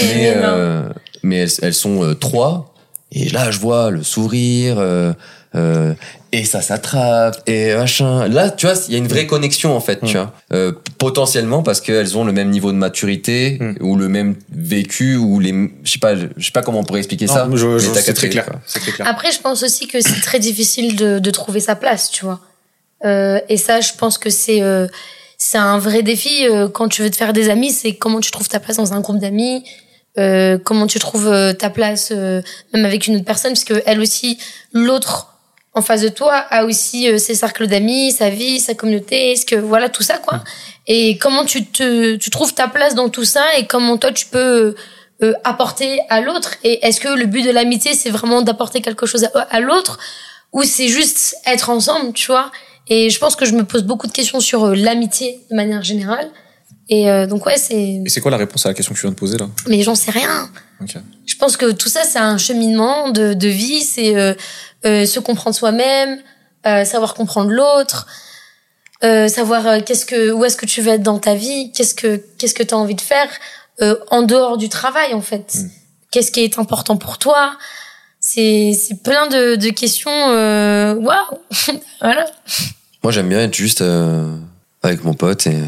mais 1.24 1.38
elles, 1.38 1.50
elles 1.62 1.74
sont 1.74 2.14
trois. 2.18 2.72
Et 3.10 3.28
là 3.30 3.50
je 3.50 3.58
vois 3.58 3.90
le 3.90 4.04
sourire 4.04 4.76
euh, 4.78 5.12
euh, 5.56 5.94
et 6.32 6.44
ça 6.44 6.60
s'attrape 6.60 7.36
et 7.48 7.74
machin 7.74 8.28
là 8.28 8.50
tu 8.50 8.66
vois 8.66 8.76
il 8.88 8.92
y 8.92 8.94
a 8.94 8.98
une 8.98 9.08
vraie 9.08 9.26
connexion 9.26 9.74
en 9.76 9.80
fait 9.80 10.00
tu 10.04 10.16
vois 10.16 10.32
Euh, 10.52 10.72
potentiellement 10.98 11.62
parce 11.62 11.80
qu'elles 11.80 12.16
ont 12.18 12.24
le 12.24 12.32
même 12.32 12.50
niveau 12.50 12.70
de 12.72 12.76
maturité 12.76 13.56
Mm. 13.60 13.74
ou 13.80 13.96
le 13.96 14.08
même 14.08 14.36
vécu 14.50 15.16
ou 15.16 15.40
les 15.40 15.52
je 15.84 15.90
sais 15.92 15.98
pas 15.98 16.14
je 16.16 16.44
sais 16.44 16.52
pas 16.52 16.62
comment 16.62 16.80
on 16.80 16.84
pourrait 16.84 17.00
expliquer 17.00 17.26
ça 17.26 17.48
je, 17.52 17.78
je- 17.78 17.90
c'est 17.94 18.14
très 18.14 18.28
clair. 18.28 18.46
très. 18.46 19.04
Après, 19.04 19.30
je 19.32 19.40
pense 19.40 19.62
aussi 19.62 19.86
que 19.88 20.00
c'est 20.00 20.20
très 20.20 20.38
difficile 20.38 20.96
de, 20.96 21.18
de 21.18 21.30
trouver 21.30 21.60
sa 21.60 21.74
place, 21.76 22.10
tu 22.10 22.24
vois. 22.24 22.40
Euh, 23.04 23.40
et 23.48 23.56
ça, 23.56 23.80
je 23.80 23.92
pense 23.98 24.18
que 24.18 24.30
c'est 24.30 24.62
euh, 24.62 24.86
c'est 25.38 25.58
un 25.58 25.78
vrai 25.78 26.02
défi 26.02 26.46
euh, 26.46 26.68
quand 26.68 26.88
tu 26.88 27.02
veux 27.02 27.10
te 27.10 27.16
faire 27.16 27.32
des 27.32 27.48
amis. 27.48 27.70
C'est 27.72 27.94
comment 27.94 28.20
tu 28.20 28.30
trouves 28.30 28.48
ta 28.48 28.60
place 28.60 28.76
dans 28.76 28.92
un 28.92 29.00
groupe 29.00 29.18
d'amis, 29.18 29.64
euh, 30.18 30.58
comment 30.62 30.86
tu 30.86 30.98
trouves 30.98 31.28
euh, 31.28 31.52
ta 31.54 31.70
place 31.70 32.10
euh, 32.12 32.42
même 32.74 32.84
avec 32.84 33.06
une 33.06 33.16
autre 33.16 33.24
personne, 33.24 33.52
parce 33.52 33.64
que 33.64 33.82
elle 33.86 34.00
aussi, 34.00 34.38
l'autre 34.72 35.28
en 35.74 35.82
face 35.82 36.02
de 36.02 36.08
toi 36.08 36.34
a 36.34 36.64
aussi 36.64 37.08
euh, 37.08 37.18
ses 37.18 37.34
cercles 37.34 37.66
d'amis, 37.66 38.12
sa 38.12 38.28
vie, 38.30 38.58
sa 38.60 38.74
communauté, 38.74 39.32
est-ce 39.32 39.46
que 39.46 39.56
voilà 39.56 39.88
tout 39.88 40.02
ça 40.02 40.18
quoi. 40.18 40.42
Et 40.86 41.18
comment 41.18 41.44
tu 41.44 41.64
te 41.64 42.16
tu 42.16 42.30
trouves 42.30 42.54
ta 42.54 42.68
place 42.68 42.94
dans 42.94 43.08
tout 43.08 43.24
ça 43.24 43.44
et 43.56 43.66
comment 43.66 43.96
toi 43.96 44.12
tu 44.12 44.26
peux 44.26 44.74
euh, 45.22 45.32
apporter 45.44 46.00
à 46.08 46.20
l'autre? 46.20 46.54
Et 46.64 46.84
est-ce 46.86 47.00
que 47.00 47.08
le 47.08 47.26
but 47.26 47.42
de 47.42 47.50
l'amitié 47.50 47.94
c'est 47.94 48.10
vraiment 48.10 48.42
d'apporter 48.42 48.80
quelque 48.80 49.06
chose 49.06 49.24
à, 49.24 49.40
à 49.50 49.60
l'autre? 49.60 49.98
Ou 50.52 50.64
c'est 50.64 50.88
juste 50.88 51.36
être 51.46 51.70
ensemble, 51.70 52.12
tu 52.12 52.26
vois? 52.26 52.50
Et 52.88 53.08
je 53.08 53.18
pense 53.20 53.36
que 53.36 53.44
je 53.44 53.52
me 53.52 53.62
pose 53.64 53.84
beaucoup 53.84 54.08
de 54.08 54.12
questions 54.12 54.40
sur 54.40 54.64
euh, 54.64 54.74
l'amitié 54.74 55.40
de 55.50 55.54
manière 55.54 55.84
générale. 55.84 56.28
Et 56.88 57.08
euh, 57.08 57.28
donc 57.28 57.46
ouais, 57.46 57.56
c'est 57.56 58.02
Et 58.04 58.08
c'est 58.08 58.20
quoi 58.20 58.32
la 58.32 58.36
réponse 58.36 58.66
à 58.66 58.70
la 58.70 58.74
question 58.74 58.92
que 58.92 58.98
tu 58.98 59.06
viens 59.06 59.12
de 59.12 59.16
poser 59.16 59.38
là? 59.38 59.48
Mais 59.68 59.82
j'en 59.82 59.94
sais 59.94 60.10
rien. 60.10 60.50
Ok. 60.82 60.96
Je 61.24 61.36
pense 61.36 61.56
que 61.56 61.70
tout 61.70 61.88
ça, 61.88 62.02
c'est 62.02 62.18
un 62.18 62.36
cheminement 62.36 63.10
de, 63.10 63.32
de 63.34 63.48
vie, 63.48 63.82
c'est 63.82 64.16
euh, 64.16 64.34
euh, 64.84 65.06
se 65.06 65.20
comprendre 65.20 65.54
soi-même, 65.56 66.18
euh, 66.66 66.84
savoir 66.84 67.14
comprendre 67.14 67.50
l'autre, 67.50 68.06
euh, 69.02 69.28
savoir 69.28 69.66
euh, 69.66 69.78
qu'est-ce 69.84 70.04
que 70.04 70.30
où 70.30 70.44
est-ce 70.44 70.56
que 70.56 70.66
tu 70.66 70.82
veux 70.82 70.92
être 70.92 71.02
dans 71.02 71.18
ta 71.18 71.34
vie, 71.34 71.72
qu'est-ce 71.72 71.94
que 71.94 72.22
qu'est-ce 72.38 72.54
que 72.54 72.62
tu 72.62 72.74
as 72.74 72.76
envie 72.76 72.94
de 72.94 73.00
faire 73.00 73.28
euh, 73.80 73.96
en 74.10 74.22
dehors 74.22 74.58
du 74.58 74.68
travail 74.68 75.14
en 75.14 75.22
fait. 75.22 75.54
Mm. 75.54 75.70
Qu'est-ce 76.10 76.30
qui 76.30 76.40
est 76.40 76.58
important 76.58 76.98
pour 76.98 77.16
toi? 77.16 77.56
C'est 78.20 78.72
c'est 78.78 79.02
plein 79.02 79.26
de, 79.28 79.56
de 79.56 79.70
questions 79.70 80.10
waouh. 80.10 81.38
voilà. 82.02 82.26
moi 83.02 83.10
j'aime 83.10 83.30
bien 83.30 83.40
être 83.40 83.54
juste 83.54 83.80
euh, 83.80 84.36
avec 84.82 85.02
mon 85.04 85.14
pote 85.14 85.46
et 85.46 85.54
euh, 85.54 85.64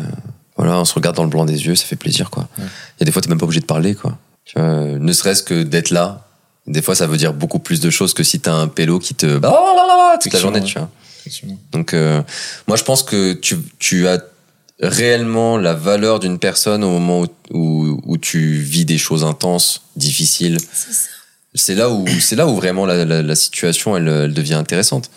voilà 0.58 0.78
on 0.78 0.84
se 0.84 0.92
regarde 0.92 1.16
dans 1.16 1.24
le 1.24 1.30
blanc 1.30 1.46
des 1.46 1.64
yeux 1.64 1.74
ça 1.74 1.86
fait 1.86 1.96
plaisir 1.96 2.28
quoi 2.28 2.48
il 2.58 2.64
y 3.00 3.02
a 3.02 3.04
des 3.06 3.12
fois 3.12 3.22
t'es 3.22 3.30
même 3.30 3.38
pas 3.38 3.44
obligé 3.44 3.60
de 3.60 3.66
parler 3.66 3.94
quoi 3.94 4.18
tu 4.44 4.58
vois, 4.58 4.68
ne 4.68 5.12
serait-ce 5.14 5.42
que 5.42 5.62
d'être 5.62 5.88
là 5.88 6.26
des 6.66 6.82
fois 6.82 6.94
ça 6.94 7.06
veut 7.06 7.16
dire 7.16 7.32
beaucoup 7.32 7.58
plus 7.58 7.80
de 7.80 7.90
choses 7.90 8.14
que 8.14 8.22
si 8.22 8.40
t'as 8.40 8.52
un 8.52 8.68
pélo 8.68 8.98
qui 8.98 9.14
te 9.14 9.40
toute 10.20 10.32
la 10.32 10.40
journée 10.40 10.60
ouais. 10.60 10.66
tu 10.66 10.78
vois. 10.78 10.90
Donc, 11.70 11.94
euh, 11.94 12.22
moi, 12.66 12.76
je 12.76 12.82
pense 12.82 13.02
que 13.02 13.32
tu, 13.32 13.56
tu 13.78 14.08
as 14.08 14.22
réellement 14.80 15.56
la 15.56 15.74
valeur 15.74 16.18
d'une 16.18 16.38
personne 16.38 16.82
au 16.82 16.90
moment 16.90 17.20
où, 17.20 17.28
où, 17.50 18.00
où 18.04 18.18
tu 18.18 18.54
vis 18.54 18.84
des 18.84 18.98
choses 18.98 19.24
intenses, 19.24 19.82
difficiles. 19.96 20.58
C'est 20.72 20.92
ça. 20.92 21.08
C'est 21.54 21.74
là 21.74 21.90
où, 21.90 22.06
c'est 22.20 22.34
là 22.34 22.46
où 22.48 22.56
vraiment 22.56 22.86
la, 22.86 23.04
la, 23.04 23.22
la 23.22 23.34
situation, 23.34 23.96
elle, 23.96 24.08
elle 24.08 24.34
devient 24.34 24.54
intéressante. 24.54 25.10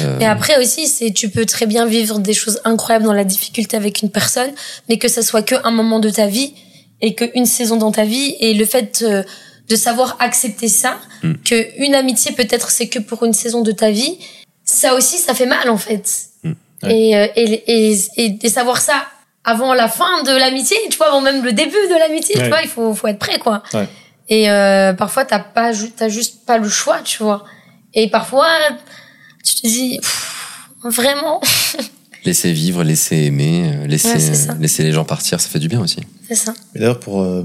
Euh, 0.00 0.18
Et 0.18 0.24
après 0.24 0.60
aussi, 0.60 0.88
c'est 0.88 1.12
tu 1.12 1.28
peux 1.28 1.46
très 1.46 1.66
bien 1.66 1.86
vivre 1.86 2.18
des 2.18 2.34
choses 2.34 2.60
incroyables 2.64 3.04
dans 3.04 3.12
la 3.12 3.24
difficulté 3.24 3.76
avec 3.76 4.02
une 4.02 4.10
personne, 4.10 4.50
mais 4.88 4.98
que 4.98 5.06
ça 5.06 5.22
soit 5.22 5.42
que 5.42 5.54
un 5.64 5.70
moment 5.70 6.00
de 6.00 6.10
ta 6.10 6.26
vie 6.26 6.54
et 7.02 7.14
que 7.14 7.24
une 7.34 7.46
saison 7.46 7.76
dans 7.76 7.92
ta 7.92 8.04
vie 8.04 8.34
et 8.40 8.54
le 8.54 8.64
fait 8.64 9.04
euh, 9.06 9.22
de 9.68 9.76
savoir 9.76 10.16
accepter 10.20 10.68
ça, 10.68 10.98
Mm. 11.22 11.32
que 11.44 11.84
une 11.84 11.94
amitié 11.94 12.32
peut-être 12.32 12.70
c'est 12.70 12.88
que 12.88 12.98
pour 12.98 13.24
une 13.24 13.32
saison 13.32 13.62
de 13.62 13.72
ta 13.72 13.90
vie, 13.90 14.18
ça 14.64 14.94
aussi 14.94 15.16
ça 15.18 15.34
fait 15.34 15.46
mal 15.46 15.68
en 15.70 15.78
fait. 15.78 16.08
Mm. 16.44 16.52
Ouais. 16.82 16.98
Et, 17.08 17.16
euh, 17.16 17.26
et, 17.36 17.62
et, 17.66 17.98
et, 18.16 18.38
et 18.42 18.48
savoir 18.48 18.80
ça 18.80 19.04
avant 19.44 19.74
la 19.74 19.88
fin 19.88 20.22
de 20.24 20.30
l'amitié, 20.30 20.76
tu 20.90 20.96
vois, 20.98 21.08
avant 21.08 21.20
même 21.20 21.42
le 21.44 21.52
début 21.52 21.70
de 21.70 21.98
l'amitié, 21.98 22.36
Ouais. 22.36 22.42
tu 22.44 22.48
vois, 22.48 22.62
il 22.62 22.68
faut, 22.68 22.94
faut 22.94 23.06
être 23.06 23.18
prêt 23.18 23.38
quoi. 23.38 23.62
Ouais. 23.74 23.88
Et 24.28 24.50
euh, 24.50 24.92
parfois 24.92 25.24
t'as 25.24 25.38
pas, 25.38 25.72
t'as 25.96 26.08
juste 26.08 26.44
pas 26.46 26.58
le 26.58 26.68
choix, 26.68 27.00
tu 27.02 27.22
vois. 27.22 27.44
Et 27.94 28.10
parfois 28.10 28.48
tu 29.44 29.54
te 29.54 29.66
dis 29.66 29.98
pff, 30.00 30.68
vraiment, 30.84 31.40
laisser 32.24 32.52
vivre, 32.52 32.82
laisser 32.82 33.16
aimer, 33.24 33.72
euh, 33.72 33.86
laisser, 33.86 34.18
laisser 34.60 34.82
les 34.82 34.92
gens 34.92 35.04
partir, 35.04 35.40
ça 35.40 35.48
fait 35.48 35.60
du 35.60 35.68
bien 35.68 35.80
aussi. 35.80 36.00
c'est 36.28 36.34
ça. 36.34 36.52
Et 36.74 36.80
d'ailleurs, 36.80 36.98
pour 37.00 37.22
euh, 37.22 37.44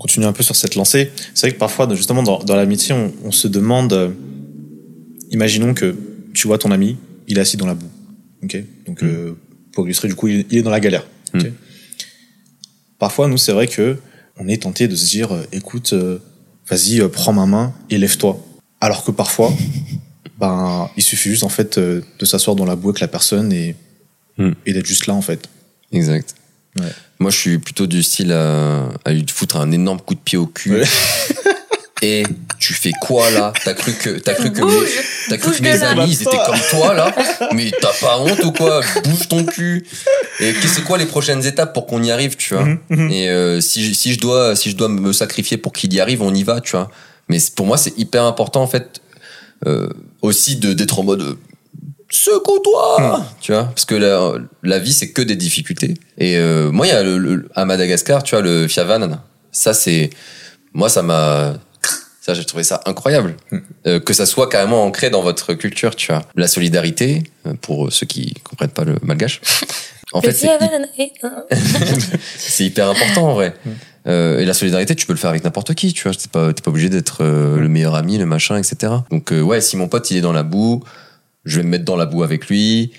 continuer 0.00 0.26
un 0.26 0.32
peu 0.32 0.42
sur 0.42 0.56
cette 0.56 0.74
lancée, 0.74 1.12
c'est 1.34 1.46
vrai 1.46 1.54
que 1.54 1.58
parfois, 1.60 1.88
justement, 1.94 2.22
dans, 2.24 2.38
dans 2.42 2.56
l'amitié, 2.56 2.94
on, 2.94 3.12
on 3.24 3.30
se 3.30 3.46
demande, 3.46 3.92
euh, 3.92 4.08
imaginons 5.30 5.74
que 5.74 5.94
tu 6.34 6.48
vois 6.48 6.58
ton 6.58 6.70
ami, 6.72 6.96
il 7.28 7.38
est 7.38 7.40
assis 7.40 7.56
dans 7.56 7.66
la 7.66 7.74
boue. 7.74 7.90
Ok? 8.42 8.56
Donc, 8.86 9.02
euh, 9.02 9.36
pour 9.72 9.84
illustrer, 9.84 10.08
du 10.08 10.14
coup, 10.16 10.26
il, 10.28 10.46
il 10.50 10.58
est 10.58 10.62
dans 10.62 10.70
la 10.70 10.80
galère. 10.80 11.06
ok? 11.34 11.44
Mm. 11.44 11.52
Parfois, 12.98 13.28
nous, 13.28 13.38
c'est 13.38 13.52
vrai 13.52 13.68
que 13.68 13.96
on 14.36 14.48
est 14.48 14.62
tenté 14.62 14.88
de 14.88 14.96
se 14.96 15.06
dire, 15.10 15.32
euh, 15.32 15.44
écoute, 15.52 15.92
euh, 15.92 16.18
vas-y, 16.68 17.06
prends 17.08 17.32
ma 17.32 17.46
main 17.46 17.74
et 17.90 17.98
lève-toi. 17.98 18.44
Alors 18.80 19.04
que 19.04 19.10
parfois, 19.12 19.52
ben, 20.40 20.88
il 20.96 21.02
suffit 21.02 21.28
juste, 21.30 21.44
en 21.44 21.48
fait, 21.50 21.78
de 21.78 22.02
s'asseoir 22.24 22.56
dans 22.56 22.64
la 22.64 22.74
boue 22.74 22.88
avec 22.88 23.00
la 23.00 23.08
personne 23.08 23.52
et, 23.52 23.76
Mm. 24.40 24.52
et 24.66 24.72
d'être 24.72 24.86
juste 24.86 25.06
là, 25.06 25.14
en 25.14 25.20
fait. 25.22 25.48
Exact. 25.92 26.34
Ouais. 26.78 26.92
Moi, 27.18 27.30
je 27.30 27.36
suis 27.36 27.58
plutôt 27.58 27.86
du 27.86 28.02
style 28.02 28.32
à, 28.32 28.88
à 29.04 29.12
lui 29.12 29.24
foutre 29.28 29.56
un 29.56 29.70
énorme 29.72 30.00
coup 30.00 30.14
de 30.14 30.20
pied 30.20 30.38
au 30.38 30.46
cul. 30.46 30.72
Ouais. 30.80 30.84
Et 32.02 32.22
tu 32.58 32.72
fais 32.72 32.92
quoi 33.02 33.28
là? 33.30 33.52
T'as 33.62 33.74
cru 33.74 33.92
que 33.92 34.08
t'as 34.18 34.32
cru 34.32 34.50
que 34.50 34.60
Bouge, 34.62 34.88
mes, 35.30 35.36
cru 35.36 35.52
que 35.52 35.62
mes 35.62 35.82
amis 35.82 36.06
ils 36.08 36.22
étaient 36.22 36.38
comme 36.46 36.58
toi 36.70 36.94
là? 36.94 37.14
Mais 37.52 37.70
t'as 37.78 37.92
pas 38.00 38.18
honte 38.18 38.42
ou 38.42 38.52
quoi? 38.52 38.80
Bouge 39.04 39.28
ton 39.28 39.44
cul. 39.44 39.84
Et 40.38 40.54
c'est 40.66 40.82
quoi 40.82 40.96
les 40.96 41.04
prochaines 41.04 41.44
étapes 41.44 41.74
pour 41.74 41.86
qu'on 41.86 42.02
y 42.02 42.10
arrive, 42.10 42.36
tu 42.36 42.54
vois? 42.54 42.64
Mhm, 42.64 42.78
mhm. 42.88 43.10
Et 43.10 43.28
euh, 43.28 43.60
si 43.60 43.84
je- 43.84 43.92
si 43.92 44.14
je 44.14 44.18
dois 44.18 44.56
si 44.56 44.70
je 44.70 44.76
dois 44.76 44.88
me 44.88 45.12
sacrifier 45.12 45.58
pour 45.58 45.74
qu'il 45.74 45.92
y 45.92 46.00
arrive, 46.00 46.22
on 46.22 46.32
y 46.32 46.42
va, 46.42 46.62
tu 46.62 46.70
vois? 46.70 46.90
Mais 47.28 47.36
pour 47.54 47.66
moi, 47.66 47.76
c'est 47.76 47.92
hyper 47.98 48.24
important 48.24 48.62
en 48.62 48.66
fait 48.66 49.02
euh, 49.66 49.90
aussi 50.22 50.56
de 50.56 50.72
d'être 50.72 50.98
en 51.00 51.02
mode 51.02 51.36
secoue-toi, 52.10 53.24
tu 53.40 53.52
vois, 53.52 53.64
parce 53.64 53.84
que 53.84 53.94
la, 53.94 54.32
la 54.62 54.78
vie 54.78 54.92
c'est 54.92 55.10
que 55.12 55.22
des 55.22 55.36
difficultés. 55.36 55.94
Et 56.18 56.36
euh, 56.36 56.70
moi, 56.70 56.86
il 56.86 56.90
y 56.90 56.92
a 56.92 57.02
le, 57.02 57.18
le- 57.18 57.48
à 57.54 57.64
Madagascar, 57.64 58.22
tu 58.22 58.34
vois, 58.34 58.42
le 58.42 58.68
Fiavan, 58.68 59.20
ça 59.52 59.72
c'est 59.74 60.10
moi 60.74 60.88
ça 60.88 61.02
m'a 61.02 61.54
ça 62.20 62.34
j'ai 62.34 62.44
trouvé 62.44 62.62
ça 62.64 62.80
incroyable 62.86 63.34
Euh, 63.86 63.98
que 63.98 64.12
ça 64.12 64.26
soit 64.26 64.48
carrément 64.50 64.84
ancré 64.84 65.08
dans 65.08 65.22
votre 65.22 65.54
culture, 65.54 65.96
tu 65.96 66.12
vois. 66.12 66.22
La 66.36 66.46
solidarité 66.48 67.22
euh, 67.46 67.54
pour 67.60 67.90
ceux 67.92 68.06
qui 68.06 68.34
comprennent 68.44 68.70
pas 68.70 68.84
le 68.84 68.96
malgache. 69.02 69.40
En 70.12 70.20
fait, 70.20 70.32
c'est 70.32 70.48
c'est 72.36 72.64
hyper 72.64 72.88
important 72.88 73.28
en 73.30 73.34
vrai. 73.34 73.54
Euh, 74.08 74.40
et 74.40 74.44
la 74.44 74.54
solidarité, 74.54 74.96
tu 74.96 75.06
peux 75.06 75.12
le 75.12 75.18
faire 75.20 75.30
avec 75.30 75.44
n'importe 75.44 75.72
qui, 75.74 75.92
tu 75.92 76.02
vois. 76.02 76.12
T'es 76.16 76.26
pas, 76.26 76.52
t'es 76.52 76.62
pas 76.62 76.70
obligé 76.72 76.88
d'être 76.88 77.18
euh, 77.22 77.58
le 77.60 77.68
meilleur 77.68 77.94
ami, 77.94 78.18
le 78.18 78.26
machin, 78.26 78.56
etc. 78.56 78.92
Donc 79.12 79.32
euh, 79.32 79.40
ouais, 79.40 79.60
si 79.60 79.76
mon 79.76 79.86
pote 79.86 80.10
il 80.10 80.16
est 80.16 80.20
dans 80.20 80.32
la 80.32 80.42
boue, 80.42 80.82
je 81.44 81.56
vais 81.58 81.62
me 81.62 81.68
mettre 81.70 81.84
dans 81.84 81.96
la 81.96 82.06
boue 82.06 82.22
avec 82.22 82.48
lui. 82.48 82.92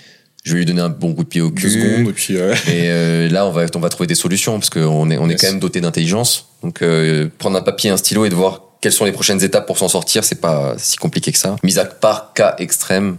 Je 0.43 0.53
vais 0.53 0.59
lui 0.59 0.65
donner 0.65 0.81
un 0.81 0.89
bon 0.89 1.13
coup 1.13 1.23
de 1.23 1.29
pied 1.29 1.41
au 1.41 1.49
Deux 1.49 1.55
cul. 1.55 1.69
secondes, 1.69 2.09
et 2.09 2.13
puis, 2.13 2.37
euh, 2.37 2.53
Et 2.67 2.89
euh, 2.89 3.29
là, 3.29 3.45
on 3.45 3.51
va, 3.51 3.65
on 3.75 3.79
va 3.79 3.89
trouver 3.89 4.07
des 4.07 4.15
solutions 4.15 4.57
parce 4.57 4.71
qu'on 4.71 5.11
est, 5.11 5.17
on 5.19 5.27
est 5.29 5.33
Yes. 5.33 5.41
quand 5.41 5.47
même 5.47 5.59
doté 5.59 5.81
d'intelligence. 5.81 6.47
Donc, 6.63 6.81
euh, 6.81 7.29
prendre 7.37 7.57
un 7.57 7.61
papier, 7.61 7.91
un 7.91 7.97
stylo 7.97 8.25
et 8.25 8.29
de 8.29 8.35
voir 8.35 8.61
quelles 8.81 8.91
sont 8.91 9.05
les 9.05 9.11
prochaines 9.11 9.43
étapes 9.43 9.67
pour 9.67 9.77
s'en 9.77 9.87
sortir, 9.87 10.23
c'est 10.23 10.41
pas 10.41 10.73
si 10.79 10.97
compliqué 10.97 11.31
que 11.31 11.37
ça. 11.37 11.55
Mis 11.63 11.77
à 11.77 11.85
part 11.85 12.33
cas 12.33 12.55
extrême 12.57 13.17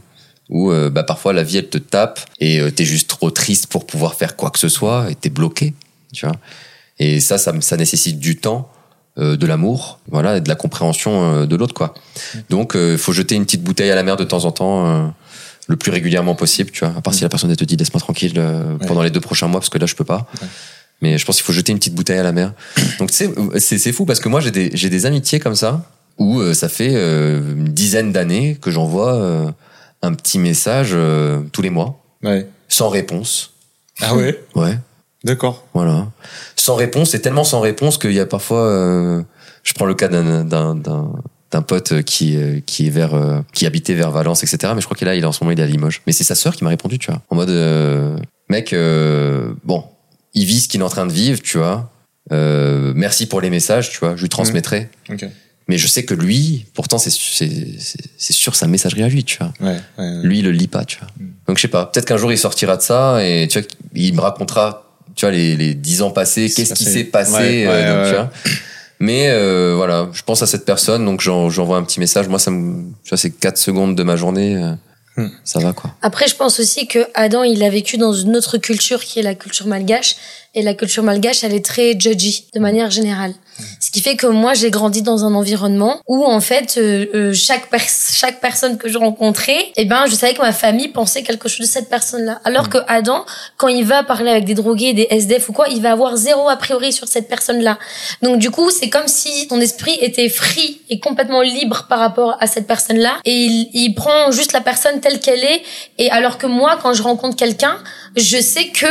où 0.49 0.73
euh, 0.73 0.91
bah, 0.91 1.05
parfois 1.05 1.33
la 1.33 1.45
vie 1.45 1.59
elle 1.59 1.69
te 1.69 1.79
tape 1.79 2.19
et 2.41 2.59
euh, 2.59 2.73
t'es 2.73 2.85
juste 2.85 3.09
trop 3.09 3.31
triste 3.31 3.69
pour 3.69 3.87
pouvoir 3.87 4.17
faire 4.17 4.35
quoi 4.35 4.51
que 4.51 4.59
ce 4.59 4.69
soit 4.69 5.07
et 5.09 5.15
t'es 5.15 5.31
bloqué, 5.31 5.75
tu 6.13 6.27
vois. 6.27 6.35
Et 6.99 7.21
ça, 7.21 7.39
ça, 7.39 7.55
ça 7.61 7.77
nécessite 7.77 8.19
du 8.19 8.37
temps. 8.37 8.69
Euh, 9.19 9.37
de 9.37 9.47
l'amour, 9.47 9.99
voilà, 10.11 10.39
et 10.39 10.41
de 10.41 10.49
la 10.49 10.55
compréhension 10.55 11.43
euh, 11.43 11.47
de 11.47 11.57
l'autre, 11.57 11.75
quoi. 11.75 11.95
Donc, 12.51 12.73
il 12.75 12.99
faut 12.99 13.13
jeter 13.13 13.35
une 13.35 13.45
petite 13.45 13.63
bouteille 13.63 13.91
à 13.91 13.95
la 13.95 14.03
mer 14.03 14.17
de 14.17 14.25
temps 14.25 14.45
en 14.45 14.53
temps, 14.53 14.87
euh, 14.87 15.07
le 15.69 15.77
plus 15.77 15.91
régulièrement 15.93 16.35
possible, 16.35 16.71
tu 16.71 16.81
vois. 16.85 16.95
À 16.97 17.01
part 17.01 17.15
si 17.15 17.23
la 17.23 17.29
personne 17.29 17.55
te 17.55 17.65
dit 17.65 17.77
laisse-moi 17.77 18.01
tranquille 18.01 18.35
euh, 18.37 18.77
Ouais. 18.79 18.87
pendant 18.87 19.03
les 19.03 19.11
deux 19.11 19.21
prochains 19.21 19.49
mois, 19.49 19.61
parce 19.61 19.69
que 19.71 19.79
là 19.79 19.87
je 19.87 19.95
peux 19.95 20.05
pas. 20.05 20.27
Ouais. 20.41 20.49
Mais 21.03 21.19
je 21.19 21.25
pense 21.25 21.37
qu'il 21.37 21.45
faut 21.45 21.53
jeter 21.53 21.73
une 21.73 21.79
petite 21.79 21.95
bouteille 21.95 22.19
à 22.19 22.23
la 22.23 22.33
mer. 22.33 22.53
Donc 22.99 23.11
c'est 23.13 23.31
c'est 23.59 23.93
fou 23.93 24.05
parce 24.07 24.21
que 24.21 24.29
moi 24.29 24.41
j'ai 24.41 24.51
des 24.51 24.71
j'ai 24.75 24.89
des 24.89 25.05
amitiés 25.07 25.41
comme 25.41 25.55
ça 25.57 25.85
où 26.19 26.41
euh, 26.41 26.55
ça 26.55 26.69
fait 26.69 26.91
euh, 26.95 27.41
une 27.57 27.69
dizaine 27.73 28.13
d'années 28.13 28.57
que 28.61 28.71
j'envoie 28.71 29.15
euh, 29.15 29.51
un 30.03 30.15
petit 30.15 30.39
message 30.39 30.91
euh, 30.95 31.41
tous 31.53 31.63
les 31.63 31.71
mois 31.71 32.01
ouais. 32.23 32.47
sans 32.69 32.89
réponse. 32.89 33.53
Ah 34.01 34.15
ouais? 34.15 34.41
Ouais, 34.55 34.79
D'accord. 35.25 35.65
voilà. 35.75 36.09
Sans 36.63 36.77
réponse, 36.77 37.11
c'est 37.11 37.19
tellement 37.19 37.43
sans 37.43 37.59
réponse 37.59 37.99
qu'il 37.99 38.13
y 38.13 38.21
a 38.21 38.25
parfois, 38.25 38.61
euh, 38.61 39.21
je 39.65 39.73
prends 39.73 39.85
le 39.85 39.95
cas 39.95 40.07
d'un 40.07 40.45
d'un 40.45 40.77
d'un 40.77 41.13
d'un 41.51 41.63
pote 41.63 42.05
qui 42.05 42.37
euh, 42.37 42.61
qui 42.65 42.87
est 42.87 42.91
vers 42.91 43.15
euh, 43.15 43.41
qui 43.53 43.67
habitait 43.67 43.95
vers 43.95 44.13
Valence 44.13 44.45
etc 44.45 44.73
mais 44.73 44.81
je 44.81 44.85
crois 44.87 44.97
qu'il 44.97 45.09
est 45.09 45.11
là 45.11 45.17
il 45.17 45.25
est 45.25 45.27
en 45.27 45.33
ce 45.33 45.43
moment 45.43 45.51
il 45.51 45.59
est 45.59 45.65
à 45.65 45.67
Limoges. 45.67 46.03
Mais 46.07 46.13
c'est 46.13 46.23
sa 46.23 46.37
sœur 46.37 46.55
qui 46.55 46.63
m'a 46.63 46.71
répondu 46.71 47.01
tu 47.01 47.11
vois. 47.11 47.21
En 47.31 47.35
mode 47.35 47.51
euh, 47.51 48.17
mec 48.49 48.73
bon 49.65 49.83
il 50.35 50.45
vit 50.45 50.61
ce 50.61 50.69
qu'il 50.69 50.83
est 50.83 50.85
en 50.85 50.89
train 50.89 51.05
de 51.05 51.13
vivre 51.13 51.43
tu 51.43 51.59
vois. 51.59 51.91
Merci 52.31 53.27
pour 53.27 53.41
les 53.41 53.51
messages 53.51 53.91
tu 53.91 53.99
vois 53.99 54.15
je 54.15 54.23
lui 54.23 54.29
transmettrai. 54.29 54.89
Ok. 55.11 55.27
mais 55.67 55.79
je 55.79 55.89
sais 55.89 56.05
que 56.05 56.15
lui 56.15 56.67
pourtant 56.75 56.99
c'est 56.99 57.11
c'est 57.11 57.51
c'est 57.81 58.05
c'est 58.17 58.33
sûr 58.33 58.55
sa 58.55 58.69
messagerie 58.69 59.03
à 59.03 59.09
lui 59.09 59.25
tu 59.25 59.39
vois. 59.39 59.53
Ouais, 59.61 59.81
ouais, 59.99 60.17
ouais. 60.17 60.23
lui 60.23 60.39
il 60.39 60.45
le 60.45 60.53
lit 60.53 60.69
pas 60.69 60.85
tu 60.85 60.99
vois. 61.01 61.09
Mm. 61.19 61.27
donc 61.49 61.57
je 61.57 61.63
sais 61.63 61.67
pas 61.67 61.87
peut-être 61.87 62.07
qu'un 62.07 62.19
jour 62.19 62.31
il 62.31 62.39
sortira 62.39 62.77
de 62.77 62.83
ça 62.83 63.19
et 63.27 63.49
tu 63.49 63.59
vois 63.59 63.69
il 63.95 64.15
me 64.15 64.21
racontera 64.21 64.92
tu 65.15 65.25
vois 65.27 65.33
les 65.33 65.57
les 65.57 65.75
dix 65.75 66.03
ans 66.03 66.11
passés 66.11 66.51
qu'est-ce 66.55 66.75
qui 66.75 66.85
s'est 66.85 67.05
passé 67.05 67.33
Ouais, 67.33 67.67
euh, 67.67 67.71
ouais, 67.71 67.89
donc, 67.89 68.03
ouais. 68.05 68.09
tu 68.11 68.15
vois. 68.17 68.31
mais 69.01 69.29
euh, 69.31 69.75
voilà 69.77 70.09
je 70.13 70.23
pense 70.23 70.43
à 70.43 70.47
cette 70.47 70.65
personne 70.65 71.05
donc 71.05 71.21
j'en- 71.21 71.51
j'envoie 71.51 71.77
un 71.77 71.83
petit 71.85 72.01
message 72.01 72.29
moi 72.29 72.39
ça 72.39 72.51
me 72.51 72.85
tu 73.05 73.09
vois 73.11 73.19
c'est 73.19 73.31
4 73.31 73.59
secondes 73.59 73.95
de 73.97 74.03
ma 74.03 74.17
journée 74.17 74.57
euh, 74.57 74.73
Mm. 75.19 75.27
ça 75.45 75.59
va 75.61 75.75
quoi 75.75 75.95
Après, 76.01 76.27
je 76.27 76.35
pense 76.35 76.59
aussi 76.59 76.87
que 76.87 77.01
Adam, 77.13 77.43
il 77.43 77.63
a 77.63 77.69
vécu 77.69 77.99
dans 77.99 78.15
une 78.15 78.35
autre 78.35 78.57
culture 78.57 79.05
qui 79.05 79.19
est 79.19 79.23
la 79.23 79.35
culture 79.35 79.67
malgache. 79.67 80.17
Et 80.55 80.63
la 80.63 80.75
culture 80.75 81.03
malgache, 81.03 81.45
elle 81.45 81.55
est 81.55 81.65
très 81.65 81.99
judgy, 81.99 82.47
de 82.55 82.61
manière 82.61 82.91
générale. 82.91 83.33
Ce 83.81 83.91
qui 83.91 84.03
fait 84.03 84.17
que 84.17 84.27
moi, 84.27 84.53
j'ai 84.53 84.71
grandi 84.71 85.01
dans 85.01 85.25
un 85.25 85.35
environnement 85.35 86.01
où, 86.07 86.27
en 86.27 86.41
fait, 86.41 86.75
euh, 86.77 87.07
euh, 87.15 87.33
chaque, 87.33 87.71
pers 87.71 87.81
chaque 88.13 88.41
personne 88.41 88.77
que 88.77 88.91
je 88.91 88.99
rencontrais, 88.99 89.73
eh 89.77 89.87
ben, 89.87 90.05
je 90.07 90.15
savais 90.15 90.35
que 90.35 90.43
ma 90.43 90.53
famille 90.53 90.89
pensait 90.89 91.23
quelque 91.23 91.49
chose 91.49 91.67
de 91.67 91.73
cette 91.73 91.89
personne-là. 91.89 92.41
Alors 92.45 92.69
que 92.69 92.79
Adam, 92.87 93.25
quand 93.57 93.69
il 93.69 93.85
va 93.87 94.03
parler 94.03 94.31
avec 94.31 94.45
des 94.45 94.55
drogués, 94.55 94.93
des 94.93 95.07
SDF 95.11 95.49
ou 95.49 95.53
quoi, 95.53 95.69
il 95.69 95.81
va 95.81 95.93
avoir 95.93 96.17
zéro 96.17 96.49
a 96.51 96.57
priori 96.57 96.93
sur 96.93 97.09
cette 97.09 97.29
personne-là. 97.29 97.79
Donc, 98.21 98.39
du 98.39 98.51
coup, 98.51 98.71
c'est 98.71 98.91
comme 98.91 99.09
si 99.09 99.49
ton 99.49 99.59
esprit 99.59 99.97
était 100.03 100.29
free 100.29 100.83
et 100.91 101.01
complètement 101.01 101.41
libre 101.41 101.87
par 101.89 101.99
rapport 101.99 102.37
à 102.41 102.47
cette 102.47 102.67
personne-là. 102.67 103.17
Et 103.25 103.33
il, 103.33 103.71
il 103.73 103.95
prend 103.95 104.31
juste 104.33 104.53
la 104.53 104.61
personne 104.61 105.01
telle 105.01 105.19
qu'elle 105.19 105.45
est. 105.45 105.63
Et 105.97 106.11
alors 106.11 106.37
que 106.37 106.47
moi, 106.47 106.79
quand 106.83 106.93
je 106.93 107.03
rencontre 107.03 107.37
quelqu'un, 107.37 107.79
je 108.17 108.39
sais 108.39 108.69
que 108.69 108.87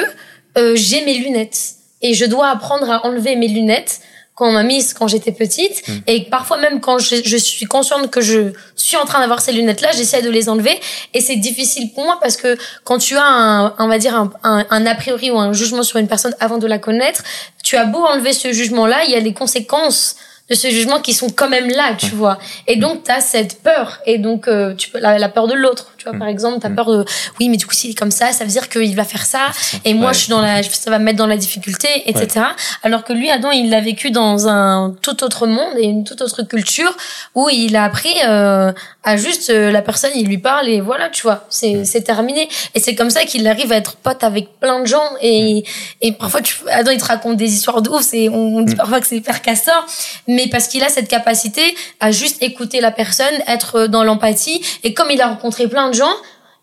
euh, 0.57 0.73
j'ai 0.75 1.03
mes 1.05 1.15
lunettes. 1.15 1.75
Et 2.01 2.13
je 2.13 2.25
dois 2.25 2.49
apprendre 2.49 2.89
à 2.89 3.05
enlever 3.05 3.35
mes 3.35 3.47
lunettes 3.47 4.01
qu'on 4.33 4.51
m'a 4.53 4.63
mise 4.63 4.93
quand 4.93 5.07
j'étais 5.07 5.31
petite. 5.31 5.83
Et 6.07 6.25
parfois 6.25 6.57
même 6.57 6.79
quand 6.79 6.97
je, 6.97 7.17
je 7.23 7.37
suis 7.37 7.65
consciente 7.65 8.09
que 8.09 8.21
je 8.21 8.53
suis 8.75 8.97
en 8.97 9.05
train 9.05 9.19
d'avoir 9.19 9.39
ces 9.39 9.51
lunettes-là, 9.51 9.91
j'essaie 9.91 10.21
de 10.21 10.29
les 10.29 10.49
enlever. 10.49 10.79
Et 11.13 11.21
c'est 11.21 11.35
difficile 11.35 11.91
pour 11.93 12.05
moi 12.05 12.17
parce 12.19 12.37
que 12.37 12.57
quand 12.83 12.97
tu 12.97 13.15
as 13.17 13.23
un, 13.23 13.75
on 13.77 13.87
va 13.87 13.99
dire 13.99 14.15
un, 14.15 14.31
un, 14.43 14.65
un 14.69 14.85
a 14.85 14.95
priori 14.95 15.29
ou 15.29 15.37
un 15.37 15.53
jugement 15.53 15.83
sur 15.83 15.97
une 15.99 16.07
personne 16.07 16.35
avant 16.39 16.57
de 16.57 16.65
la 16.65 16.79
connaître, 16.79 17.23
tu 17.63 17.75
as 17.77 17.85
beau 17.85 18.03
enlever 18.03 18.33
ce 18.33 18.51
jugement-là, 18.51 19.03
il 19.05 19.11
y 19.11 19.15
a 19.15 19.19
les 19.19 19.33
conséquences 19.33 20.15
de 20.49 20.55
ce 20.55 20.69
jugement 20.69 20.99
qui 20.99 21.13
sont 21.13 21.29
quand 21.29 21.47
même 21.49 21.69
là, 21.69 21.95
tu 21.97 22.07
vois. 22.07 22.37
Et 22.67 22.75
donc, 22.75 23.05
tu 23.05 23.11
as 23.11 23.21
cette 23.21 23.61
peur. 23.61 23.99
Et 24.05 24.17
donc, 24.17 24.47
euh, 24.47 24.75
tu 24.75 24.89
peux, 24.89 24.99
la, 24.99 25.17
la 25.17 25.29
peur 25.29 25.47
de 25.47 25.53
l'autre, 25.53 25.90
tu 26.01 26.09
vois, 26.09 26.17
par 26.17 26.27
exemple, 26.27 26.59
tu 26.59 26.65
as 26.65 26.69
peur 26.71 26.87
de, 26.87 27.05
oui, 27.39 27.47
mais 27.49 27.57
du 27.57 27.67
coup, 27.67 27.73
s'il 27.75 27.91
est 27.91 27.93
comme 27.93 28.09
ça, 28.11 28.31
ça 28.31 28.43
veut 28.43 28.49
dire 28.49 28.69
qu'il 28.69 28.95
va 28.95 29.03
faire 29.03 29.25
ça. 29.25 29.47
Et 29.85 29.93
moi, 29.93 30.07
Ouais. 30.07 30.13
je 30.15 30.19
suis 30.19 30.29
dans 30.29 30.41
la, 30.41 30.63
ça 30.63 30.89
va 30.89 30.97
me 30.97 31.03
mettre 31.05 31.17
dans 31.19 31.27
la 31.27 31.37
difficulté, 31.37 31.87
etc. 32.07 32.45
Alors 32.83 33.03
que 33.03 33.13
lui, 33.13 33.29
Adam, 33.29 33.51
il 33.51 33.69
l'a 33.69 33.81
vécu 33.81 34.09
dans 34.09 34.47
un 34.47 34.95
tout 35.01 35.23
autre 35.23 35.45
monde 35.45 35.73
et 35.77 35.83
une 35.85 36.03
toute 36.03 36.21
autre 36.21 36.41
culture 36.43 36.95
où 37.35 37.49
il 37.49 37.75
a 37.75 37.83
appris 37.83 38.13
euh, 38.27 38.71
à 39.03 39.15
juste, 39.17 39.49
euh, 39.51 39.69
la 39.71 39.81
personne, 39.83 40.11
il 40.15 40.25
lui 40.27 40.39
parle 40.39 40.67
et 40.69 40.81
voilà, 40.81 41.09
tu 41.09 41.21
vois, 41.23 41.45
c'est 41.49 41.85
c'est 41.85 42.01
terminé. 42.01 42.49
Et 42.73 42.79
c'est 42.79 42.95
comme 42.95 43.09
ça 43.11 43.25
qu'il 43.25 43.47
arrive 43.47 43.71
à 43.71 43.75
être 43.77 43.95
pote 43.95 44.23
avec 44.23 44.59
plein 44.59 44.79
de 44.79 44.85
gens. 44.87 45.03
Et, 45.21 45.63
et 46.01 46.11
parfois, 46.13 46.41
tu, 46.41 46.55
Adam, 46.71 46.91
il 46.91 46.99
te 46.99 47.05
raconte 47.05 47.37
des 47.37 47.53
histoires 47.53 47.81
de 47.83 47.89
ouf. 47.89 48.01
C'est, 48.01 48.29
on, 48.29 48.57
on 48.57 48.61
dit 48.61 48.75
parfois 48.75 48.99
que 49.01 49.07
c'est 49.07 49.17
hyper 49.17 49.41
casseur, 49.41 49.85
mais 50.27 50.47
parce 50.47 50.67
qu'il 50.67 50.83
a 50.83 50.89
cette 50.89 51.07
capacité 51.07 51.61
à 51.99 52.11
juste 52.11 52.41
écouter 52.41 52.81
la 52.81 52.91
personne, 52.91 53.33
être 53.47 53.85
dans 53.87 54.03
l'empathie. 54.03 54.61
Et 54.83 54.93
comme 54.93 55.11
il 55.11 55.21
a 55.21 55.27
rencontré 55.27 55.67
plein 55.67 55.90
de 55.91 55.95
gens, 55.95 56.13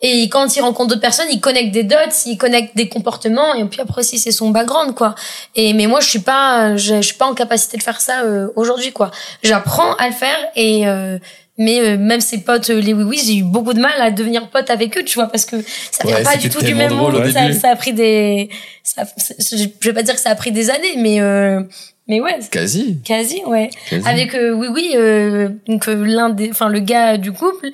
et 0.00 0.28
quand 0.28 0.54
il 0.56 0.60
rencontre 0.60 0.90
d'autres 0.90 1.00
personnes, 1.00 1.26
il 1.30 1.40
connecte 1.40 1.72
des 1.72 1.82
dots, 1.82 1.96
il 2.26 2.36
connecte 2.36 2.76
des 2.76 2.88
comportements, 2.88 3.54
et 3.54 3.64
puis 3.64 3.80
après 3.80 4.00
aussi 4.00 4.18
c'est 4.18 4.30
son 4.32 4.50
background 4.50 4.94
quoi. 4.94 5.14
Et 5.54 5.72
mais 5.72 5.86
moi 5.86 6.00
je 6.00 6.08
suis 6.08 6.20
pas, 6.20 6.76
je, 6.76 6.96
je 6.96 7.00
suis 7.00 7.16
pas 7.16 7.26
en 7.26 7.34
capacité 7.34 7.76
de 7.76 7.82
faire 7.82 8.00
ça 8.00 8.22
euh, 8.22 8.48
aujourd'hui 8.56 8.92
quoi. 8.92 9.10
J'apprends 9.42 9.94
à 9.94 10.08
le 10.08 10.14
faire 10.14 10.38
et 10.54 10.86
euh, 10.86 11.18
mais 11.58 11.80
euh, 11.80 11.98
même 11.98 12.20
ses 12.20 12.38
potes 12.38 12.70
euh, 12.70 12.80
les 12.80 12.94
oui 12.94 13.02
oui 13.02 13.20
j'ai 13.24 13.38
eu 13.38 13.42
beaucoup 13.42 13.72
de 13.74 13.80
mal 13.80 14.00
à 14.00 14.12
devenir 14.12 14.48
pote 14.48 14.70
avec 14.70 14.96
eux 14.96 15.02
tu 15.02 15.16
vois 15.16 15.26
parce 15.26 15.44
que 15.44 15.56
ça 15.90 16.06
vient 16.06 16.16
Ouais, 16.16 16.22
pas 16.22 16.36
du 16.36 16.48
tout 16.48 16.62
du 16.62 16.74
même 16.74 16.94
monde. 16.94 17.20
Ça, 17.32 17.52
ça 17.52 17.70
a 17.70 17.76
pris 17.76 17.92
des, 17.92 18.48
ça, 18.84 19.02
je 19.50 19.66
vais 19.82 19.92
pas 19.92 20.02
dire 20.02 20.14
que 20.14 20.20
ça 20.20 20.30
a 20.30 20.36
pris 20.36 20.52
des 20.52 20.70
années 20.70 20.94
mais 20.96 21.20
euh, 21.20 21.60
mais 22.08 22.20
ouais 22.20 22.38
quasi, 22.50 22.98
quasi 23.04 23.42
ouais. 23.46 23.70
quasi. 23.90 24.06
Avec 24.08 24.34
euh, 24.34 24.52
oui 24.52 24.68
oui 24.72 24.92
euh, 24.96 25.48
donc 25.66 25.88
euh, 25.88 26.04
l'un 26.06 26.30
des 26.30 26.50
enfin 26.50 26.68
le 26.68 26.80
gars 26.80 27.16
du 27.16 27.32
couple 27.32 27.68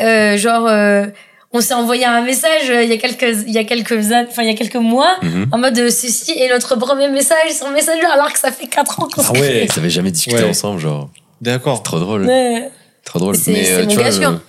euh, 0.00 0.36
genre 0.36 0.66
euh, 0.68 1.06
on 1.52 1.60
s'est 1.60 1.74
envoyé 1.74 2.04
un 2.04 2.20
message 2.22 2.70
euh, 2.70 2.82
il 2.84 2.88
y 2.90 2.92
a 2.92 2.96
quelques 2.98 3.44
il 3.46 3.52
y 3.52 3.58
a 3.58 3.64
quelques 3.64 3.92
enfin 4.28 4.42
il 4.42 4.48
y 4.48 4.52
a 4.52 4.54
quelques 4.54 4.76
mois 4.76 5.16
Mhm. 5.22 5.46
en 5.52 5.58
mode 5.58 5.78
euh, 5.78 5.90
ceci 5.90 6.32
est 6.32 6.48
notre 6.48 6.76
premier 6.76 7.08
message 7.08 7.52
sur 7.56 7.68
Messenger 7.70 8.06
alors 8.12 8.32
que 8.32 8.38
ça 8.38 8.52
fait 8.52 8.66
quatre 8.66 9.00
ans 9.00 9.08
qu'on 9.12 9.22
Ah 9.22 9.32
ouais. 9.32 9.66
ils 9.68 9.78
avaient 9.78 9.90
jamais 9.90 10.10
discuté 10.12 10.36
Ouais. 10.36 10.48
ensemble 10.50 10.78
genre 10.80 11.10
D'accord. 11.40 11.82
trop 11.82 11.98
drôle 11.98 12.26
Ouais. 12.26 12.68
Trop 13.04 13.18
drôle. 13.18 13.34
C'est- 13.34 13.50
Mais 13.50 13.70
euh, 13.72 13.86
tu 13.86 13.94
vois, 13.94 14.04
gars 14.04 14.12
sûr. 14.12 14.40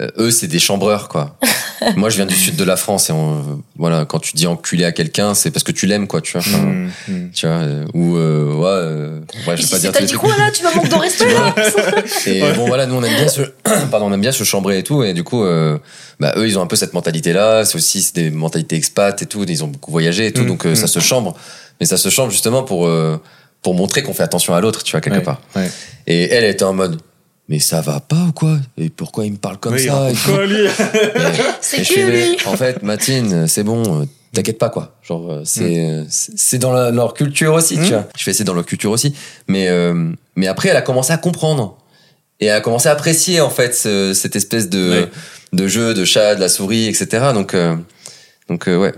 Euh, 0.00 0.08
eux, 0.18 0.30
c'est 0.30 0.46
des 0.48 0.58
chambreurs, 0.58 1.08
quoi. 1.08 1.36
Moi, 1.96 2.08
je 2.08 2.16
viens 2.16 2.26
du 2.26 2.34
sud 2.34 2.56
de 2.56 2.64
la 2.64 2.76
France 2.76 3.10
et 3.10 3.12
on, 3.12 3.62
voilà, 3.76 4.04
quand 4.06 4.18
tu 4.18 4.32
dis 4.34 4.46
enculé 4.46 4.84
à 4.84 4.92
quelqu'un, 4.92 5.34
c'est 5.34 5.50
parce 5.50 5.62
que 5.64 5.72
tu 5.72 5.86
l'aimes, 5.86 6.06
quoi, 6.06 6.20
tu 6.20 6.32
vois. 6.32 6.40
Enfin, 6.40 6.58
Mmh, 6.64 6.90
mmh. 7.08 7.30
Tu 7.34 7.46
vois, 7.46 7.56
euh, 7.56 7.84
ou 7.94 8.16
euh, 8.16 8.54
ouais, 8.54 8.66
euh, 8.66 9.20
ouais, 9.46 9.56
je 9.56 9.62
vais 9.62 9.68
pas 9.68 9.76
si 9.76 9.80
dire 9.82 9.92
t'as 9.92 10.00
dit 10.00 10.06
trucs. 10.06 10.20
quoi 10.20 10.36
là? 10.36 10.50
Tu 10.50 10.62
vas 10.62 10.74
manquer 10.74 10.88
de 10.88 10.94
respect 10.94 11.32
là? 11.34 11.54
Et 12.26 12.40
bon, 12.54 12.66
voilà, 12.66 12.86
nous 12.86 12.94
on 12.94 13.02
aime 13.02 13.14
bien 13.14 13.28
se, 13.28 13.42
pardon, 13.90 14.06
on 14.06 14.12
aime 14.12 14.20
bien 14.20 14.32
se 14.32 14.44
chambrer 14.44 14.78
et 14.78 14.82
tout, 14.82 15.02
et 15.02 15.12
du 15.12 15.24
coup, 15.24 15.44
euh, 15.44 15.78
bah 16.20 16.32
eux, 16.36 16.46
ils 16.48 16.58
ont 16.58 16.62
un 16.62 16.66
peu 16.66 16.76
cette 16.76 16.94
mentalité-là. 16.94 17.64
C'est 17.64 17.76
aussi 17.76 18.10
des 18.14 18.30
mentalités 18.30 18.76
expats 18.76 19.20
et 19.22 19.26
tout. 19.26 19.44
Ils 19.46 19.62
ont 19.64 19.68
beaucoup 19.68 19.90
voyagé 19.90 20.26
et 20.26 20.32
tout, 20.32 20.42
Mm, 20.42 20.46
donc 20.48 20.66
euh, 20.66 20.74
ça 20.74 20.86
se 20.86 21.00
chambre. 21.00 21.36
Mais 21.80 21.86
ça 21.86 21.96
se 21.98 22.08
chambre 22.08 22.30
justement 22.30 22.62
pour 22.62 22.86
euh, 22.86 23.20
pour 23.62 23.74
montrer 23.74 24.02
qu'on 24.02 24.14
fait 24.14 24.22
attention 24.22 24.54
à 24.54 24.60
l'autre, 24.60 24.82
tu 24.84 24.92
vois, 24.92 25.00
quelque 25.00 25.16
Ouais, 25.18 25.22
part. 25.22 25.40
ouais. 25.56 25.68
Et 26.06 26.22
elle 26.30 26.44
elle 26.44 26.50
était 26.50 26.64
en 26.64 26.72
mode. 26.72 27.00
Mais 27.48 27.58
ça 27.58 27.80
va 27.82 28.00
pas 28.00 28.26
ou 28.28 28.32
quoi? 28.32 28.56
Et 28.78 28.88
pourquoi 28.88 29.26
il 29.26 29.32
me 29.32 29.36
parle 29.36 29.58
comme 29.58 29.74
Oui, 29.74 29.80
ça? 29.86 30.10
et 30.10 30.14
raconte 30.14 30.16
tout 30.24 30.30
quoi, 30.32 30.46
lui? 30.46 30.66
C'est 31.60 31.82
lui? 31.82 32.04
mais 32.06 32.36
En 32.46 32.56
fait, 32.56 32.82
Matine, 32.82 33.46
c'est 33.46 33.62
bon, 33.64 34.02
euh, 34.02 34.04
t'inquiète 34.32 34.58
pas 34.58 34.70
quoi. 34.70 34.96
Genre, 35.02 35.30
euh, 35.30 35.42
c'est 35.44 36.04
Mm. 36.04 36.06
c'est 36.08 36.58
dans 36.58 36.72
la- 36.72 36.90
leur 36.90 37.12
culture 37.14 37.52
aussi, 37.54 37.74
tu 37.76 37.88
vois. 37.90 38.08
Je 38.16 38.22
fais 38.22 38.32
c'est 38.32 38.44
dans 38.44 38.54
leur 38.54 38.64
culture 38.64 38.90
aussi, 38.90 39.14
mais 39.46 39.68
euh, 39.68 40.10
mais 40.36 40.46
après, 40.46 40.70
elle 40.70 40.76
a 40.76 40.82
commencé 40.82 41.12
à 41.12 41.18
comprendre 41.18 41.76
et 42.40 42.46
elle 42.46 42.56
a 42.56 42.60
commencé 42.62 42.88
à 42.88 42.92
apprécier 42.92 43.40
en 43.42 43.50
fait 43.50 43.74
ce- 43.74 44.14
cette 44.14 44.36
espèce 44.36 44.68
de 44.70 44.90
Ouais. 45.02 45.10
de 45.52 45.66
jeu 45.68 45.92
de 45.92 46.04
chat, 46.06 46.34
de 46.36 46.40
la 46.40 46.48
souris, 46.48 46.86
etc. 46.88 47.26
Donc 47.34 47.52
euh, 47.54 47.76
donc 48.48 48.68
euh, 48.68 48.76
ouais. 48.78 48.94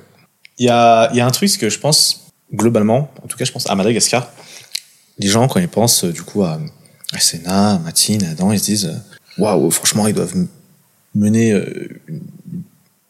Il 0.58 0.66
y 0.66 0.70
a, 0.70 1.10
il 1.12 1.16
y 1.16 1.20
a 1.20 1.26
un 1.26 1.30
truc 1.32 1.48
ce 1.50 1.58
que 1.58 1.68
je 1.68 1.78
pense, 1.80 2.28
globalement, 2.54 3.10
en 3.22 3.26
tout 3.26 3.36
cas, 3.36 3.44
je 3.44 3.52
pense 3.52 3.68
à 3.68 3.74
Madagascar. 3.74 4.30
Les 5.18 5.28
gens, 5.28 5.48
quand 5.48 5.60
ils 5.60 5.68
pensent, 5.68 6.04
euh, 6.04 6.12
du 6.12 6.22
coup, 6.22 6.44
à 6.44 6.58
Senna, 7.20 7.72
à 7.84 8.30
Adam, 8.30 8.52
ils 8.52 8.58
se 8.60 8.64
disent, 8.64 8.86
euh, 8.86 9.42
waouh, 9.42 9.70
franchement, 9.70 10.06
ils 10.06 10.14
doivent 10.14 10.34
mener 11.14 11.52
euh, 11.52 11.88
une 12.08 12.20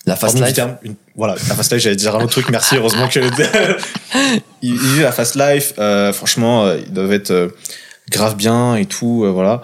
La 0.07 0.17
fast 0.17 0.39
life. 0.39 0.53
terme, 0.55 0.77
une- 0.83 0.95
voilà, 1.17 1.35
la 1.35 1.55
fast 1.55 1.73
life, 1.73 1.83
j'allais 1.83 1.97
dire 1.97 2.15
un 2.15 2.23
autre 2.23 2.33
truc, 2.33 2.49
merci, 2.51 2.77
heureusement 2.77 3.09
que 3.09 3.21
ils, 4.63 4.75
ils 4.75 4.79
disent 4.79 5.01
la 5.01 5.13
fast 5.13 5.35
life, 5.37 5.75
euh, 5.79 6.13
franchement, 6.13 6.73
ils 6.73 6.93
doivent 6.93 7.13
être 7.13 7.31
euh, 7.31 7.49
grave 8.11 8.37
bien 8.37 8.77
et 8.77 8.87
tout, 8.87 9.25
euh, 9.25 9.31
voilà. 9.31 9.63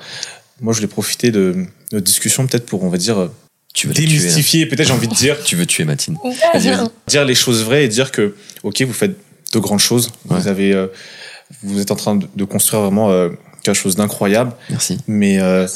Moi, 0.60 0.72
je 0.72 0.78
voulais 0.78 0.88
profiter 0.88 1.30
de 1.30 1.66
notre 1.92 2.04
discussion 2.04 2.46
peut-être 2.46 2.66
pour, 2.66 2.82
on 2.84 2.88
va 2.88 2.96
dire, 2.98 3.28
Tu 3.74 3.86
veux 3.86 3.94
démystifier, 3.94 4.66
peut-être 4.66 4.86
j'ai 4.88 4.92
envie 4.94 5.08
de 5.08 5.14
dire, 5.14 5.36
Tu 5.44 5.56
veux 5.56 5.66
tuer 5.66 5.84
Matine. 5.84 6.16
Vas-y, 6.54 6.68
vas-y. 6.70 6.88
dire 7.08 7.24
les 7.24 7.34
choses 7.34 7.62
vraies 7.64 7.84
et 7.84 7.88
dire 7.88 8.10
que, 8.12 8.34
ok, 8.62 8.82
vous 8.82 8.92
faites 8.92 9.16
de 9.52 9.58
grandes 9.58 9.80
choses, 9.80 10.10
Ouais. 10.28 10.38
vous 10.40 10.48
avez, 10.48 10.72
euh, 10.72 10.86
vous 11.62 11.80
êtes 11.80 11.90
en 11.90 11.96
train 11.96 12.14
de, 12.16 12.26
de 12.34 12.44
construire 12.44 12.82
vraiment 12.82 13.10
euh, 13.10 13.28
quelque 13.62 13.74
chose 13.76 13.96
d'incroyable, 13.96 14.52
Merci. 14.70 14.98
mais 15.06 15.40
euh, 15.40 15.66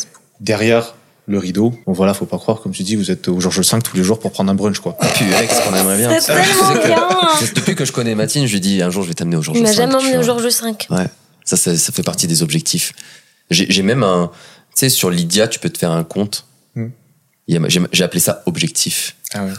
derrière 0.41 0.95
le 1.29 1.39
rideau, 1.39 1.75
bon 1.87 1.93
voilà, 1.93 2.15
faut 2.15 2.25
pas 2.27 2.39
croire, 2.39 2.61
comme 2.61 2.73
tu 2.73 2.83
dis, 2.85 2.95
vous 2.95 3.11
êtes 3.11 3.27
au 3.29 3.41
Georges 3.41 3.61
V 3.61 3.79
tous 3.83 3.97
les 3.97 4.05
jours 4.05 4.21
pour 4.21 4.31
prendre 4.31 4.51
un 4.51 4.55
brunch, 4.55 4.79
quoi. 4.79 4.97
Puis 5.15 5.33
Alex, 5.35 5.59
qu'on 5.61 5.75
aimerait 5.75 5.99
bien. 5.99 6.11
C'est 6.21 6.33
Tu 6.35 6.43
sais 6.43 6.55
tellement 6.55 6.73
que- 6.81 6.87
bien 6.87 7.09
c'est- 7.41 7.55
Depuis 7.57 7.75
que 7.75 7.85
je 7.85 7.91
connais 7.93 8.15
Matine, 8.15 8.47
je 8.47 8.53
lui 8.53 8.61
dis 8.61 8.81
un 8.83 8.91
jour 8.91 9.03
je 9.03 9.09
vais 9.09 9.15
t'amener 9.15 9.37
au 9.37 9.43
Georges 9.43 9.59
Il 9.59 9.63
m'a 9.65 9.71
V, 9.71 9.75
jamais 9.75 9.95
emmené 9.95 10.19
au. 10.19 10.23
Georges 10.23 10.43
V. 10.45 10.51
Ouais, 10.91 11.07
ça, 11.45 11.57
ça, 11.57 11.77
ça 11.77 11.93
fait 11.93 12.03
partie 12.05 12.27
des 12.29 12.43
objectifs. 12.43 12.93
J'ai 13.51 13.83
même 13.83 14.03
un. 14.03 14.31
Tu 14.71 14.81
sais, 14.81 14.89
sur 14.89 15.11
Lydia, 15.11 15.49
tu 15.49 15.59
peux 15.59 15.71
te 15.71 15.79
faire 15.79 15.91
un 15.91 16.05
compte. 16.05 16.47
Hmm. 16.75 16.89
J'ai 17.49 18.05
appelé 18.05 18.21
ça 18.21 18.43
objectif. 18.47 19.17
Ah 19.35 19.45
ouais. 19.45 19.53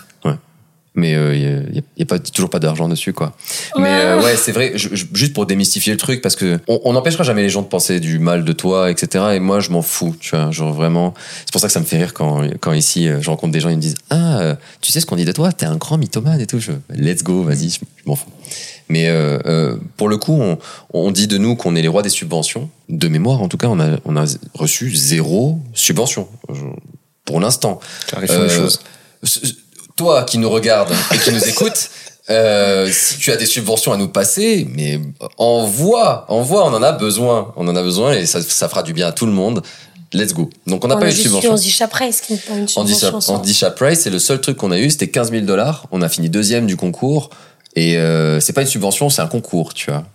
Mais 0.97 1.11
il 1.11 1.41
y, 1.41 1.77
a, 1.79 1.81
y, 1.97 2.01
a, 2.01 2.05
pas 2.05 2.19
toujours 2.19 2.49
pas 2.49 2.59
d'argent 2.59 2.89
dessus 2.89 3.13
quoi. 3.13 3.33
Mais 3.77 3.87
euh, 3.87 4.21
ouais, 4.21 4.35
c'est 4.35 4.51
vrai. 4.51 4.73
Je, 4.75 4.89
juste 5.13 5.33
pour 5.33 5.45
démystifier 5.45 5.93
le 5.93 5.97
truc, 5.97 6.21
parce 6.21 6.35
que 6.35 6.59
on 6.67 6.93
n'empêchera 6.93 7.23
jamais 7.23 7.43
les 7.43 7.49
gens 7.49 7.61
de 7.61 7.67
penser 7.67 7.99
du 7.99 8.19
mal 8.19 8.43
de 8.43 8.51
toi, 8.51 8.91
etc. 8.91 9.25
Et 9.35 9.39
moi, 9.39 9.59
je 9.59 9.69
m'en 9.69 9.81
fous, 9.81 10.15
tu 10.19 10.35
vois. 10.35 10.51
Genre 10.51 10.73
vraiment, 10.73 11.13
c'est 11.45 11.51
pour 11.51 11.61
ça 11.61 11.67
que 11.67 11.73
ça 11.73 11.79
me 11.79 11.85
fait 11.85 11.97
rire 11.97 12.13
quand 12.13 12.41
quand 12.59 12.73
ici 12.73 13.07
je 13.21 13.29
rencontre 13.29 13.53
des 13.53 13.59
gens, 13.59 13.69
ils 13.69 13.77
me 13.77 13.81
disent 13.81 13.95
ah, 14.09 14.57
tu 14.81 14.91
sais 14.91 14.99
ce 14.99 15.05
qu'on 15.05 15.15
dit 15.15 15.25
de 15.25 15.31
toi, 15.31 15.53
t'es 15.53 15.65
un 15.65 15.77
grand 15.77 15.97
mythomane 15.97 16.41
et 16.41 16.47
tout. 16.47 16.59
Je, 16.59 16.71
let's 16.89 17.23
go, 17.23 17.43
vas-y, 17.43 17.69
je, 17.69 17.79
m'en 18.05 18.15
fous. 18.15 18.31
Mais 18.89 19.07
euh, 19.07 19.37
euh, 19.45 19.77
pour 19.97 20.09
le 20.09 20.17
coup, 20.17 20.33
on, 20.33 20.57
on 20.93 21.11
dit 21.11 21.27
de 21.27 21.37
nous 21.37 21.55
qu'on 21.55 21.75
est 21.75 21.81
les 21.81 21.87
rois 21.87 22.01
des 22.01 22.09
subventions. 22.09 22.69
De 22.89 23.07
mémoire, 23.07 23.41
en 23.41 23.49
tout 23.49 23.57
cas, 23.57 23.67
on 23.67 23.79
a, 23.79 23.97
on 24.05 24.15
a 24.15 24.25
reçu 24.53 24.95
zéro 24.95 25.59
subvention 25.73 26.27
pour 27.25 27.39
l'instant. 27.39 27.79
Clarifions 28.07 28.43
les 28.43 28.49
choses 28.49 28.79
toi 29.97 30.23
qui 30.23 30.37
nous 30.37 30.49
regarde 30.49 30.93
et 31.13 31.17
qui 31.17 31.31
nous 31.31 31.45
écoute, 31.45 31.89
euh, 32.29 32.89
si 32.91 33.17
tu 33.17 33.31
as 33.31 33.35
des 33.35 33.45
subventions 33.45 33.91
à 33.91 33.97
nous 33.97 34.07
passer, 34.07 34.67
mais 34.73 35.01
envoie, 35.37 36.25
envoie, 36.29 36.65
on 36.65 36.73
en 36.73 36.83
a 36.83 36.93
besoin, 36.93 37.53
on 37.57 37.67
en 37.67 37.75
a 37.75 37.83
besoin 37.83 38.13
et 38.13 38.25
ça, 38.25 38.41
ça 38.41 38.69
fera 38.69 38.83
du 38.83 38.93
bien 38.93 39.07
à 39.07 39.11
tout 39.11 39.25
le 39.25 39.33
monde. 39.33 39.61
Let's 40.13 40.33
go. 40.33 40.49
Donc 40.67 40.85
on 40.85 40.87
n'a 40.87 40.95
pas 40.95 41.07
eu 41.07 41.09
de 41.09 41.15
subvention. 41.15 41.51
On 41.51 41.55
dit 41.55 41.69
Chaprice 41.69 42.21
qui 42.21 42.33
n'est 42.33 42.39
pas 42.39 42.55
une 42.55 42.67
subvention. 42.67 43.35
On 43.35 43.39
dit 43.39 43.53
Chaprice, 43.53 44.01
c'est 44.01 44.09
le 44.09 44.19
seul 44.19 44.39
truc 44.39 44.55
qu'on 44.55 44.71
a 44.71 44.79
eu, 44.79 44.89
c'était 44.89 45.09
15 45.09 45.31
000 45.31 45.45
dollars. 45.45 45.85
On 45.91 46.01
a 46.01 46.07
fini 46.07 46.29
deuxième 46.29 46.65
du 46.65 46.77
concours 46.77 47.29
et 47.75 47.97
euh, 47.97 48.39
c'est 48.39 48.53
pas 48.53 48.61
une 48.61 48.67
subvention, 48.67 49.09
c'est 49.09 49.21
un 49.21 49.27
concours, 49.27 49.73
tu 49.73 49.91
vois. 49.91 50.05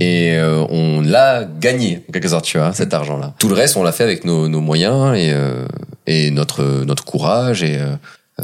Et 0.00 0.34
euh, 0.34 0.64
on 0.70 1.00
l'a 1.00 1.44
gagné 1.44 2.04
en 2.08 2.12
quelque 2.12 2.28
sorte, 2.28 2.44
tu 2.44 2.58
vois, 2.58 2.72
cet 2.72 2.92
argent-là. 2.92 3.34
Tout 3.38 3.48
le 3.48 3.54
reste, 3.54 3.76
on 3.76 3.84
l'a 3.84 3.92
fait 3.92 4.02
avec 4.02 4.24
nos, 4.24 4.48
nos 4.48 4.60
moyens 4.60 5.16
et, 5.16 5.30
euh, 5.32 5.66
et 6.06 6.30
notre 6.30 6.62
notre 6.84 7.04
courage 7.04 7.62
et 7.62 7.78
euh, 7.78 7.94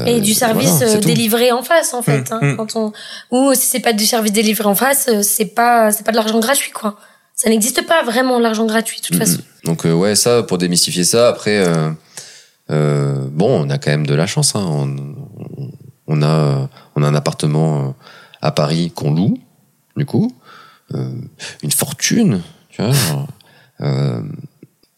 et 0.06 0.20
du 0.20 0.34
service 0.34 0.82
euh, 0.82 0.98
délivré 0.98 1.52
en 1.52 1.62
face 1.62 1.94
en 1.94 2.02
fait 2.02 2.30
mmh, 2.30 2.34
hein, 2.34 2.40
mmh. 2.42 2.56
quand 2.56 2.76
on 2.76 2.92
ou 3.30 3.54
si 3.54 3.66
c'est 3.66 3.80
pas 3.80 3.92
du 3.92 4.06
service 4.06 4.32
délivré 4.32 4.64
en 4.64 4.74
face 4.74 5.08
euh, 5.08 5.22
c'est 5.22 5.54
pas 5.54 5.92
c'est 5.92 6.04
pas 6.04 6.10
de 6.10 6.16
l'argent 6.16 6.40
gratuit 6.40 6.72
quoi 6.72 6.96
ça 7.36 7.48
n'existe 7.48 7.86
pas 7.86 8.02
vraiment 8.02 8.38
l'argent 8.40 8.66
gratuit 8.66 9.00
de 9.00 9.06
toute 9.06 9.16
mmh, 9.16 9.20
façon 9.20 9.38
donc 9.64 9.86
euh, 9.86 9.92
ouais 9.92 10.16
ça 10.16 10.42
pour 10.42 10.58
démystifier 10.58 11.04
ça 11.04 11.28
après 11.28 11.64
euh, 12.70 13.28
bon 13.30 13.66
on 13.66 13.70
a 13.70 13.78
quand 13.78 13.90
même 13.90 14.06
de 14.06 14.14
la 14.14 14.26
chance 14.26 14.56
hein. 14.56 14.64
on, 14.66 14.96
on, 16.08 16.22
a 16.22 16.68
on 16.96 17.02
a 17.02 17.06
un 17.06 17.14
appartement 17.14 17.94
à 18.42 18.50
Paris 18.50 18.90
qu'on 18.92 19.14
loue 19.14 19.38
du 19.96 20.06
coup 20.06 20.32
une 20.92 21.72
fortune 21.72 22.42
tu 22.70 22.82
vois 22.82 23.26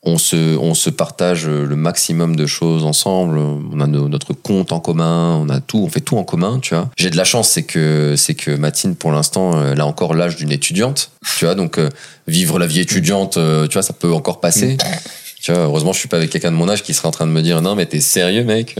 on 0.07 0.18
se, 0.18 0.57
on 0.57 0.74
se 0.74 0.88
partage 0.88 1.46
le 1.46 1.76
maximum 1.76 2.36
de 2.36 2.46
choses 2.46 2.84
ensemble. 2.84 3.38
On 3.38 3.80
a 3.80 3.86
notre 3.86 4.32
compte 4.32 4.72
en 4.72 4.80
commun, 4.80 5.34
on 5.34 5.48
a 5.48 5.61
tout, 5.61 5.78
on 5.78 5.88
fait 5.88 6.00
tout 6.00 6.16
en 6.16 6.22
commun, 6.22 6.61
tu 6.62 6.74
vois. 6.74 6.88
J'ai 6.96 7.11
de 7.11 7.16
la 7.16 7.24
chance, 7.24 7.50
c'est 7.50 7.64
que, 7.64 8.14
c'est 8.16 8.34
que 8.34 8.52
Matine, 8.52 8.94
pour 8.94 9.11
l'instant, 9.11 9.61
elle 9.66 9.80
a 9.80 9.86
encore 9.86 10.14
l'âge 10.14 10.36
d'une 10.36 10.52
étudiante, 10.52 11.11
tu 11.36 11.44
vois. 11.44 11.57
Donc, 11.57 11.78
euh, 11.78 11.90
vivre 12.28 12.59
la 12.61 12.66
vie 12.66 12.80
étudiante, 12.80 13.36
euh, 13.36 13.66
tu 13.66 13.74
vois, 13.74 13.82
ça 13.82 13.92
peut 13.92 14.12
encore 14.12 14.40
passer. 14.40 14.76
Tu 15.42 15.52
vois, 15.52 15.62
heureusement, 15.62 15.92
je 15.92 15.98
suis 15.98 16.09
pas 16.09 16.18
avec 16.18 16.30
quelqu'un 16.30 16.52
de 16.52 16.57
mon 16.57 16.68
âge 16.68 16.84
qui 16.84 16.94
serait 16.94 17.09
en 17.09 17.12
train 17.12 17.26
de 17.26 17.32
me 17.32 17.42
dire, 17.42 17.61
non, 17.61 17.74
mais 17.74 17.86
t'es 17.86 18.00
sérieux, 18.00 18.44
mec? 18.44 18.76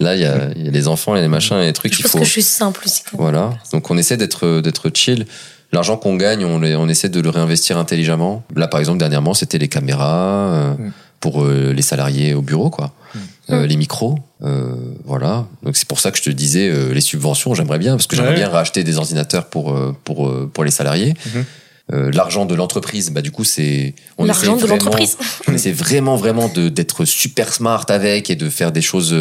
Là, 0.00 0.16
il 0.16 0.22
y 0.22 0.24
a, 0.24 0.50
y 0.56 0.66
a 0.66 0.70
les 0.70 0.88
enfants, 0.88 1.14
il 1.14 1.18
y 1.18 1.20
a 1.20 1.22
les 1.22 1.28
machins, 1.28 1.56
il 1.56 1.60
y 1.60 1.62
a 1.62 1.66
les 1.66 1.72
trucs. 1.72 1.94
Je 1.94 2.02
pense 2.02 2.12
faut... 2.12 2.18
que 2.18 2.24
je 2.24 2.30
suis 2.30 2.42
simple 2.42 2.82
aussi. 2.84 3.02
Voilà. 3.12 3.54
Donc, 3.72 3.90
on 3.90 3.96
essaie 3.96 4.16
d'être, 4.16 4.60
d'être 4.60 4.90
chill. 4.92 5.26
L'argent 5.72 5.96
qu'on 5.96 6.16
gagne, 6.16 6.44
on, 6.44 6.62
on, 6.62 6.88
essaie 6.88 7.08
de 7.08 7.20
le 7.20 7.30
réinvestir 7.30 7.78
intelligemment. 7.78 8.44
Là, 8.54 8.68
par 8.68 8.78
exemple, 8.78 8.98
dernièrement, 8.98 9.32
c'était 9.32 9.56
les 9.56 9.68
caméras 9.68 10.52
euh, 10.52 10.74
mm. 10.74 10.92
pour 11.20 11.44
euh, 11.44 11.72
les 11.72 11.80
salariés 11.80 12.34
au 12.34 12.42
bureau, 12.42 12.68
quoi. 12.68 12.92
Mm. 13.14 13.18
Euh, 13.50 13.66
les 13.66 13.76
micros, 13.76 14.18
euh, 14.44 14.74
voilà. 15.04 15.46
Donc 15.62 15.76
c'est 15.76 15.88
pour 15.88 15.98
ça 15.98 16.10
que 16.10 16.18
je 16.18 16.22
te 16.22 16.30
disais 16.30 16.70
les 16.92 17.00
subventions, 17.00 17.54
j'aimerais 17.54 17.78
bien 17.78 17.96
parce 17.96 18.06
que 18.06 18.14
j'aimerais 18.14 18.34
bien 18.34 18.48
racheter 18.48 18.84
des 18.84 18.98
ordinateurs 18.98 19.46
pour 19.46 19.76
pour 20.04 20.32
pour 20.52 20.64
les 20.64 20.70
salariés. 20.70 21.14
Mm-hmm. 21.14 22.14
l'argent 22.14 22.46
de 22.46 22.54
l'entreprise, 22.54 23.10
bah 23.10 23.20
du 23.20 23.32
coup 23.32 23.42
c'est 23.42 23.94
on 24.16 24.24
l'argent 24.24 24.56
de 24.56 24.66
l'entreprise. 24.66 25.18
on 25.48 25.52
essaie 25.52 25.72
vraiment 25.72 26.16
vraiment 26.16 26.48
de 26.48 26.68
d'être 26.68 27.04
super 27.04 27.52
smart 27.52 27.84
avec 27.88 28.30
et 28.30 28.36
de 28.36 28.48
faire 28.48 28.70
des 28.70 28.80
choses 28.80 29.14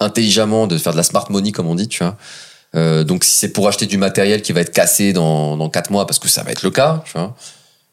intelligemment, 0.00 0.66
de 0.66 0.76
faire 0.76 0.92
de 0.92 0.98
la 0.98 1.04
smart 1.04 1.26
money 1.30 1.52
comme 1.52 1.68
on 1.68 1.76
dit, 1.76 1.88
tu 1.88 2.02
vois. 2.02 2.16
Euh, 2.76 3.02
donc 3.02 3.24
si 3.24 3.34
c'est 3.34 3.52
pour 3.52 3.66
acheter 3.66 3.86
du 3.86 3.98
matériel 3.98 4.42
qui 4.42 4.52
va 4.52 4.60
être 4.60 4.72
cassé 4.72 5.12
dans 5.12 5.56
dans 5.56 5.68
quatre 5.68 5.90
mois 5.90 6.06
parce 6.06 6.20
que 6.20 6.28
ça 6.28 6.42
va 6.42 6.52
être 6.52 6.62
le 6.62 6.70
cas, 6.70 7.02
tu 7.04 7.12
vois. 7.12 7.34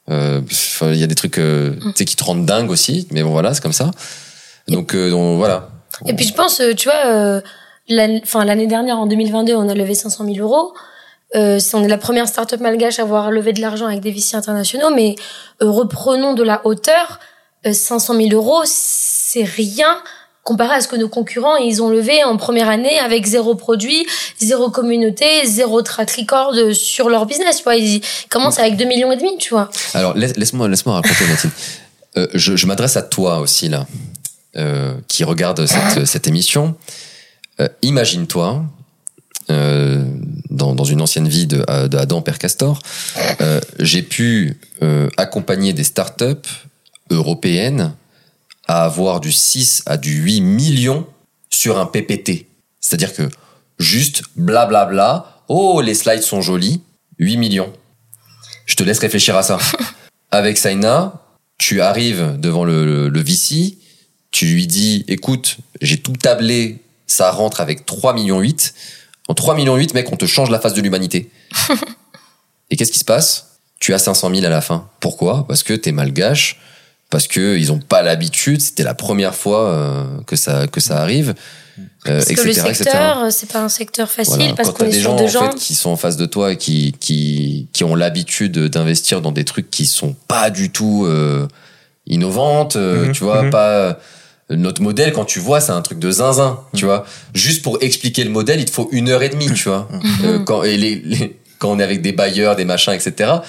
Euh, 0.10 0.42
il 0.82 0.96
y 0.96 1.04
a 1.04 1.08
des 1.08 1.16
trucs 1.16 1.38
euh, 1.38 1.72
mm. 1.72 1.80
tu 1.80 1.98
sais 1.98 2.06
qui 2.06 2.16
te 2.16 2.24
rendent 2.24 2.46
dingue 2.46 2.70
aussi, 2.70 3.08
mais 3.12 3.24
bon 3.24 3.32
voilà, 3.32 3.54
c'est 3.54 3.62
comme 3.62 3.74
ça. 3.74 3.92
Donc, 4.68 4.96
euh, 4.96 5.10
donc 5.10 5.38
voilà. 5.38 5.70
Et 6.06 6.14
puis 6.14 6.26
je 6.26 6.34
pense, 6.34 6.62
tu 6.78 6.90
vois, 6.90 7.42
enfin 8.24 8.46
l'année 8.46 8.68
dernière 8.68 9.00
en 9.00 9.08
2022, 9.08 9.56
on 9.56 9.68
a 9.68 9.74
levé 9.74 9.96
500 9.96 10.26
000 10.26 10.38
euros. 10.38 10.74
Euh, 11.36 11.60
on 11.74 11.84
est 11.84 11.90
la 11.90 11.98
première 11.98 12.28
start-up 12.28 12.62
malgache 12.62 13.00
à 13.00 13.02
avoir 13.02 13.32
levé 13.32 13.52
de 13.52 13.60
l'argent 13.60 13.88
avec 13.88 14.00
des 14.00 14.12
VC 14.12 14.36
internationaux, 14.36 14.92
mais 14.96 15.16
reprenons 15.60 16.34
de 16.34 16.44
la 16.44 16.66
hauteur. 16.66 17.20
500 17.70 18.14
000 18.14 18.30
euros, 18.32 18.62
c'est 18.66 19.44
rien 19.44 19.98
comparé 20.48 20.76
à 20.76 20.82
ce 20.82 20.88
que 20.88 20.96
nos 20.96 21.10
concurrents 21.10 21.58
ils 21.58 21.84
ont 21.84 21.90
levé 21.90 22.24
en 22.24 22.38
première 22.38 22.70
année 22.70 22.98
avec 23.00 23.26
zéro 23.26 23.54
produit, 23.56 24.08
zéro 24.40 24.72
communauté, 24.72 25.46
zéro 25.46 25.82
track 25.82 26.10
record 26.12 26.56
sur 26.74 27.10
leur 27.10 27.26
business. 27.26 27.62
Ils 27.76 28.02
commencent 28.30 28.60
avec 28.60 28.78
2 28.78 28.86
millions 28.86 29.12
et 29.12 29.18
demi, 29.18 29.38
tu 29.38 29.50
vois. 29.50 29.70
Alors 29.94 30.14
laisse-moi 30.16 30.70
laisse-moi 30.70 30.96
raconter 30.96 31.26
Mathilde. 31.28 31.54
Euh, 32.16 32.28
je, 32.34 32.66
m'adresse 32.66 32.96
à 32.96 33.02
toi 33.02 33.40
aussi 33.40 33.68
là, 33.68 33.86
euh, 34.56 34.94
qui 35.10 35.26
regarde 35.26 35.66
cette, 36.06 36.28
émission. 36.28 36.76
Euh, 37.60 37.68
Imagine-toi. 37.82 38.64
Euh, 39.50 40.04
dans, 40.50 40.84
une 40.84 41.02
ancienne 41.02 41.28
vie 41.28 41.48
de, 41.48 41.64
de 41.88 41.98
Adam 41.98 42.22
Père 42.22 42.38
Castor, 42.38 42.82
euh, 43.40 43.62
j'ai 43.80 44.02
pu 44.02 44.60
euh, 44.82 45.10
accompagner 45.16 45.72
des 45.72 45.86
startups 45.86 46.50
européennes 47.12 47.94
à 48.68 48.84
avoir 48.84 49.20
du 49.20 49.32
6 49.32 49.84
à 49.86 49.98
du 49.98 50.12
8 50.12 50.42
millions 50.42 51.08
sur 51.50 51.80
un 51.80 51.86
PPT. 51.86 52.48
C'est-à-dire 52.80 53.14
que 53.14 53.30
juste 53.80 54.24
blablabla, 54.36 54.86
bla 54.86 54.86
bla, 54.86 55.44
oh 55.48 55.82
les 55.82 55.94
slides 55.94 56.24
sont 56.24 56.42
jolis, 56.42 56.82
8 57.20 57.38
millions. 57.38 57.74
Je 58.66 58.76
te 58.76 58.84
laisse 58.84 59.00
réfléchir 59.00 59.36
à 59.36 59.44
ça. 59.44 59.58
Avec 60.32 60.58
Saina, 60.58 61.22
tu 61.58 61.82
arrives 61.82 62.36
devant 62.38 62.66
le, 62.66 63.08
le, 63.10 63.22
VC, 63.22 63.78
tu 64.32 64.46
lui 64.46 64.68
dis 64.68 65.06
écoute, 65.08 65.58
j'ai 65.82 65.98
tout 65.98 66.14
tablé, 66.14 66.84
ça 67.08 67.32
rentre 67.32 67.62
avec 67.62 67.86
3 67.86 68.14
millions 68.14 68.42
8. 68.42 68.74
En 69.30 69.34
3 69.34 69.56
millions 69.56 69.76
8, 69.76 69.94
mec, 69.94 70.12
on 70.12 70.18
te 70.18 70.26
change 70.26 70.50
la 70.50 70.60
face 70.60 70.74
de 70.74 70.82
l'humanité. 70.82 71.32
Et 72.70 72.76
qu'est-ce 72.76 72.92
qui 72.92 73.00
se 73.00 73.06
passe? 73.06 73.58
Tu 73.80 73.94
as 73.94 74.00
500 74.00 74.30
000 74.34 74.46
à 74.46 74.50
la 74.50 74.62
fin. 74.62 74.90
Pourquoi? 75.00 75.48
Parce 75.48 75.64
que 75.64 75.74
t'es 75.74 75.94
malgache, 75.94 76.60
parce 77.10 77.28
que 77.28 77.58
ils 77.58 77.72
ont 77.72 77.80
pas 77.80 78.02
l'habitude. 78.02 78.62
C'était 78.62 78.84
la 78.84 78.94
première 78.94 79.36
fois 79.36 79.70
euh, 79.70 80.04
que 80.26 80.36
ça 80.36 80.68
que 80.68 80.80
ça 80.80 81.02
arrive. 81.02 81.36
Euh, 82.08 82.18
parce 82.18 82.26
que 82.26 82.48
le 82.48 82.54
secteur, 82.54 83.32
c'est 83.32 83.52
pas 83.52 83.62
un 83.62 83.70
secteur 83.70 84.10
facile 84.10 84.54
parce 84.56 84.72
qu'on 84.72 84.86
est 84.86 84.90
des 84.90 85.00
sur 85.00 85.18
gens, 85.18 85.24
de 85.24 85.28
gens 85.28 85.48
en 85.48 85.52
fait, 85.52 85.58
qui 85.58 85.76
sont 85.76 85.92
en 85.92 85.96
face 85.96 86.18
de 86.18 86.26
toi 86.26 86.54
et 86.54 86.58
qui 86.58 86.96
qui 87.00 87.68
qui 87.74 87.84
ont 87.84 87.96
l'habitude 87.96 88.58
d'investir 88.58 89.22
dans 89.22 89.32
des 89.32 89.46
trucs 89.46 89.70
qui 89.70 89.86
sont 89.86 90.16
pas 90.28 90.50
du 90.50 90.72
tout 90.72 91.06
euh, 91.06 91.48
innovantes. 92.08 92.76
Euh, 92.76 93.08
mhm, 93.08 93.12
tu 93.12 93.24
vois, 93.24 93.44
mhm. 93.44 93.50
pas 93.52 94.00
notre 94.50 94.82
modèle 94.82 95.12
quand 95.12 95.26
tu 95.26 95.40
vois 95.40 95.60
c'est 95.60 95.74
un 95.74 95.82
truc 95.82 96.00
de 96.00 96.10
zinzin. 96.10 96.60
Tu 96.76 96.86
vois, 96.86 97.06
juste 97.34 97.62
pour 97.62 97.78
expliquer 97.82 98.24
le 98.24 98.32
modèle, 98.32 98.60
il 98.60 98.66
te 98.66 98.72
faut 98.72 98.90
une 98.92 99.10
heure 99.10 99.22
et 99.22 99.30
demie. 99.30 99.52
Tu 99.54 99.70
vois, 99.70 99.88
euh, 100.24 100.40
quand 100.40 100.64
et 100.64 100.78
les, 100.78 100.96
les 100.96 101.38
quand 101.60 101.72
on 101.72 101.80
est 101.80 101.84
avec 101.84 102.02
des 102.02 102.12
bailleurs, 102.12 102.56
des 102.56 102.66
machins, 102.66 102.94
etc 102.94 103.40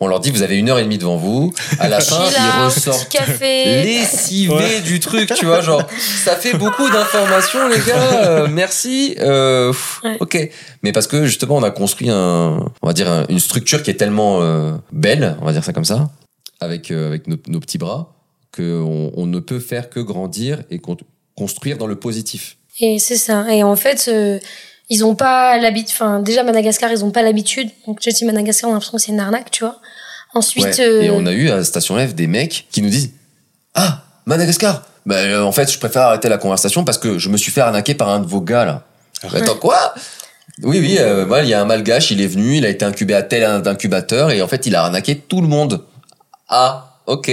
on 0.00 0.08
leur 0.08 0.20
dit 0.20 0.30
vous 0.30 0.42
avez 0.42 0.56
une 0.58 0.68
heure 0.68 0.78
et 0.78 0.82
demie 0.82 0.98
devant 0.98 1.16
vous. 1.16 1.52
À 1.78 1.88
la 1.88 2.00
fin, 2.00 2.24
ils 2.28 2.64
ressortent 2.64 3.16
lessivés 3.40 4.80
du 4.80 5.00
truc, 5.00 5.32
tu 5.34 5.46
vois, 5.46 5.60
genre 5.60 5.82
ça 6.24 6.36
fait 6.36 6.56
beaucoup 6.56 6.88
d'informations 6.90 7.68
les 7.68 7.78
gars. 7.78 8.24
Euh, 8.24 8.48
merci. 8.50 9.16
Euh, 9.20 9.72
Ok, 10.20 10.50
mais 10.82 10.92
parce 10.92 11.06
que 11.06 11.24
justement 11.24 11.56
on 11.56 11.62
a 11.62 11.70
construit 11.70 12.10
un, 12.10 12.58
on 12.82 12.86
va 12.86 12.92
dire 12.92 13.26
une 13.28 13.40
structure 13.40 13.82
qui 13.82 13.90
est 13.90 13.94
tellement 13.94 14.42
euh, 14.42 14.72
belle, 14.92 15.36
on 15.40 15.44
va 15.44 15.52
dire 15.52 15.64
ça 15.64 15.72
comme 15.72 15.84
ça, 15.84 16.10
avec 16.60 16.90
euh, 16.90 17.08
avec 17.08 17.26
nos, 17.26 17.60
petits 17.60 17.78
bras, 17.78 18.14
que 18.52 18.80
on, 18.80 19.26
ne 19.26 19.40
peut 19.40 19.58
faire 19.58 19.90
que 19.90 20.00
grandir 20.00 20.62
et 20.70 20.80
construire 21.36 21.78
dans 21.78 21.86
le 21.86 21.96
positif. 21.96 22.56
Et 22.80 22.98
c'est 22.98 23.16
ça. 23.16 23.52
Et 23.52 23.62
en 23.62 23.76
fait 23.76 24.10
ils 24.88 25.04
ont 25.04 25.14
pas 25.14 25.58
l'habitude 25.58 25.94
enfin 25.94 26.20
déjà 26.20 26.42
Madagascar 26.42 26.90
ils 26.92 27.04
ont 27.04 27.10
pas 27.10 27.22
l'habitude. 27.22 27.70
Donc 27.86 27.98
je 28.02 28.10
dis 28.10 28.24
Madagascar 28.24 28.70
on 28.70 28.72
a 28.72 28.76
l'impression 28.76 28.96
que 28.96 29.02
c'est 29.02 29.12
une 29.12 29.20
arnaque 29.20 29.50
tu 29.50 29.64
vois. 29.64 29.80
Ensuite 30.34 30.78
et 30.78 31.10
on 31.10 31.26
a 31.26 31.32
eu 31.32 31.50
à 31.50 31.64
Station 31.64 31.96
F 31.96 32.14
des 32.14 32.26
mecs 32.26 32.66
qui 32.70 32.82
nous 32.82 32.90
disent 32.90 33.10
ah 33.74 34.02
Madagascar! 34.26 34.82
Bah, 35.04 35.16
euh, 35.16 35.42
en 35.42 35.52
fait 35.52 35.70
je 35.70 35.78
préfère 35.78 36.02
arrêter 36.02 36.28
la 36.28 36.38
conversation 36.38 36.84
parce 36.84 36.98
que 36.98 37.18
je 37.18 37.28
me 37.28 37.36
suis 37.36 37.52
fait 37.52 37.60
arnaquer 37.60 37.94
par 37.94 38.08
un 38.08 38.20
de 38.20 38.26
vos 38.26 38.40
gars 38.40 38.64
là. 38.64 38.82
Attends 39.22 39.56
quoi? 39.56 39.94
Oui 40.62 40.78
oui 40.80 40.96
euh, 40.98 41.26
il 41.42 41.48
y 41.48 41.54
a 41.54 41.60
un 41.60 41.64
malgache 41.64 42.10
il 42.10 42.20
est 42.20 42.26
venu 42.26 42.56
il 42.56 42.66
a 42.66 42.68
été 42.68 42.84
incubé 42.84 43.14
à 43.14 43.22
tel 43.22 43.44
incubateur 43.44 44.30
et 44.30 44.42
en 44.42 44.48
fait 44.48 44.66
il 44.66 44.74
a 44.74 44.84
arnaqué 44.84 45.16
tout 45.16 45.40
le 45.40 45.48
monde. 45.48 45.84
Ah 46.48 47.00
ok 47.06 47.30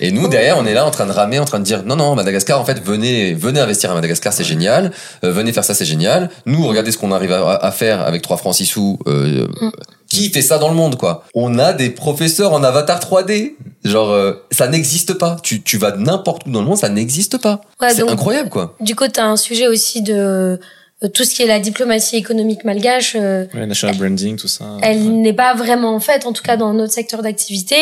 Et 0.00 0.12
nous 0.12 0.28
derrière, 0.28 0.58
on 0.58 0.66
est 0.66 0.74
là 0.74 0.86
en 0.86 0.90
train 0.90 1.06
de 1.06 1.12
ramer, 1.12 1.38
en 1.38 1.44
train 1.44 1.58
de 1.58 1.64
dire 1.64 1.82
non 1.84 1.96
non 1.96 2.14
Madagascar 2.14 2.60
en 2.60 2.64
fait 2.64 2.82
venez 2.84 3.34
venez 3.34 3.60
investir 3.60 3.90
à 3.90 3.94
Madagascar 3.94 4.32
c'est 4.32 4.44
génial, 4.44 4.92
euh, 5.24 5.32
venez 5.32 5.52
faire 5.52 5.64
ça 5.64 5.74
c'est 5.74 5.84
génial. 5.84 6.30
Nous 6.44 6.66
regardez 6.66 6.90
ce 6.92 6.98
qu'on 6.98 7.12
arrive 7.12 7.32
à, 7.32 7.54
à 7.54 7.70
faire 7.70 8.00
avec 8.02 8.22
3 8.22 8.36
francs 8.36 8.54
6 8.54 8.66
sous. 8.66 8.98
Euh, 9.06 9.46
Mm. 9.60 9.70
Qui 10.08 10.30
fait 10.30 10.42
ça 10.42 10.58
dans 10.58 10.68
le 10.68 10.74
monde 10.74 10.96
quoi 10.96 11.24
On 11.34 11.58
a 11.58 11.72
des 11.72 11.90
professeurs 11.90 12.52
en 12.52 12.62
avatar 12.62 13.00
3D. 13.00 13.54
Genre 13.84 14.10
euh, 14.10 14.34
ça 14.52 14.68
n'existe 14.68 15.14
pas. 15.14 15.36
Tu 15.42 15.62
tu 15.62 15.78
vas 15.78 15.96
n'importe 15.96 16.46
où 16.46 16.50
dans 16.50 16.60
le 16.60 16.66
monde 16.66 16.76
ça 16.76 16.88
n'existe 16.88 17.38
pas. 17.38 17.60
Ouais, 17.80 17.92
c'est 17.92 18.08
incroyable 18.08 18.48
quoi. 18.48 18.76
Du 18.80 18.94
coup, 18.94 19.08
tu 19.08 19.18
as 19.18 19.26
un 19.26 19.36
sujet 19.36 19.66
aussi 19.66 20.02
de 20.02 20.60
tout 21.12 21.24
ce 21.24 21.34
qui 21.34 21.42
est 21.42 21.46
la 21.46 21.58
diplomatie 21.58 22.16
économique 22.16 22.64
malgache. 22.64 23.16
euh, 23.16 23.44
Ouais, 23.52 23.66
national 23.66 23.96
branding, 23.98 24.36
tout 24.36 24.48
ça. 24.48 24.64
elle 24.82 25.20
n'est 25.20 25.34
pas 25.34 25.52
vraiment 25.54 26.00
faite, 26.00 26.24
en 26.26 26.32
tout 26.32 26.42
cas 26.42 26.56
dans 26.56 26.72
notre 26.72 26.92
secteur 26.94 27.20
d'activité. 27.22 27.76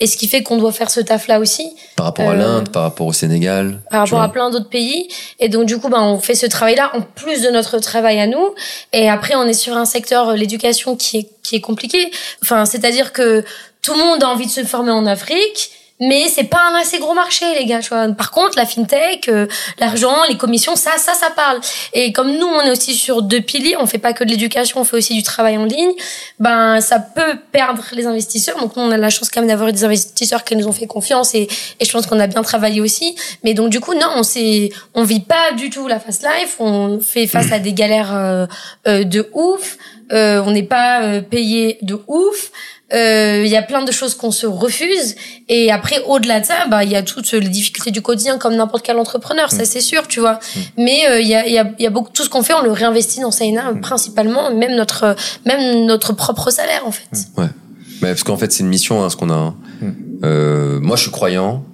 Et 0.00 0.06
ce 0.06 0.16
qui 0.16 0.26
fait 0.28 0.42
qu'on 0.42 0.56
doit 0.56 0.72
faire 0.72 0.90
ce 0.90 1.00
taf-là 1.00 1.40
aussi, 1.40 1.70
Par 1.96 2.06
rapport 2.06 2.30
à 2.30 2.32
Euh, 2.32 2.36
l'Inde, 2.36 2.70
par 2.70 2.82
rapport 2.84 3.06
au 3.06 3.12
Sénégal. 3.12 3.80
par 3.90 4.00
rapport 4.00 4.22
à 4.22 4.32
plein 4.32 4.48
d'autres 4.50 4.70
pays. 4.70 5.08
Et 5.40 5.50
donc, 5.50 5.66
du 5.66 5.76
coup, 5.78 5.90
ben, 5.90 6.00
on 6.00 6.18
fait 6.18 6.34
ce 6.34 6.46
travail-là 6.46 6.90
en 6.94 7.02
plus 7.02 7.42
de 7.42 7.50
notre 7.50 7.78
travail 7.80 8.18
à 8.18 8.26
nous. 8.26 8.54
Et 8.94 9.10
après, 9.10 9.34
on 9.34 9.44
est 9.44 9.52
sur 9.52 9.76
un 9.76 9.84
secteur, 9.84 10.30
euh, 10.30 10.34
l'éducation, 10.34 10.96
qui 10.96 11.18
est, 11.18 11.28
qui 11.42 11.56
est 11.56 11.60
compliqué. 11.60 12.10
Enfin, 12.42 12.64
c'est-à-dire 12.64 13.12
que 13.12 13.44
tout 13.82 13.92
le 13.92 13.98
monde 14.00 14.22
a 14.22 14.28
envie 14.28 14.46
de 14.46 14.50
se 14.50 14.64
former 14.64 14.90
en 14.92 15.04
Afrique. 15.04 15.70
Mais 16.00 16.28
c'est 16.28 16.44
pas 16.44 16.60
un 16.72 16.74
assez 16.74 16.98
gros 16.98 17.14
marché, 17.14 17.44
les 17.58 17.66
gars. 17.66 17.78
tu 17.78 17.90
vois. 17.90 18.08
Par 18.08 18.32
contre, 18.32 18.58
la 18.58 18.66
fintech, 18.66 19.28
euh, 19.28 19.46
l'argent, 19.78 20.16
les 20.28 20.36
commissions, 20.36 20.74
ça, 20.74 20.90
ça, 20.98 21.14
ça 21.14 21.30
parle. 21.30 21.60
Et 21.92 22.12
comme 22.12 22.36
nous, 22.36 22.46
on 22.46 22.60
est 22.62 22.70
aussi 22.70 22.94
sur 22.94 23.22
deux 23.22 23.40
piliers, 23.40 23.76
on 23.78 23.86
fait 23.86 23.98
pas 23.98 24.12
que 24.12 24.24
de 24.24 24.30
l'éducation, 24.30 24.80
on 24.80 24.84
fait 24.84 24.96
aussi 24.96 25.14
du 25.14 25.22
travail 25.22 25.56
en 25.56 25.64
ligne. 25.64 25.92
Ben, 26.40 26.80
ça 26.80 26.98
peut 26.98 27.38
perdre 27.52 27.84
les 27.92 28.06
investisseurs. 28.06 28.58
Donc 28.58 28.76
nous, 28.76 28.82
on 28.82 28.90
a 28.90 28.96
la 28.96 29.08
chance 29.08 29.30
quand 29.30 29.40
même 29.40 29.48
d'avoir 29.48 29.72
des 29.72 29.84
investisseurs 29.84 30.42
qui 30.42 30.56
nous 30.56 30.66
ont 30.66 30.72
fait 30.72 30.88
confiance 30.88 31.32
et, 31.34 31.46
et 31.78 31.84
je 31.84 31.92
pense 31.92 32.06
qu'on 32.06 32.18
a 32.18 32.26
bien 32.26 32.42
travaillé 32.42 32.80
aussi. 32.80 33.14
Mais 33.44 33.54
donc 33.54 33.70
du 33.70 33.78
coup, 33.78 33.94
non, 33.94 34.08
on 34.16 34.24
s'est, 34.24 34.70
on 34.94 35.04
vit 35.04 35.20
pas 35.20 35.52
du 35.52 35.70
tout 35.70 35.86
la 35.86 36.00
fast 36.00 36.24
life. 36.24 36.56
On 36.58 36.98
fait 36.98 37.28
face 37.28 37.52
à 37.52 37.60
des 37.60 37.72
galères 37.72 38.14
euh, 38.14 38.46
euh, 38.88 39.04
de 39.04 39.30
ouf. 39.32 39.78
Euh, 40.12 40.42
on 40.44 40.50
n'est 40.50 40.64
pas 40.64 41.02
euh, 41.02 41.20
payé 41.22 41.78
de 41.82 41.98
ouf. 42.08 42.50
Euh, 42.92 43.42
Il 43.44 43.50
y 43.50 43.56
a 43.56 43.62
plein 43.62 43.82
de 43.82 43.90
choses 43.90 44.14
qu'on 44.14 44.30
se 44.30 44.46
refuse. 44.46 45.14
Et 45.48 45.72
après, 45.72 46.02
au-delà 46.06 46.40
de 46.40 46.44
ça, 46.46 46.66
bah 46.70 46.84
il 46.84 46.90
y 46.90 46.96
a 46.96 47.02
toutes 47.02 47.32
les 47.32 47.48
difficultés 47.48 47.90
du 47.90 48.02
quotidien 48.02 48.36
comme 48.38 48.54
n'importe 48.56 48.84
quel 48.84 48.98
entrepreneur, 48.98 49.50
ça 49.50 49.64
c'est 49.64 49.80
sûr, 49.80 50.06
tu 50.06 50.20
vois. 50.20 50.38
Mais 50.76 51.08
euh, 51.08 51.20
il 51.20 51.26
y 51.28 51.34
a, 51.34 51.46
il 51.46 51.52
y 51.52 51.58
a, 51.58 51.70
il 51.78 51.82
y 51.82 51.86
a 51.86 51.90
beaucoup 51.90 52.10
tout 52.12 52.24
ce 52.24 52.28
qu'on 52.28 52.42
fait, 52.42 52.52
on 52.54 52.62
le 52.62 52.72
réinvestit 52.72 53.20
dans 53.20 53.30
Saina 53.30 53.72
principalement, 53.80 54.54
même 54.54 54.74
notre 54.76 55.16
même 55.46 55.86
notre 55.86 56.12
propre 56.12 56.50
salaire 56.50 56.82
en 56.86 56.92
fait. 56.92 57.08
Mais 58.02 58.08
parce 58.08 58.22
qu'en 58.22 58.36
fait, 58.36 58.52
c'est 58.52 58.62
une 58.62 58.68
mission, 58.68 59.02
hein, 59.02 59.08
ce 59.08 59.16
qu'on 59.16 59.30
a. 59.30 59.34
hein. 59.34 59.54
Mm. 59.80 59.90
Euh, 60.24 60.80
moi, 60.80 60.96
je 60.96 61.02
suis 61.02 61.10
croyant. 61.10 61.64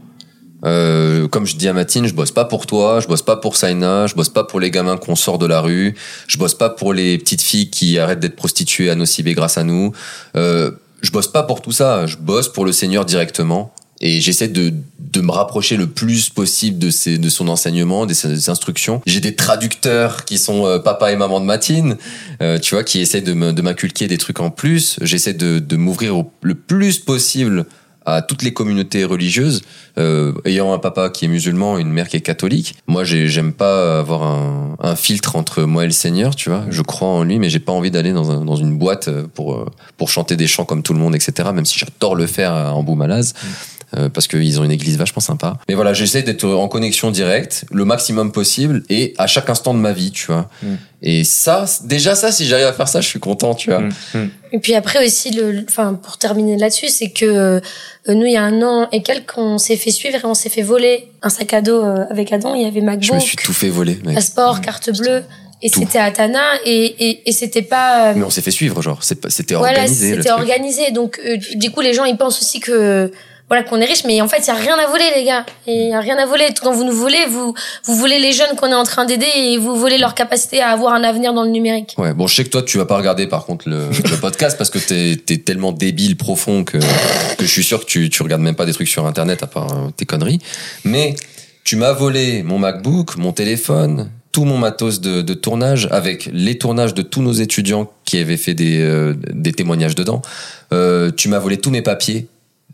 Euh, 0.67 1.27
comme 1.29 1.47
je 1.47 1.57
dis 1.57 1.69
à 1.69 1.73
Matine, 1.73 2.07
je 2.07 2.13
bosse 2.15 2.33
pas 2.33 2.45
pour 2.45 2.67
toi, 2.67 3.01
je 3.01 3.09
bosse 3.09 3.23
pas 3.23 3.37
pour 3.37 3.57
Saina, 3.57 4.07
je 4.07 4.15
bosse 4.15 4.29
pas 4.29 4.45
pour 4.45 4.61
les 4.61 4.71
gamins 4.71 4.99
qu'on 4.99 5.17
sort 5.17 5.39
de 5.39 5.47
la 5.47 5.61
rue, 5.63 5.95
je 6.27 6.37
bosse 6.37 6.53
pas 6.55 6.69
pour 6.69 6.93
les 6.93 7.17
petites 7.17 7.41
filles 7.41 7.71
qui 7.71 7.99
arrêtent 7.99 8.21
d'être 8.21 8.37
prostituées 8.37 8.91
à 8.91 8.95
Nocibé 8.95 9.33
grâce 9.33 9.57
à 9.57 9.65
nous. 9.65 9.93
Euh, 10.37 10.71
je 11.03 11.11
bosse 11.11 11.29
pas 11.29 11.43
pour 11.43 11.63
tout 11.63 11.73
ça, 11.73 12.07
je 12.07 12.17
bosse 12.17 12.53
pour 12.53 12.65
le 12.65 12.73
Seigneur 12.73 13.05
directement. 13.05 13.73
Et 14.03 14.23
j'essaie 14.23 14.49
de, 14.49 14.73
de 14.99 15.21
me 15.21 15.31
rapprocher 15.31 15.77
le 15.77 15.87
plus 15.87 16.31
possible 16.31 16.79
de, 16.79 16.89
ses, 16.89 17.19
de 17.19 17.29
son 17.29 17.49
enseignement, 17.49 18.07
de 18.07 18.15
ses, 18.15 18.49
instructions. 18.49 19.03
J'ai 19.05 19.21
des 19.21 19.35
traducteurs 19.35 20.25
qui 20.25 20.39
sont 20.39 20.65
euh, 20.65 20.79
papa 20.79 21.13
et 21.13 21.17
maman 21.17 21.39
de 21.39 21.45
Matine, 21.45 21.99
euh, 22.41 22.59
tu 22.59 22.75
vois, 22.75 22.83
qui 22.83 23.01
essaient 23.01 23.21
de 23.21 23.35
m'inculquer 23.35 24.07
des 24.07 24.17
trucs 24.17 24.41
en 24.41 24.49
plus. 24.49 24.97
J'essaie 25.03 25.35
de, 25.35 25.59
de 25.59 25.77
m'ouvrir 25.77 26.25
le 26.41 26.55
plus 26.55 26.99
possible 26.99 27.67
à 28.15 28.23
toutes 28.23 28.43
les 28.43 28.53
communautés 28.53 29.05
religieuses. 29.05 29.63
Euh, 29.99 30.33
ayant 30.45 30.73
un 30.73 30.79
papa 30.79 31.11
qui 31.11 31.25
est 31.25 31.29
musulman 31.29 31.77
et 31.79 31.81
une 31.81 31.91
mère 31.91 32.09
qui 32.09 32.17
est 32.17 32.21
catholique, 32.21 32.77
moi 32.87 33.03
j'ai- 33.05 33.27
j'aime 33.29 33.53
pas 33.53 33.99
avoir 33.99 34.23
un, 34.23 34.77
un 34.81 34.97
filtre 34.97 35.37
entre 35.37 35.63
moi 35.65 35.83
et 35.85 35.87
le 35.87 35.93
Seigneur, 35.93 36.35
tu 36.37 36.49
vois. 36.49 36.65
Je 36.71 36.83
crois 36.83 37.09
en 37.09 37.25
lui, 37.25 37.39
mais 37.39 37.51
j'ai 37.51 37.59
pas 37.59 37.73
envie 37.73 37.91
d'aller 37.91 38.13
dans, 38.13 38.31
un- 38.31 38.45
dans 38.45 38.57
une 38.57 38.79
boîte 38.79 39.11
pour 39.35 39.55
euh, 39.55 39.67
pour 39.97 40.09
chanter 40.09 40.37
des 40.37 40.47
chants 40.47 40.65
comme 40.65 40.83
tout 40.83 40.93
le 40.95 41.01
monde, 41.01 41.15
etc. 41.15 41.51
Même 41.53 41.65
si 41.67 41.79
j'adore 41.79 42.15
le 42.15 42.27
faire 42.27 42.53
à 42.53 42.73
Amboumalaz. 42.75 43.35
Euh, 43.97 44.09
parce 44.09 44.27
qu'ils 44.29 44.61
ont 44.61 44.65
une 44.65 44.71
église 44.71 44.97
vachement 44.99 45.21
sympa. 45.21 45.57
Mais 45.69 45.75
voilà, 45.75 45.93
j'essaie 45.93 46.23
d'être 46.23 46.45
en 46.49 46.69
connexion 46.69 47.11
directe 47.11 47.65
le 47.73 47.85
maximum 47.85 48.33
possible 48.33 48.83
et 48.89 49.15
à 49.19 49.27
chaque 49.27 49.51
instant 49.51 49.75
de 49.75 49.79
ma 49.81 49.93
vie, 49.93 50.11
tu 50.13 50.27
vois. 50.27 50.49
Mm. 50.63 50.75
Et 51.03 51.25
ça, 51.25 51.65
déjà 51.85 52.15
ça, 52.15 52.31
si 52.31 52.47
j'arrive 52.47 52.67
à 52.67 52.73
faire 52.73 52.89
ça, 52.89 53.01
je 53.01 53.09
suis 53.09 53.21
content, 53.21 53.55
tu 53.55 53.71
vois. 53.71 53.81
Mm, 53.81 53.93
mm. 54.15 54.31
Et 54.53 54.59
puis 54.59 54.75
après 54.75 55.05
aussi, 55.07 55.31
le, 55.31 55.65
enfin 55.69 55.95
pour 55.95 56.19
terminer 56.19 56.57
là-dessus, 56.57 56.89
c'est 56.89 57.11
que 57.11 57.25
euh, 57.25 57.61
nous 58.09 58.27
il 58.27 58.33
y 58.33 58.37
a 58.37 58.43
un 58.43 58.63
an 58.63 58.89
et 58.93 59.03
quelques, 59.03 59.37
on 59.39 59.59
s'est 59.59 59.77
fait 59.77 59.91
suivre 59.91 60.17
et 60.17 60.25
on 60.27 60.35
s'est 60.35 60.51
fait 60.51 60.63
voler 60.63 61.09
un 61.23 61.29
sac 61.31 61.53
à 61.55 61.61
dos 61.63 61.83
euh, 61.83 62.05
avec 62.11 62.33
Adam. 62.33 62.55
Il 62.55 62.63
y 62.63 62.67
avait 62.67 62.81
Je 62.81 62.85
me 62.85 62.87
MacBook, 62.87 63.21
suis 63.21 63.37
tout 63.37 63.53
fait 63.53 63.69
voler, 63.71 63.99
mec. 64.05 64.15
passeport, 64.15 64.61
carte 64.61 64.91
bleue. 64.99 65.23
Et 65.63 65.69
c'était 65.69 65.99
à 65.99 66.11
Tana 66.11 66.41
et, 66.65 66.87
et, 67.11 67.29
et 67.29 67.33
c'était 67.33 67.61
pas. 67.61 68.09
euh, 68.09 68.13
Mais 68.17 68.23
on 68.25 68.31
s'est 68.31 68.41
fait 68.41 68.51
suivre, 68.51 68.81
genre, 68.81 69.03
c'était 69.03 69.55
voilà, 69.55 69.81
organisé. 69.81 70.11
le 70.17 70.23
c'était 70.23 70.31
organisé. 70.33 70.91
Donc 70.91 71.21
euh, 71.23 71.37
du 71.55 71.71
coup, 71.71 71.83
les 71.83 71.93
gens 71.93 72.05
ils 72.07 72.17
pensent 72.17 72.41
aussi 72.41 72.61
que 72.61 73.13
voilà 73.51 73.65
qu'on 73.65 73.81
est 73.81 73.85
riche, 73.85 74.05
mais 74.07 74.21
en 74.21 74.29
fait 74.29 74.39
il 74.39 74.47
y 74.47 74.51
a 74.51 74.55
rien 74.55 74.79
à 74.79 74.87
voler, 74.87 75.11
les 75.17 75.25
gars. 75.25 75.45
Il 75.67 75.89
y 75.89 75.93
a 75.93 75.99
rien 75.99 76.17
à 76.19 76.25
voler. 76.25 76.47
Quand 76.63 76.73
vous 76.73 76.85
nous 76.85 76.93
volez, 76.93 77.27
vous 77.29 77.53
vous 77.85 77.97
volez 77.97 78.21
les 78.21 78.33
jeunes 78.33 78.55
qu'on 78.57 78.69
est 78.69 78.75
en 78.75 78.85
train 78.85 79.05
d'aider 79.05 79.27
et 79.35 79.59
vous 79.59 79.75
volez 79.75 79.99
leur 79.99 80.15
capacité 80.15 80.61
à 80.61 80.69
avoir 80.69 80.95
un 80.95 81.03
avenir 81.03 81.35
dans 81.35 81.43
le 81.43 81.51
numérique. 81.51 81.95
Ouais, 81.99 82.15
bon, 82.15 82.29
je 82.29 82.37
sais 82.37 82.45
que 82.45 82.51
toi, 82.51 82.63
tu 82.63 82.79
vas 82.79 82.87
pas 82.87 82.97
regarder 82.97 83.27
par 83.27 83.47
contre 83.47 83.69
le, 83.69 83.91
podcast 84.21 84.57
parce 84.57 84.71
que 84.71 84.79
t'es 84.79 85.19
es 85.35 85.39
tellement 85.39 85.73
débile 85.73 86.17
profond 86.17 86.63
que, 86.63 86.79
je 87.41 87.47
suis 87.47 87.65
sûr 87.65 87.81
que 87.81 87.87
tu, 87.87 88.09
tu 88.09 88.23
regardes 88.23 88.43
même 88.43 88.55
pas 88.55 88.67
des 88.67 88.73
trucs 88.73 88.89
sur 88.89 89.05
internet 89.05 89.43
à 89.43 89.49
part 89.49 89.73
euh, 89.73 89.91
tes 89.97 90.07
conneries. 90.07 90.39
Mais 90.85 91.17
tu 91.65 91.75
m'as 91.75 91.93
volé 91.93 92.45
mon 92.45 92.59
MacBook, 92.59 93.17
mon 93.17 93.33
téléphone, 93.33 94.11
tout 94.33 94.45
mon 94.45 94.59
matos 94.59 95.01
de, 95.01 95.35
tournage 95.35 95.89
avec 95.91 96.29
les 96.33 96.57
tournages 96.57 96.95
de 96.95 97.03
tous 97.03 97.23
nos 97.23 97.33
étudiants 97.33 97.91
qui 98.05 98.19
avaient 98.19 98.37
fait 98.37 98.55
des, 98.55 98.81
euh, 98.81 99.15
témoignages 99.57 99.95
dedans. 99.95 100.23
Euh, 100.73 101.11
tu 101.11 101.29
m'as 101.29 101.41
volé 101.41 101.57
tous 101.57 101.71
mes 101.71 101.83
papiers. 101.83 102.29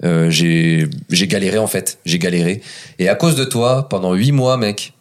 Euh, 0.04 0.30
j'ai 0.30 0.88
galéré 1.26 1.58
en 1.58 1.66
fait, 1.66 1.98
j'ai 2.04 2.18
galéré. 2.18 2.60
Et 2.98 3.08
à 3.08 3.14
cause 3.14 3.34
de 3.34 3.44
toi, 3.44 3.88
pendant 3.88 4.14
huit 4.14 4.32
mois, 4.32 4.56
mec, 4.56 4.92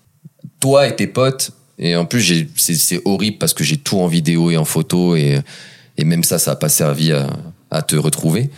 toi 0.60 0.88
et 0.88 0.96
tes 0.96 1.08
potes, 1.08 1.52
et 1.78 1.96
en 1.96 2.06
plus 2.06 2.46
c'est 2.56 3.02
horrible 3.04 3.38
parce 3.38 3.54
que 3.54 3.64
j'ai 3.64 3.78
tout 3.78 4.00
en 4.00 4.08
vidéo 4.08 4.52
et 4.52 4.58
en 4.58 4.66
photo 4.66 5.16
et 5.16 5.40
et 5.98 6.04
même 6.06 6.24
ça, 6.24 6.40
ça 6.40 6.52
a 6.52 6.56
pas 6.56 6.70
servi 6.70 7.12
à, 7.12 7.28
à 7.72 7.82
te 7.82 7.96
retrouver. 7.96 8.50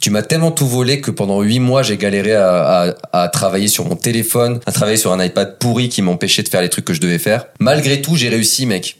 Tu 0.00 0.10
m'as 0.10 0.22
tellement 0.22 0.50
tout 0.50 0.66
volé 0.66 1.00
que 1.00 1.12
pendant 1.12 1.40
huit 1.42 1.60
mois, 1.60 1.84
j'ai 1.84 1.96
galéré 1.96 2.34
à, 2.34 2.94
à, 3.12 3.22
à 3.22 3.28
travailler 3.28 3.68
sur 3.68 3.84
mon 3.84 3.94
téléphone, 3.94 4.58
à 4.66 4.72
travailler 4.72 4.96
sur 4.96 5.12
un 5.12 5.24
iPad 5.24 5.58
pourri 5.58 5.88
qui 5.88 6.02
m'empêchait 6.02 6.42
de 6.42 6.48
faire 6.48 6.60
les 6.62 6.68
trucs 6.68 6.84
que 6.84 6.94
je 6.94 7.00
devais 7.00 7.20
faire. 7.20 7.46
Malgré 7.60 8.02
tout, 8.02 8.16
j'ai 8.16 8.28
réussi, 8.28 8.66
mec. 8.66 8.98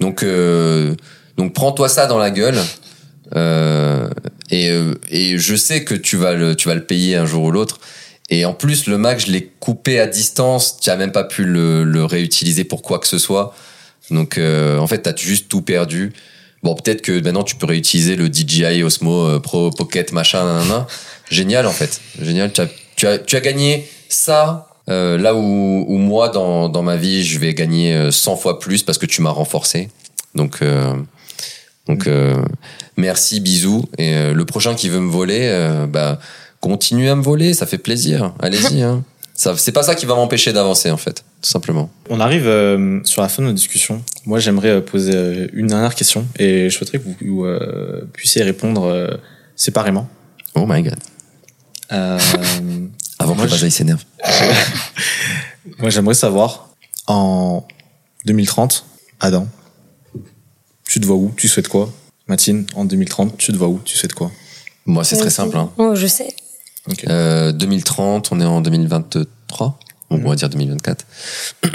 Donc, 0.00 0.22
euh, 0.22 0.94
donc 1.36 1.52
prends-toi 1.52 1.90
ça 1.90 2.06
dans 2.06 2.16
la 2.16 2.30
gueule. 2.30 2.58
Euh, 3.36 4.08
et, 4.50 4.70
euh, 4.70 4.94
et 5.10 5.38
je 5.38 5.54
sais 5.54 5.84
que 5.84 5.94
tu 5.94 6.16
vas 6.16 6.34
le, 6.34 6.56
tu 6.56 6.68
vas 6.68 6.74
le 6.74 6.84
payer 6.84 7.16
un 7.16 7.26
jour 7.26 7.44
ou 7.44 7.50
l'autre. 7.50 7.80
Et 8.30 8.44
en 8.44 8.52
plus, 8.52 8.86
le 8.86 8.98
Mac, 8.98 9.20
je 9.20 9.30
l'ai 9.32 9.50
coupé 9.58 9.98
à 10.00 10.06
distance. 10.06 10.78
Tu 10.80 10.90
as 10.90 10.96
même 10.96 11.12
pas 11.12 11.24
pu 11.24 11.44
le, 11.44 12.04
réutiliser 12.04 12.64
pour 12.64 12.82
quoi 12.82 12.98
que 12.98 13.06
ce 13.06 13.18
soit. 13.18 13.54
Donc, 14.10 14.38
euh, 14.38 14.78
en 14.78 14.86
fait, 14.86 14.98
t'as 14.98 15.16
juste 15.16 15.48
tout 15.48 15.62
perdu. 15.62 16.12
Bon, 16.62 16.74
peut-être 16.74 17.02
que 17.02 17.22
maintenant 17.22 17.44
tu 17.44 17.54
peux 17.54 17.66
réutiliser 17.66 18.16
le 18.16 18.26
DJI 18.26 18.82
Osmo 18.82 19.38
Pro 19.38 19.70
Pocket 19.70 20.12
machin. 20.12 20.86
Génial 21.30 21.66
en 21.66 21.72
fait, 21.72 22.00
génial. 22.20 22.52
Tu 22.52 22.60
as, 22.60 22.68
tu 22.96 23.06
as, 23.06 23.18
tu 23.18 23.36
as 23.36 23.40
gagné 23.40 23.88
ça 24.08 24.68
là 24.88 25.34
où, 25.34 25.98
moi 25.98 26.28
dans, 26.28 26.68
dans 26.68 26.82
ma 26.82 26.96
vie 26.96 27.24
je 27.24 27.38
vais 27.38 27.54
gagner 27.54 27.94
euh, 27.94 28.10
100 28.10 28.36
fois 28.36 28.58
plus 28.58 28.82
parce 28.82 28.98
que 28.98 29.06
tu 29.06 29.22
m'as 29.22 29.30
renforcé. 29.30 29.88
Donc 30.34 30.60
donc 31.88 32.06
euh, 32.06 32.42
merci, 32.96 33.40
bisous. 33.40 33.84
Et 33.96 34.14
euh, 34.14 34.34
le 34.34 34.44
prochain 34.44 34.74
qui 34.74 34.88
veut 34.88 35.00
me 35.00 35.10
voler, 35.10 35.40
euh, 35.44 35.86
bah 35.86 36.20
continue 36.60 37.08
à 37.08 37.14
me 37.14 37.22
voler, 37.22 37.54
ça 37.54 37.66
fait 37.66 37.78
plaisir. 37.78 38.34
Allez-y. 38.40 38.82
Hein. 38.82 39.04
C'est 39.34 39.70
pas 39.70 39.84
ça 39.84 39.94
qui 39.94 40.04
va 40.04 40.16
m'empêcher 40.16 40.52
d'avancer 40.52 40.90
en 40.90 40.96
fait, 40.96 41.22
tout 41.42 41.48
simplement. 41.48 41.90
On 42.10 42.18
arrive 42.18 42.50
sur 43.04 43.22
la 43.22 43.28
fin 43.28 43.40
de 43.40 43.46
notre 43.46 43.54
discussion. 43.54 44.02
Moi, 44.26 44.40
j'aimerais 44.40 44.84
poser 44.84 45.48
une 45.52 45.68
dernière 45.68 45.94
question 45.94 46.26
et 46.40 46.68
je 46.68 46.76
souhaiterais 46.76 46.98
que 46.98 47.04
vous, 47.24 47.46
puissiez 48.12 48.42
répondre 48.42 49.16
séparément. 49.54 50.08
Oh 50.56 50.66
my 50.66 50.82
god. 50.82 50.98
Avant 53.20 53.36
que 53.36 53.48
Bazaï 53.48 53.70
s'énerve. 53.70 54.02
moi, 55.78 55.90
j'aimerais 55.90 56.14
savoir 56.14 56.70
en 57.06 57.64
2030, 58.24 58.86
Adam, 59.20 59.46
tu 60.88 61.00
te 61.00 61.06
vois 61.06 61.16
où? 61.16 61.32
Tu 61.36 61.46
souhaites 61.48 61.68
quoi? 61.68 61.92
Matine, 62.26 62.66
en 62.74 62.84
2030, 62.84 63.36
tu 63.36 63.52
te 63.52 63.56
vois 63.56 63.68
où? 63.68 63.80
Tu 63.84 63.96
souhaites 63.96 64.14
quoi? 64.14 64.32
Moi, 64.86 65.04
c'est 65.04 65.16
très 65.18 65.30
simple. 65.30 65.56
Hein. 65.56 65.70
Oh, 65.76 65.94
je 65.94 66.06
sais. 66.06 66.34
Ok. 66.90 67.04
Euh, 67.08 67.52
2030, 67.52 68.32
on 68.32 68.40
est 68.40 68.44
en 68.44 68.62
2023, 68.62 69.78
on 70.10 70.18
pourrait 70.18 70.36
dire 70.36 70.48
2024. 70.48 71.04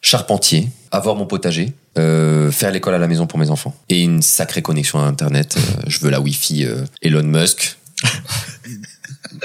Charpentier, 0.00 0.68
avoir 0.92 1.16
mon 1.16 1.26
potager, 1.26 1.72
euh, 1.98 2.52
faire 2.52 2.70
l'école 2.70 2.94
à 2.94 2.98
la 2.98 3.08
maison 3.08 3.26
pour 3.26 3.38
mes 3.38 3.50
enfants 3.50 3.74
et 3.88 4.02
une 4.02 4.22
sacrée 4.22 4.62
connexion 4.62 5.00
à 5.00 5.04
Internet. 5.04 5.56
Euh, 5.56 5.82
je 5.86 5.98
veux 6.00 6.10
la 6.10 6.20
Wi-Fi 6.20 6.66
euh, 6.66 6.84
Elon 7.02 7.24
Musk. 7.24 7.78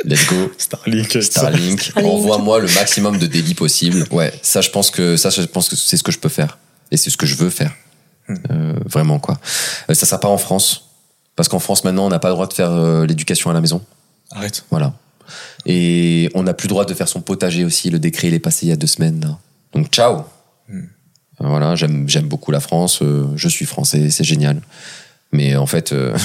let's 0.03 0.27
go. 0.27 0.51
Starlink, 0.57 1.17
Starlink. 1.23 1.93
envoie-moi 1.95 2.59
le 2.59 2.67
maximum 2.75 3.17
de 3.17 3.25
débit 3.25 3.55
possible. 3.55 4.05
Ouais, 4.11 4.33
ça, 4.43 4.61
je 4.61 4.69
pense 4.69 4.91
que 4.91 5.17
ça, 5.17 5.29
je 5.29 5.41
pense 5.43 5.69
que 5.69 5.75
c'est 5.75 5.97
ce 5.97 6.03
que 6.03 6.11
je 6.11 6.19
peux 6.19 6.29
faire 6.29 6.59
et 6.91 6.97
c'est 6.97 7.09
ce 7.09 7.17
que 7.17 7.25
je 7.25 7.35
veux 7.35 7.49
faire. 7.49 7.73
Euh, 8.51 8.73
vraiment 8.85 9.19
quoi. 9.19 9.37
Euh, 9.89 9.93
ça 9.93 10.05
sera 10.05 10.19
pas 10.19 10.27
en 10.27 10.37
France 10.37 10.85
parce 11.35 11.47
qu'en 11.49 11.59
France 11.59 11.83
maintenant, 11.83 12.05
on 12.05 12.09
n'a 12.09 12.19
pas 12.19 12.27
le 12.27 12.33
droit 12.33 12.47
de 12.47 12.53
faire 12.53 12.71
euh, 12.71 13.05
l'éducation 13.05 13.49
à 13.49 13.53
la 13.53 13.61
maison. 13.61 13.81
Arrête. 14.31 14.65
Voilà. 14.69 14.93
Et 15.65 16.29
on 16.35 16.43
n'a 16.43 16.53
plus 16.53 16.67
le 16.67 16.69
droit 16.69 16.85
de 16.85 16.93
faire 16.93 17.07
son 17.07 17.21
potager 17.21 17.63
aussi. 17.65 17.89
Le 17.89 17.99
décret, 17.99 18.27
il 18.27 18.33
est 18.33 18.39
passé 18.39 18.65
il 18.65 18.69
y 18.69 18.71
a 18.71 18.75
deux 18.75 18.87
semaines. 18.87 19.21
là. 19.21 19.37
Donc, 19.73 19.87
ciao. 19.87 20.23
Hmm. 20.67 20.85
Voilà, 21.39 21.75
j'aime, 21.75 22.09
j'aime 22.09 22.27
beaucoup 22.27 22.51
la 22.51 22.59
France. 22.59 23.01
euh, 23.01 23.25
je 23.35 23.47
suis 23.47 23.65
français, 23.65 24.09
c'est 24.09 24.23
génial. 24.23 24.61
Mais 25.31 25.55
en 25.55 25.65
fait, 25.65 25.93
euh, 25.93 26.17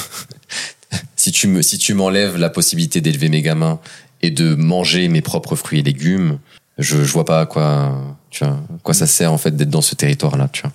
si 1.17 1.31
tu 1.33 1.47
me, 1.47 1.63
si 1.63 1.79
tu 1.79 1.95
m'enlèves 1.95 2.37
la 2.37 2.51
possibilité 2.51 3.01
d'élever 3.01 3.29
mes 3.29 3.43
gamins 3.43 3.79
et 4.23 4.31
de 4.31 4.55
manger 4.55 5.09
mes 5.09 5.21
propres 5.23 5.57
fruits 5.57 5.81
et 5.81 5.83
légumes, 5.83 6.39
je, 6.79 7.05
je 7.05 7.13
vois 7.13 7.25
pas 7.25 7.41
à 7.41 7.47
quoi, 7.47 8.01
tu 8.31 8.45
vois, 8.45 8.55
à 8.55 8.79
quoi 8.83 8.95
ça 8.95 9.07
sert 9.07 9.33
en 9.33 9.39
fait 9.39 9.55
d'être 9.55 9.71
dans 9.71 9.83
ce 9.83 9.95
territoire-là, 9.95 10.49
tu 10.53 10.63
vois. 10.63 10.73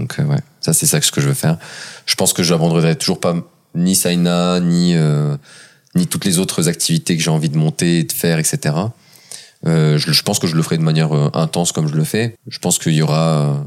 Donc 0.00 0.18
euh, 0.18 0.24
ouais, 0.24 0.40
ça 0.60 0.72
c'est 0.72 0.86
ça 0.86 0.98
que 0.98 1.06
ce 1.06 1.12
que 1.12 1.20
je 1.20 1.28
veux 1.28 1.34
faire. 1.34 1.58
Je 2.06 2.14
pense 2.14 2.32
que 2.32 2.42
j'abandonnerai 2.42 2.96
toujours 2.96 3.20
pas 3.20 3.36
ni 3.74 3.94
Saina 3.94 4.58
ni 4.60 4.94
euh, 4.96 5.36
ni 5.94 6.06
toutes 6.06 6.24
les 6.24 6.38
autres 6.38 6.68
activités 6.68 7.16
que 7.16 7.22
j'ai 7.22 7.30
envie 7.30 7.50
de 7.50 7.58
monter 7.58 8.04
de 8.04 8.12
faire, 8.12 8.38
etc. 8.38 8.74
Euh, 9.66 9.98
je, 9.98 10.12
je 10.12 10.22
pense 10.22 10.38
que 10.38 10.46
je 10.46 10.56
le 10.56 10.62
ferai 10.62 10.78
de 10.78 10.82
manière 10.82 11.12
intense 11.36 11.72
comme 11.72 11.86
je 11.86 11.94
le 11.94 12.04
fais. 12.04 12.36
Je 12.48 12.58
pense 12.58 12.78
qu'il 12.78 12.94
y 12.94 13.02
aura 13.02 13.64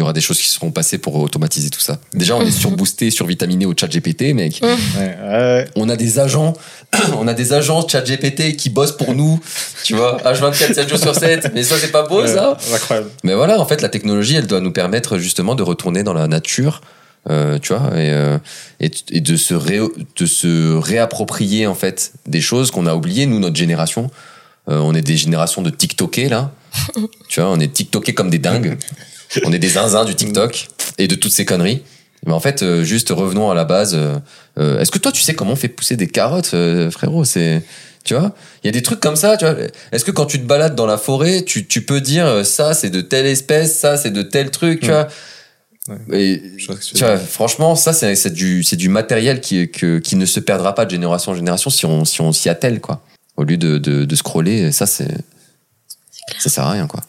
il 0.00 0.02
y 0.02 0.04
aura 0.04 0.14
des 0.14 0.22
choses 0.22 0.38
qui 0.38 0.48
seront 0.48 0.70
passées 0.70 0.96
pour 0.96 1.14
automatiser 1.16 1.68
tout 1.68 1.80
ça. 1.80 1.98
Déjà, 2.14 2.34
on 2.34 2.40
est 2.40 2.50
surboosté, 2.50 3.10
survitaminé 3.10 3.66
au 3.66 3.74
chat 3.78 3.86
GPT, 3.86 4.32
mec. 4.32 4.58
Ouais, 4.62 4.74
ouais. 4.98 5.68
On 5.76 5.90
a 5.90 5.96
des 5.96 6.18
agents, 6.18 6.54
on 7.18 7.28
a 7.28 7.34
des 7.34 7.52
agents 7.52 7.86
chat 7.86 8.00
GPT 8.00 8.56
qui 8.56 8.70
bossent 8.70 8.96
pour 8.96 9.14
nous, 9.14 9.38
tu 9.84 9.94
vois, 9.94 10.16
H24, 10.24 10.72
7 10.72 10.88
jours 10.88 10.98
sur 10.98 11.14
7. 11.14 11.50
Mais 11.54 11.62
ça, 11.62 11.76
c'est 11.78 11.92
pas 11.92 12.06
beau, 12.06 12.26
ça? 12.26 12.56
Incroyable. 12.74 13.10
Mais 13.24 13.34
voilà, 13.34 13.60
en 13.60 13.66
fait, 13.66 13.82
la 13.82 13.90
technologie, 13.90 14.36
elle 14.36 14.46
doit 14.46 14.60
nous 14.60 14.72
permettre 14.72 15.18
justement 15.18 15.54
de 15.54 15.62
retourner 15.62 16.02
dans 16.02 16.14
la 16.14 16.28
nature, 16.28 16.80
euh, 17.28 17.58
tu 17.58 17.74
vois, 17.74 17.88
et, 17.98 18.08
euh, 18.10 18.38
et, 18.80 18.90
et 19.10 19.20
de, 19.20 19.36
se 19.36 19.52
ré, 19.52 19.80
de 20.16 20.26
se 20.26 20.78
réapproprier 20.78 21.66
en 21.66 21.74
fait 21.74 22.14
des 22.26 22.40
choses 22.40 22.70
qu'on 22.70 22.86
a 22.86 22.94
oubliées, 22.94 23.26
nous, 23.26 23.38
notre 23.38 23.56
génération. 23.56 24.10
Euh, 24.70 24.78
on 24.78 24.94
est 24.94 25.02
des 25.02 25.18
générations 25.18 25.60
de 25.60 25.68
TikTokés, 25.68 26.30
là. 26.30 26.52
tu 27.28 27.40
vois, 27.40 27.50
on 27.50 27.60
est 27.60 27.72
TikTokés 27.72 28.14
comme 28.14 28.30
des 28.30 28.38
dingues. 28.38 28.78
On 29.44 29.52
est 29.52 29.58
des 29.58 29.68
zinzins 29.68 30.04
du 30.04 30.14
TikTok 30.14 30.68
et 30.98 31.08
de 31.08 31.14
toutes 31.14 31.32
ces 31.32 31.44
conneries. 31.44 31.82
Mais 32.26 32.32
en 32.32 32.40
fait, 32.40 32.62
euh, 32.62 32.82
juste 32.84 33.08
revenons 33.10 33.50
à 33.50 33.54
la 33.54 33.64
base. 33.64 33.94
euh, 33.94 34.18
euh, 34.58 34.78
Est-ce 34.80 34.90
que 34.90 34.98
toi, 34.98 35.10
tu 35.12 35.22
sais 35.22 35.34
comment 35.34 35.52
on 35.52 35.56
fait 35.56 35.68
pousser 35.68 35.96
des 35.96 36.06
carottes, 36.08 36.50
euh, 36.52 36.90
frérot 36.90 37.24
C'est, 37.24 37.62
tu 38.04 38.14
vois, 38.14 38.34
il 38.62 38.66
y 38.66 38.68
a 38.68 38.72
des 38.72 38.82
trucs 38.82 39.00
comme 39.00 39.16
ça. 39.16 39.36
Tu 39.38 39.46
vois. 39.46 39.54
Est-ce 39.92 40.04
que 40.04 40.10
quand 40.10 40.26
tu 40.26 40.38
te 40.38 40.44
balades 40.46 40.74
dans 40.74 40.86
la 40.86 40.98
forêt, 40.98 41.42
tu, 41.42 41.66
tu 41.66 41.82
peux 41.82 42.00
dire 42.00 42.26
euh, 42.26 42.44
ça, 42.44 42.74
c'est 42.74 42.90
de 42.90 43.00
telle 43.00 43.26
espèce, 43.26 43.78
ça, 43.78 43.96
c'est 43.96 44.10
de 44.10 44.22
tel 44.22 44.50
truc, 44.50 44.80
tu 44.80 44.88
vois? 44.88 45.08
Ouais. 45.88 46.20
Et 46.20 46.42
tu 46.58 46.98
vois, 46.98 47.16
franchement, 47.16 47.74
ça, 47.74 47.92
c'est 47.94 48.14
c'est 48.14 48.34
du, 48.34 48.62
c'est 48.62 48.76
du 48.76 48.90
matériel 48.90 49.40
qui, 49.40 49.70
que, 49.70 49.98
qui 49.98 50.16
ne 50.16 50.26
se 50.26 50.38
perdra 50.40 50.74
pas 50.74 50.84
de 50.84 50.90
génération 50.90 51.32
en 51.32 51.34
génération 51.34 51.70
si 51.70 51.86
on, 51.86 52.04
si 52.04 52.20
on 52.20 52.32
s'y 52.32 52.48
attelle, 52.50 52.80
quoi. 52.80 53.02
Au 53.36 53.44
lieu 53.44 53.56
de, 53.56 53.78
de, 53.78 54.04
de 54.04 54.14
scroller, 54.16 54.72
ça, 54.72 54.84
c'est, 54.86 55.08
ça 56.38 56.50
sert 56.50 56.64
à 56.64 56.72
rien, 56.72 56.86
quoi. 56.86 57.00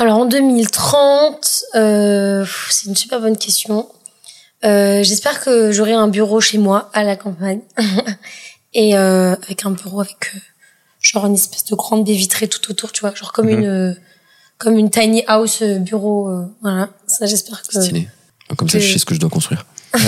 Alors 0.00 0.16
en 0.16 0.24
2030, 0.24 1.64
euh, 1.74 2.46
c'est 2.70 2.86
une 2.88 2.96
super 2.96 3.20
bonne 3.20 3.36
question. 3.36 3.86
Euh, 4.64 5.02
J'espère 5.02 5.40
que 5.44 5.72
j'aurai 5.72 5.92
un 5.92 6.08
bureau 6.08 6.40
chez 6.40 6.56
moi 6.56 6.88
à 6.94 7.04
la 7.04 7.16
campagne 7.16 7.60
et 8.72 8.96
euh, 8.96 9.34
avec 9.42 9.66
un 9.66 9.72
bureau 9.72 10.00
avec 10.00 10.32
euh, 10.34 10.38
genre 11.02 11.26
une 11.26 11.34
espèce 11.34 11.66
de 11.66 11.74
grande 11.74 12.06
baie 12.06 12.14
vitrée 12.14 12.48
tout 12.48 12.70
autour, 12.70 12.92
tu 12.92 13.02
vois, 13.02 13.14
genre 13.14 13.32
comme 13.32 13.46
Mhm. 13.48 13.58
une 13.58 13.66
euh, 13.66 13.92
comme 14.56 14.78
une 14.78 14.88
tiny 14.90 15.22
house 15.26 15.60
euh, 15.60 15.78
bureau. 15.78 16.28
euh, 16.30 16.46
voilà, 16.62 16.88
ça 17.06 17.26
j'espère 17.26 17.60
que. 17.62 17.78
Stylé. 17.82 18.08
Comme 18.56 18.70
ça, 18.70 18.78
je 18.78 18.90
sais 18.92 18.98
ce 18.98 19.04
que 19.04 19.14
je 19.14 19.20
dois 19.20 19.30
construire. 19.30 19.66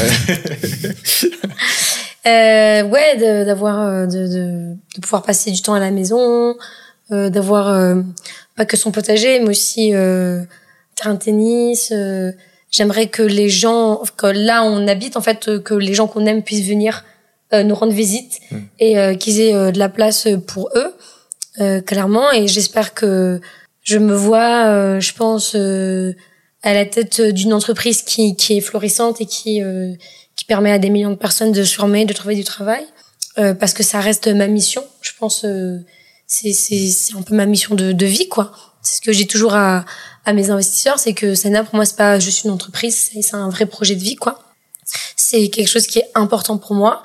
Euh, 2.24 2.84
ouais, 2.84 3.16
d'avoir 3.44 4.06
de, 4.06 4.12
de, 4.28 4.76
de 4.94 5.00
pouvoir 5.00 5.24
passer 5.24 5.50
du 5.50 5.60
temps 5.60 5.74
à 5.74 5.80
la 5.80 5.90
maison, 5.90 6.54
euh, 7.10 7.30
d'avoir 7.30 7.66
euh, 7.66 8.00
pas 8.56 8.64
que 8.66 8.76
son 8.76 8.90
potager, 8.90 9.40
mais 9.40 9.50
aussi 9.50 9.94
euh, 9.94 10.42
terrain 10.94 11.14
de 11.14 11.18
tennis. 11.18 11.90
euh, 11.92 12.32
J'aimerais 12.70 13.06
que 13.08 13.22
les 13.22 13.50
gens, 13.50 14.02
que 14.16 14.26
là 14.26 14.62
où 14.62 14.66
on 14.66 14.88
habite, 14.88 15.16
en 15.16 15.20
fait, 15.20 15.62
que 15.62 15.74
les 15.74 15.92
gens 15.94 16.06
qu'on 16.06 16.24
aime 16.26 16.42
puissent 16.42 16.66
venir 16.66 17.04
euh, 17.52 17.62
nous 17.64 17.74
rendre 17.74 17.92
visite 17.92 18.40
Mm. 18.50 18.56
et 18.80 18.98
euh, 18.98 19.14
qu'ils 19.14 19.40
aient 19.40 19.54
euh, 19.54 19.70
de 19.72 19.78
la 19.78 19.90
place 19.90 20.26
pour 20.46 20.70
eux, 20.74 20.94
euh, 21.60 21.80
clairement. 21.82 22.32
Et 22.32 22.48
j'espère 22.48 22.94
que 22.94 23.40
je 23.82 23.98
me 23.98 24.14
vois, 24.14 24.66
euh, 24.68 25.00
je 25.00 25.12
pense, 25.12 25.52
euh, 25.54 26.14
à 26.62 26.72
la 26.72 26.86
tête 26.86 27.20
d'une 27.20 27.52
entreprise 27.52 28.00
qui, 28.02 28.36
qui 28.36 28.56
est 28.56 28.60
florissante 28.62 29.20
et 29.20 29.26
qui 29.26 29.62
euh, 29.62 29.92
qui 30.34 30.46
permet 30.46 30.70
à 30.72 30.78
des 30.78 30.88
millions 30.88 31.10
de 31.10 31.16
personnes 31.16 31.52
de 31.52 31.62
se 31.64 31.74
former, 31.74 32.06
de 32.06 32.14
trouver 32.14 32.34
du 32.36 32.44
travail, 32.44 32.84
euh, 33.38 33.52
parce 33.52 33.74
que 33.74 33.82
ça 33.82 34.00
reste 34.00 34.28
ma 34.28 34.46
mission. 34.46 34.82
Je 35.02 35.10
pense 35.18 35.44
euh, 35.44 35.76
c'est 36.34 36.52
c'est 36.52 36.86
c'est 36.88 37.14
un 37.16 37.22
peu 37.22 37.34
ma 37.34 37.46
mission 37.46 37.74
de 37.74 37.92
de 37.92 38.06
vie 38.06 38.28
quoi. 38.28 38.52
C'est 38.80 38.96
ce 38.96 39.00
que 39.00 39.12
j'ai 39.12 39.26
toujours 39.26 39.54
à 39.54 39.84
à 40.24 40.32
mes 40.32 40.50
investisseurs, 40.50 40.98
c'est 40.98 41.14
que 41.14 41.34
Sena 41.34 41.62
pour 41.64 41.74
moi 41.74 41.84
c'est 41.84 41.96
pas 41.96 42.18
juste 42.18 42.44
une 42.44 42.50
entreprise, 42.52 43.10
c'est 43.20 43.34
un 43.34 43.48
vrai 43.50 43.66
projet 43.66 43.94
de 43.96 44.02
vie 44.02 44.16
quoi. 44.16 44.34
C'est 45.16 45.48
quelque 45.48 45.68
chose 45.68 45.86
qui 45.86 45.98
est 45.98 46.10
important 46.14 46.56
pour 46.58 46.74
moi 46.74 47.02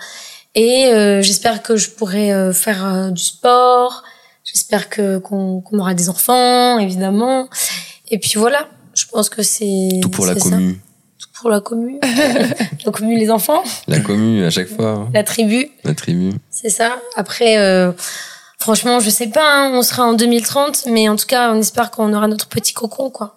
et 0.55 0.85
euh, 0.87 1.21
j'espère 1.21 1.61
que 1.61 1.75
je 1.77 1.89
pourrai 1.89 2.31
euh, 2.33 2.53
faire 2.53 2.85
euh, 2.85 3.09
du 3.11 3.21
sport. 3.23 4.03
J'espère 4.43 4.89
que 4.89 5.17
qu'on 5.17 5.61
qu'on 5.61 5.77
aura 5.79 5.93
des 5.93 6.07
enfants 6.09 6.79
évidemment. 6.79 7.49
Et 8.09 8.17
puis 8.19 8.33
voilà, 8.37 8.67
je 8.93 9.05
pense 9.11 9.27
que 9.29 9.43
c'est 9.43 9.89
Tout 10.01 10.09
pour 10.09 10.25
la 10.25 10.33
c'est 10.35 10.39
ça. 10.39 10.49
commu. 10.51 10.79
Tout 11.19 11.29
pour 11.41 11.49
la 11.49 11.59
commune. 11.61 11.99
la 12.85 12.91
commune, 12.91 13.17
les 13.19 13.29
enfants, 13.29 13.63
La 13.87 13.99
commu, 13.99 14.45
à 14.45 14.49
chaque 14.49 14.69
fois. 14.69 14.91
hein. 14.91 15.09
la 15.13 15.23
tribu, 15.23 15.69
La 15.83 15.93
tribu. 15.93 16.31
c'est 16.49 16.69
ça. 16.69 16.97
Après, 17.15 17.57
euh, 17.57 17.91
franchement, 18.57 18.99
je 18.99 19.09
sais 19.09 19.27
pas, 19.27 19.43
hein, 19.67 19.71
on 19.73 19.81
sera 19.81 20.03
en 20.03 20.13
2030, 20.13 20.85
mais 20.91 21.09
en 21.09 21.15
tout 21.15 21.25
cas, 21.27 21.51
on 21.53 21.59
espère 21.59 21.91
qu'on 21.91 22.13
aura 22.13 22.27
notre 22.27 22.47
petit 22.47 22.73
cocon, 22.73 23.09
quoi. 23.09 23.35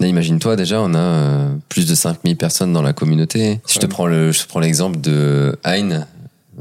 Là, 0.00 0.06
imagine-toi, 0.08 0.56
déjà, 0.56 0.80
on 0.82 0.92
a 0.94 0.98
euh, 0.98 1.48
plus 1.68 1.86
de 1.88 1.94
5000 1.94 2.36
personnes 2.36 2.72
dans 2.72 2.82
la 2.82 2.92
communauté. 2.92 3.60
Si 3.64 3.76
je 3.76 3.80
te 3.80 3.86
prends 3.86 4.06
le, 4.06 4.30
je 4.32 4.42
te 4.42 4.48
prends 4.48 4.60
l'exemple 4.60 5.00
de 5.00 5.58
Hein, 5.64 6.04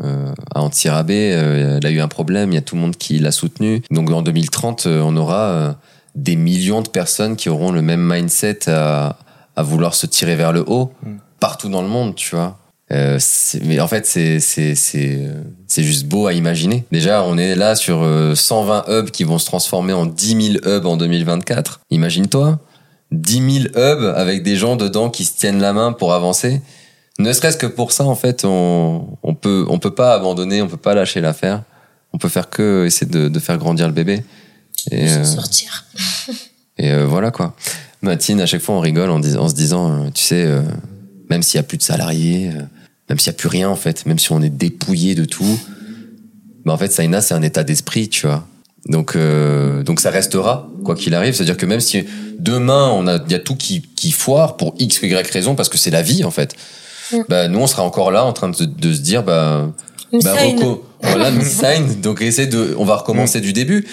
euh, 0.03 0.33
à 0.53 0.61
Antirabé, 0.61 1.31
euh, 1.33 1.77
elle 1.77 1.85
a 1.85 1.91
eu 1.91 1.99
un 1.99 2.07
problème, 2.07 2.51
il 2.51 2.55
y 2.55 2.57
a 2.57 2.61
tout 2.61 2.75
le 2.75 2.81
monde 2.81 2.95
qui 2.97 3.19
l'a 3.19 3.31
soutenu. 3.31 3.81
Donc, 3.91 4.09
en 4.11 4.21
2030, 4.21 4.87
euh, 4.87 5.01
on 5.01 5.15
aura 5.17 5.41
euh, 5.41 5.71
des 6.15 6.35
millions 6.37 6.81
de 6.81 6.89
personnes 6.89 7.35
qui 7.35 7.49
auront 7.49 7.71
le 7.71 7.81
même 7.81 8.01
mindset 8.01 8.69
à, 8.69 9.17
à 9.55 9.63
vouloir 9.63 9.95
se 9.95 10.05
tirer 10.05 10.35
vers 10.35 10.53
le 10.53 10.63
haut 10.67 10.93
Mm. 11.03 11.15
partout 11.39 11.69
dans 11.69 11.81
le 11.81 11.87
monde, 11.89 12.15
tu 12.15 12.35
vois. 12.35 12.57
Euh, 12.91 13.17
mais 13.63 13.79
en 13.79 13.87
fait, 13.87 14.05
c'est 14.05 14.39
c'est 14.39 14.75
c'est 14.75 15.17
euh, 15.19 15.41
c'est 15.67 15.83
juste 15.83 16.05
beau 16.05 16.27
à 16.27 16.33
imaginer. 16.33 16.85
Déjà, 16.91 17.23
on 17.23 17.35
est 17.37 17.55
là 17.55 17.75
sur 17.75 18.03
euh, 18.03 18.35
120 18.35 18.85
hubs 18.89 19.09
qui 19.09 19.23
vont 19.23 19.39
se 19.39 19.45
transformer 19.47 19.93
en 19.93 20.05
10 20.05 20.59
000 20.63 20.67
hubs 20.67 20.85
en 20.85 20.95
2024. 20.95 21.79
Imagine-toi, 21.89 22.59
10 23.11 23.61
000 23.63 23.65
hubs 23.75 24.13
avec 24.15 24.43
des 24.43 24.55
gens 24.55 24.75
dedans 24.75 25.09
qui 25.09 25.25
se 25.25 25.35
tiennent 25.35 25.59
la 25.61 25.73
main 25.73 25.93
pour 25.93 26.13
avancer. 26.13 26.61
Ne 27.17 27.33
serait-ce 27.33 27.57
que 27.57 27.65
pour 27.65 27.91
ça, 27.91 28.03
en 28.03 28.13
fait, 28.15 28.45
on 28.45 29.17
on 29.23 29.33
peut 29.33 29.65
on 29.67 29.79
peut 29.79 29.95
pas 29.95 30.13
abandonner, 30.13 30.61
on 30.61 30.67
peut 30.67 30.77
pas 30.77 30.93
lâcher 30.93 31.21
l'affaire. 31.21 31.63
On 32.13 32.19
peut 32.19 32.29
faire 32.29 32.49
que 32.51 32.85
essayer 32.85 33.09
de, 33.11 33.29
de 33.29 33.39
faire 33.39 33.57
grandir 33.57 33.87
le 33.87 33.93
bébé. 33.93 34.23
Et, 34.91 35.09
euh, 35.09 35.23
sortir. 35.23 35.85
et 36.77 36.91
euh, 36.91 37.05
voilà 37.07 37.31
quoi. 37.31 37.55
Mathine, 38.03 38.39
à 38.41 38.45
chaque 38.45 38.61
fois, 38.61 38.75
on 38.75 38.79
rigole 38.79 39.09
en, 39.09 39.19
dis- 39.19 39.35
en 39.37 39.49
se 39.49 39.55
disant, 39.55 39.89
euh, 40.05 40.09
tu 40.13 40.21
sais, 40.23 40.43
euh, 40.45 40.61
même 41.29 41.43
s'il 41.43 41.57
y 41.57 41.59
a 41.59 41.63
plus 41.63 41.77
de 41.77 41.83
salariés, 41.83 42.49
euh, 42.49 42.61
même 43.09 43.19
s'il 43.19 43.27
y 43.27 43.35
a 43.35 43.37
plus 43.37 43.47
rien 43.47 43.69
en 43.69 43.75
fait, 43.75 44.05
même 44.05 44.19
si 44.19 44.31
on 44.31 44.41
est 44.41 44.49
dépouillé 44.49 45.15
de 45.15 45.25
tout, 45.25 45.59
bah 46.65 46.73
en 46.73 46.77
fait, 46.77 46.91
Saina, 46.91 47.21
c'est 47.21 47.33
un 47.33 47.41
état 47.41 47.63
d'esprit, 47.63 48.09
tu 48.09 48.25
vois. 48.27 48.47
Donc, 48.87 49.15
euh, 49.15 49.83
donc 49.83 49.99
ça 49.99 50.09
restera 50.11 50.69
quoi 50.83 50.95
qu'il 50.95 51.13
arrive. 51.15 51.33
C'est-à-dire 51.33 51.57
que 51.57 51.65
même 51.65 51.79
si 51.79 52.05
demain 52.39 52.89
on 52.89 53.07
a, 53.07 53.19
il 53.25 53.31
y 53.31 53.35
a 53.35 53.39
tout 53.39 53.55
qui, 53.55 53.81
qui 53.95 54.11
foire 54.11 54.57
pour 54.57 54.75
x 54.77 55.01
ou 55.01 55.05
y 55.05 55.31
raison, 55.31 55.55
parce 55.55 55.69
que 55.69 55.77
c'est 55.77 55.91
la 55.91 56.01
vie 56.01 56.23
en 56.23 56.31
fait. 56.31 56.55
Bah 57.29 57.47
nous, 57.47 57.59
on 57.59 57.67
sera 57.67 57.83
encore 57.83 58.09
là 58.09 58.25
en 58.25 58.33
train 58.33 58.49
de, 58.49 58.65
de 58.65 58.93
se 58.93 59.01
dire, 59.01 59.23
bah 59.23 59.71
bah, 60.23 60.35
voilà, 61.01 61.31
sign. 61.41 62.01
Donc, 62.01 62.21
essaie 62.21 62.47
de, 62.47 62.75
on 62.77 62.85
va 62.85 62.95
recommencer 62.95 63.41
du 63.41 63.53
début. 63.53 63.85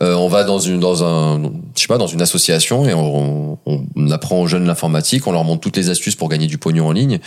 Euh, 0.00 0.14
on 0.14 0.28
va 0.28 0.44
dans 0.44 0.58
une, 0.58 0.78
dans 0.78 1.04
un, 1.04 1.42
je 1.74 1.80
sais 1.80 1.86
pas, 1.86 1.98
dans 1.98 2.06
une 2.06 2.22
association 2.22 2.88
et 2.88 2.94
on, 2.94 3.58
on, 3.66 3.86
on 3.96 4.10
apprend 4.10 4.40
aux 4.40 4.46
jeunes 4.46 4.66
l'informatique, 4.66 5.26
on 5.26 5.32
leur 5.32 5.44
montre 5.44 5.60
toutes 5.60 5.76
les 5.76 5.90
astuces 5.90 6.14
pour 6.14 6.28
gagner 6.28 6.46
du 6.46 6.58
pognon 6.58 6.86
en 6.86 6.92
ligne. 6.92 7.18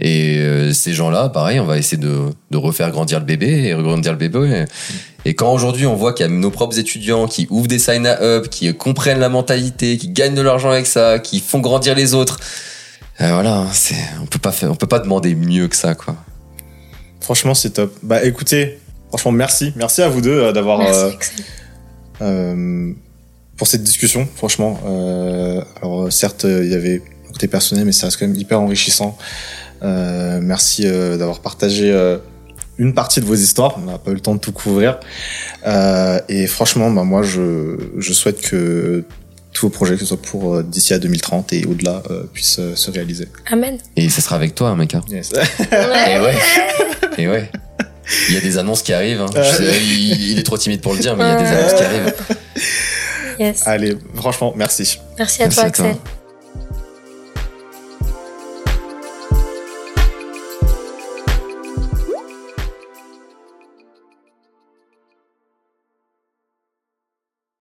Et 0.00 0.38
euh, 0.38 0.72
ces 0.72 0.92
gens-là, 0.92 1.28
pareil, 1.28 1.60
on 1.60 1.64
va 1.64 1.78
essayer 1.78 1.98
de, 1.98 2.30
de 2.50 2.56
refaire 2.56 2.90
grandir 2.90 3.20
le 3.20 3.24
bébé 3.24 3.64
et 3.64 3.74
regrandir 3.74 4.12
le 4.12 4.18
bébé. 4.18 4.66
Et, 5.24 5.30
et 5.30 5.34
quand 5.34 5.52
aujourd'hui 5.52 5.86
on 5.86 5.94
voit 5.94 6.12
qu'il 6.12 6.26
y 6.26 6.28
a 6.28 6.32
nos 6.32 6.50
propres 6.50 6.78
étudiants 6.78 7.26
qui 7.26 7.46
ouvrent 7.50 7.68
des 7.68 7.78
sign 7.78 8.06
up, 8.06 8.48
qui 8.48 8.72
comprennent 8.74 9.20
la 9.20 9.28
mentalité, 9.28 9.96
qui 9.96 10.08
gagnent 10.08 10.34
de 10.34 10.42
l'argent 10.42 10.70
avec 10.70 10.86
ça, 10.86 11.18
qui 11.18 11.40
font 11.40 11.60
grandir 11.60 11.94
les 11.94 12.14
autres, 12.14 12.38
euh, 13.20 13.32
voilà, 13.32 13.66
c'est, 13.72 13.96
on 14.20 14.26
peut 14.26 14.40
pas 14.40 14.52
faire, 14.52 14.70
on 14.70 14.74
peut 14.74 14.88
pas 14.88 14.98
demander 14.98 15.34
mieux 15.34 15.68
que 15.68 15.76
ça, 15.76 15.94
quoi. 15.94 16.16
Franchement, 17.20 17.54
c'est 17.54 17.70
top. 17.70 17.92
Bah 18.02 18.24
écoutez, 18.24 18.78
Franchement, 19.14 19.30
merci. 19.30 19.72
Merci 19.76 20.02
à 20.02 20.08
vous 20.08 20.20
deux 20.20 20.42
euh, 20.42 20.52
d'avoir 20.52 20.80
pour 23.56 23.66
cette 23.66 23.82
discussion. 23.82 24.26
Franchement, 24.36 24.80
euh, 24.86 25.62
alors 25.80 26.12
certes, 26.12 26.44
euh, 26.44 26.64
il 26.64 26.70
y 26.70 26.74
avait 26.74 27.02
un 27.28 27.32
côté 27.32 27.46
personnel, 27.48 27.84
mais 27.84 27.92
ça 27.92 28.06
reste 28.06 28.18
quand 28.18 28.26
même 28.26 28.36
hyper 28.36 28.60
enrichissant. 28.60 29.16
Euh, 29.82 30.40
merci 30.42 30.82
euh, 30.86 31.16
d'avoir 31.16 31.40
partagé 31.40 31.90
euh, 31.92 32.18
une 32.78 32.94
partie 32.94 33.20
de 33.20 33.26
vos 33.26 33.34
histoires. 33.34 33.76
On 33.78 33.82
n'a 33.90 33.98
pas 33.98 34.10
eu 34.10 34.14
le 34.14 34.20
temps 34.20 34.34
de 34.34 34.40
tout 34.40 34.52
couvrir. 34.52 34.98
Euh, 35.66 36.18
et 36.28 36.46
franchement, 36.46 36.90
bah, 36.90 37.04
moi, 37.04 37.22
je, 37.22 37.76
je 37.98 38.12
souhaite 38.12 38.40
que 38.40 39.04
tous 39.52 39.66
vos 39.66 39.70
projets, 39.70 39.94
que 39.94 40.00
ce 40.00 40.06
soit 40.06 40.20
pour 40.20 40.54
euh, 40.56 40.62
d'ici 40.64 40.94
à 40.94 40.98
2030 40.98 41.52
et 41.52 41.64
au-delà, 41.66 42.02
euh, 42.10 42.24
puissent 42.32 42.58
euh, 42.58 42.74
se 42.74 42.90
réaliser. 42.90 43.28
Amen. 43.52 43.78
Et 43.94 44.08
ça 44.08 44.20
sera 44.20 44.34
avec 44.36 44.54
toi, 44.56 44.70
hein, 44.70 44.76
mec. 44.76 44.94
hein. 44.96 45.02
Yes. 45.08 45.30
Et 45.70 46.18
ouais. 46.18 46.34
Et 47.18 47.28
ouais. 47.28 47.50
Il 48.28 48.34
y 48.34 48.38
a 48.38 48.40
des 48.40 48.58
annonces 48.58 48.82
qui 48.82 48.92
arrivent. 48.92 49.20
hein. 49.22 49.26
Je 49.34 49.42
sais, 49.42 49.80
il, 49.80 50.32
il 50.32 50.38
est 50.38 50.42
trop 50.42 50.58
timide 50.58 50.80
pour 50.80 50.92
le 50.94 50.98
dire, 50.98 51.16
mais 51.16 51.24
il 51.24 51.28
y 51.28 51.30
a 51.32 51.36
des 51.42 51.46
annonces 51.48 51.74
qui 51.74 51.82
arrivent. 51.82 52.14
Yes. 53.38 53.66
Allez, 53.66 53.96
franchement, 54.14 54.52
merci. 54.56 55.00
Merci 55.18 55.42
à 55.42 55.46
Merci 55.46 55.56
toi, 55.60 55.64
à 55.66 55.70
toi. 55.70 55.86
Axel. 55.86 56.00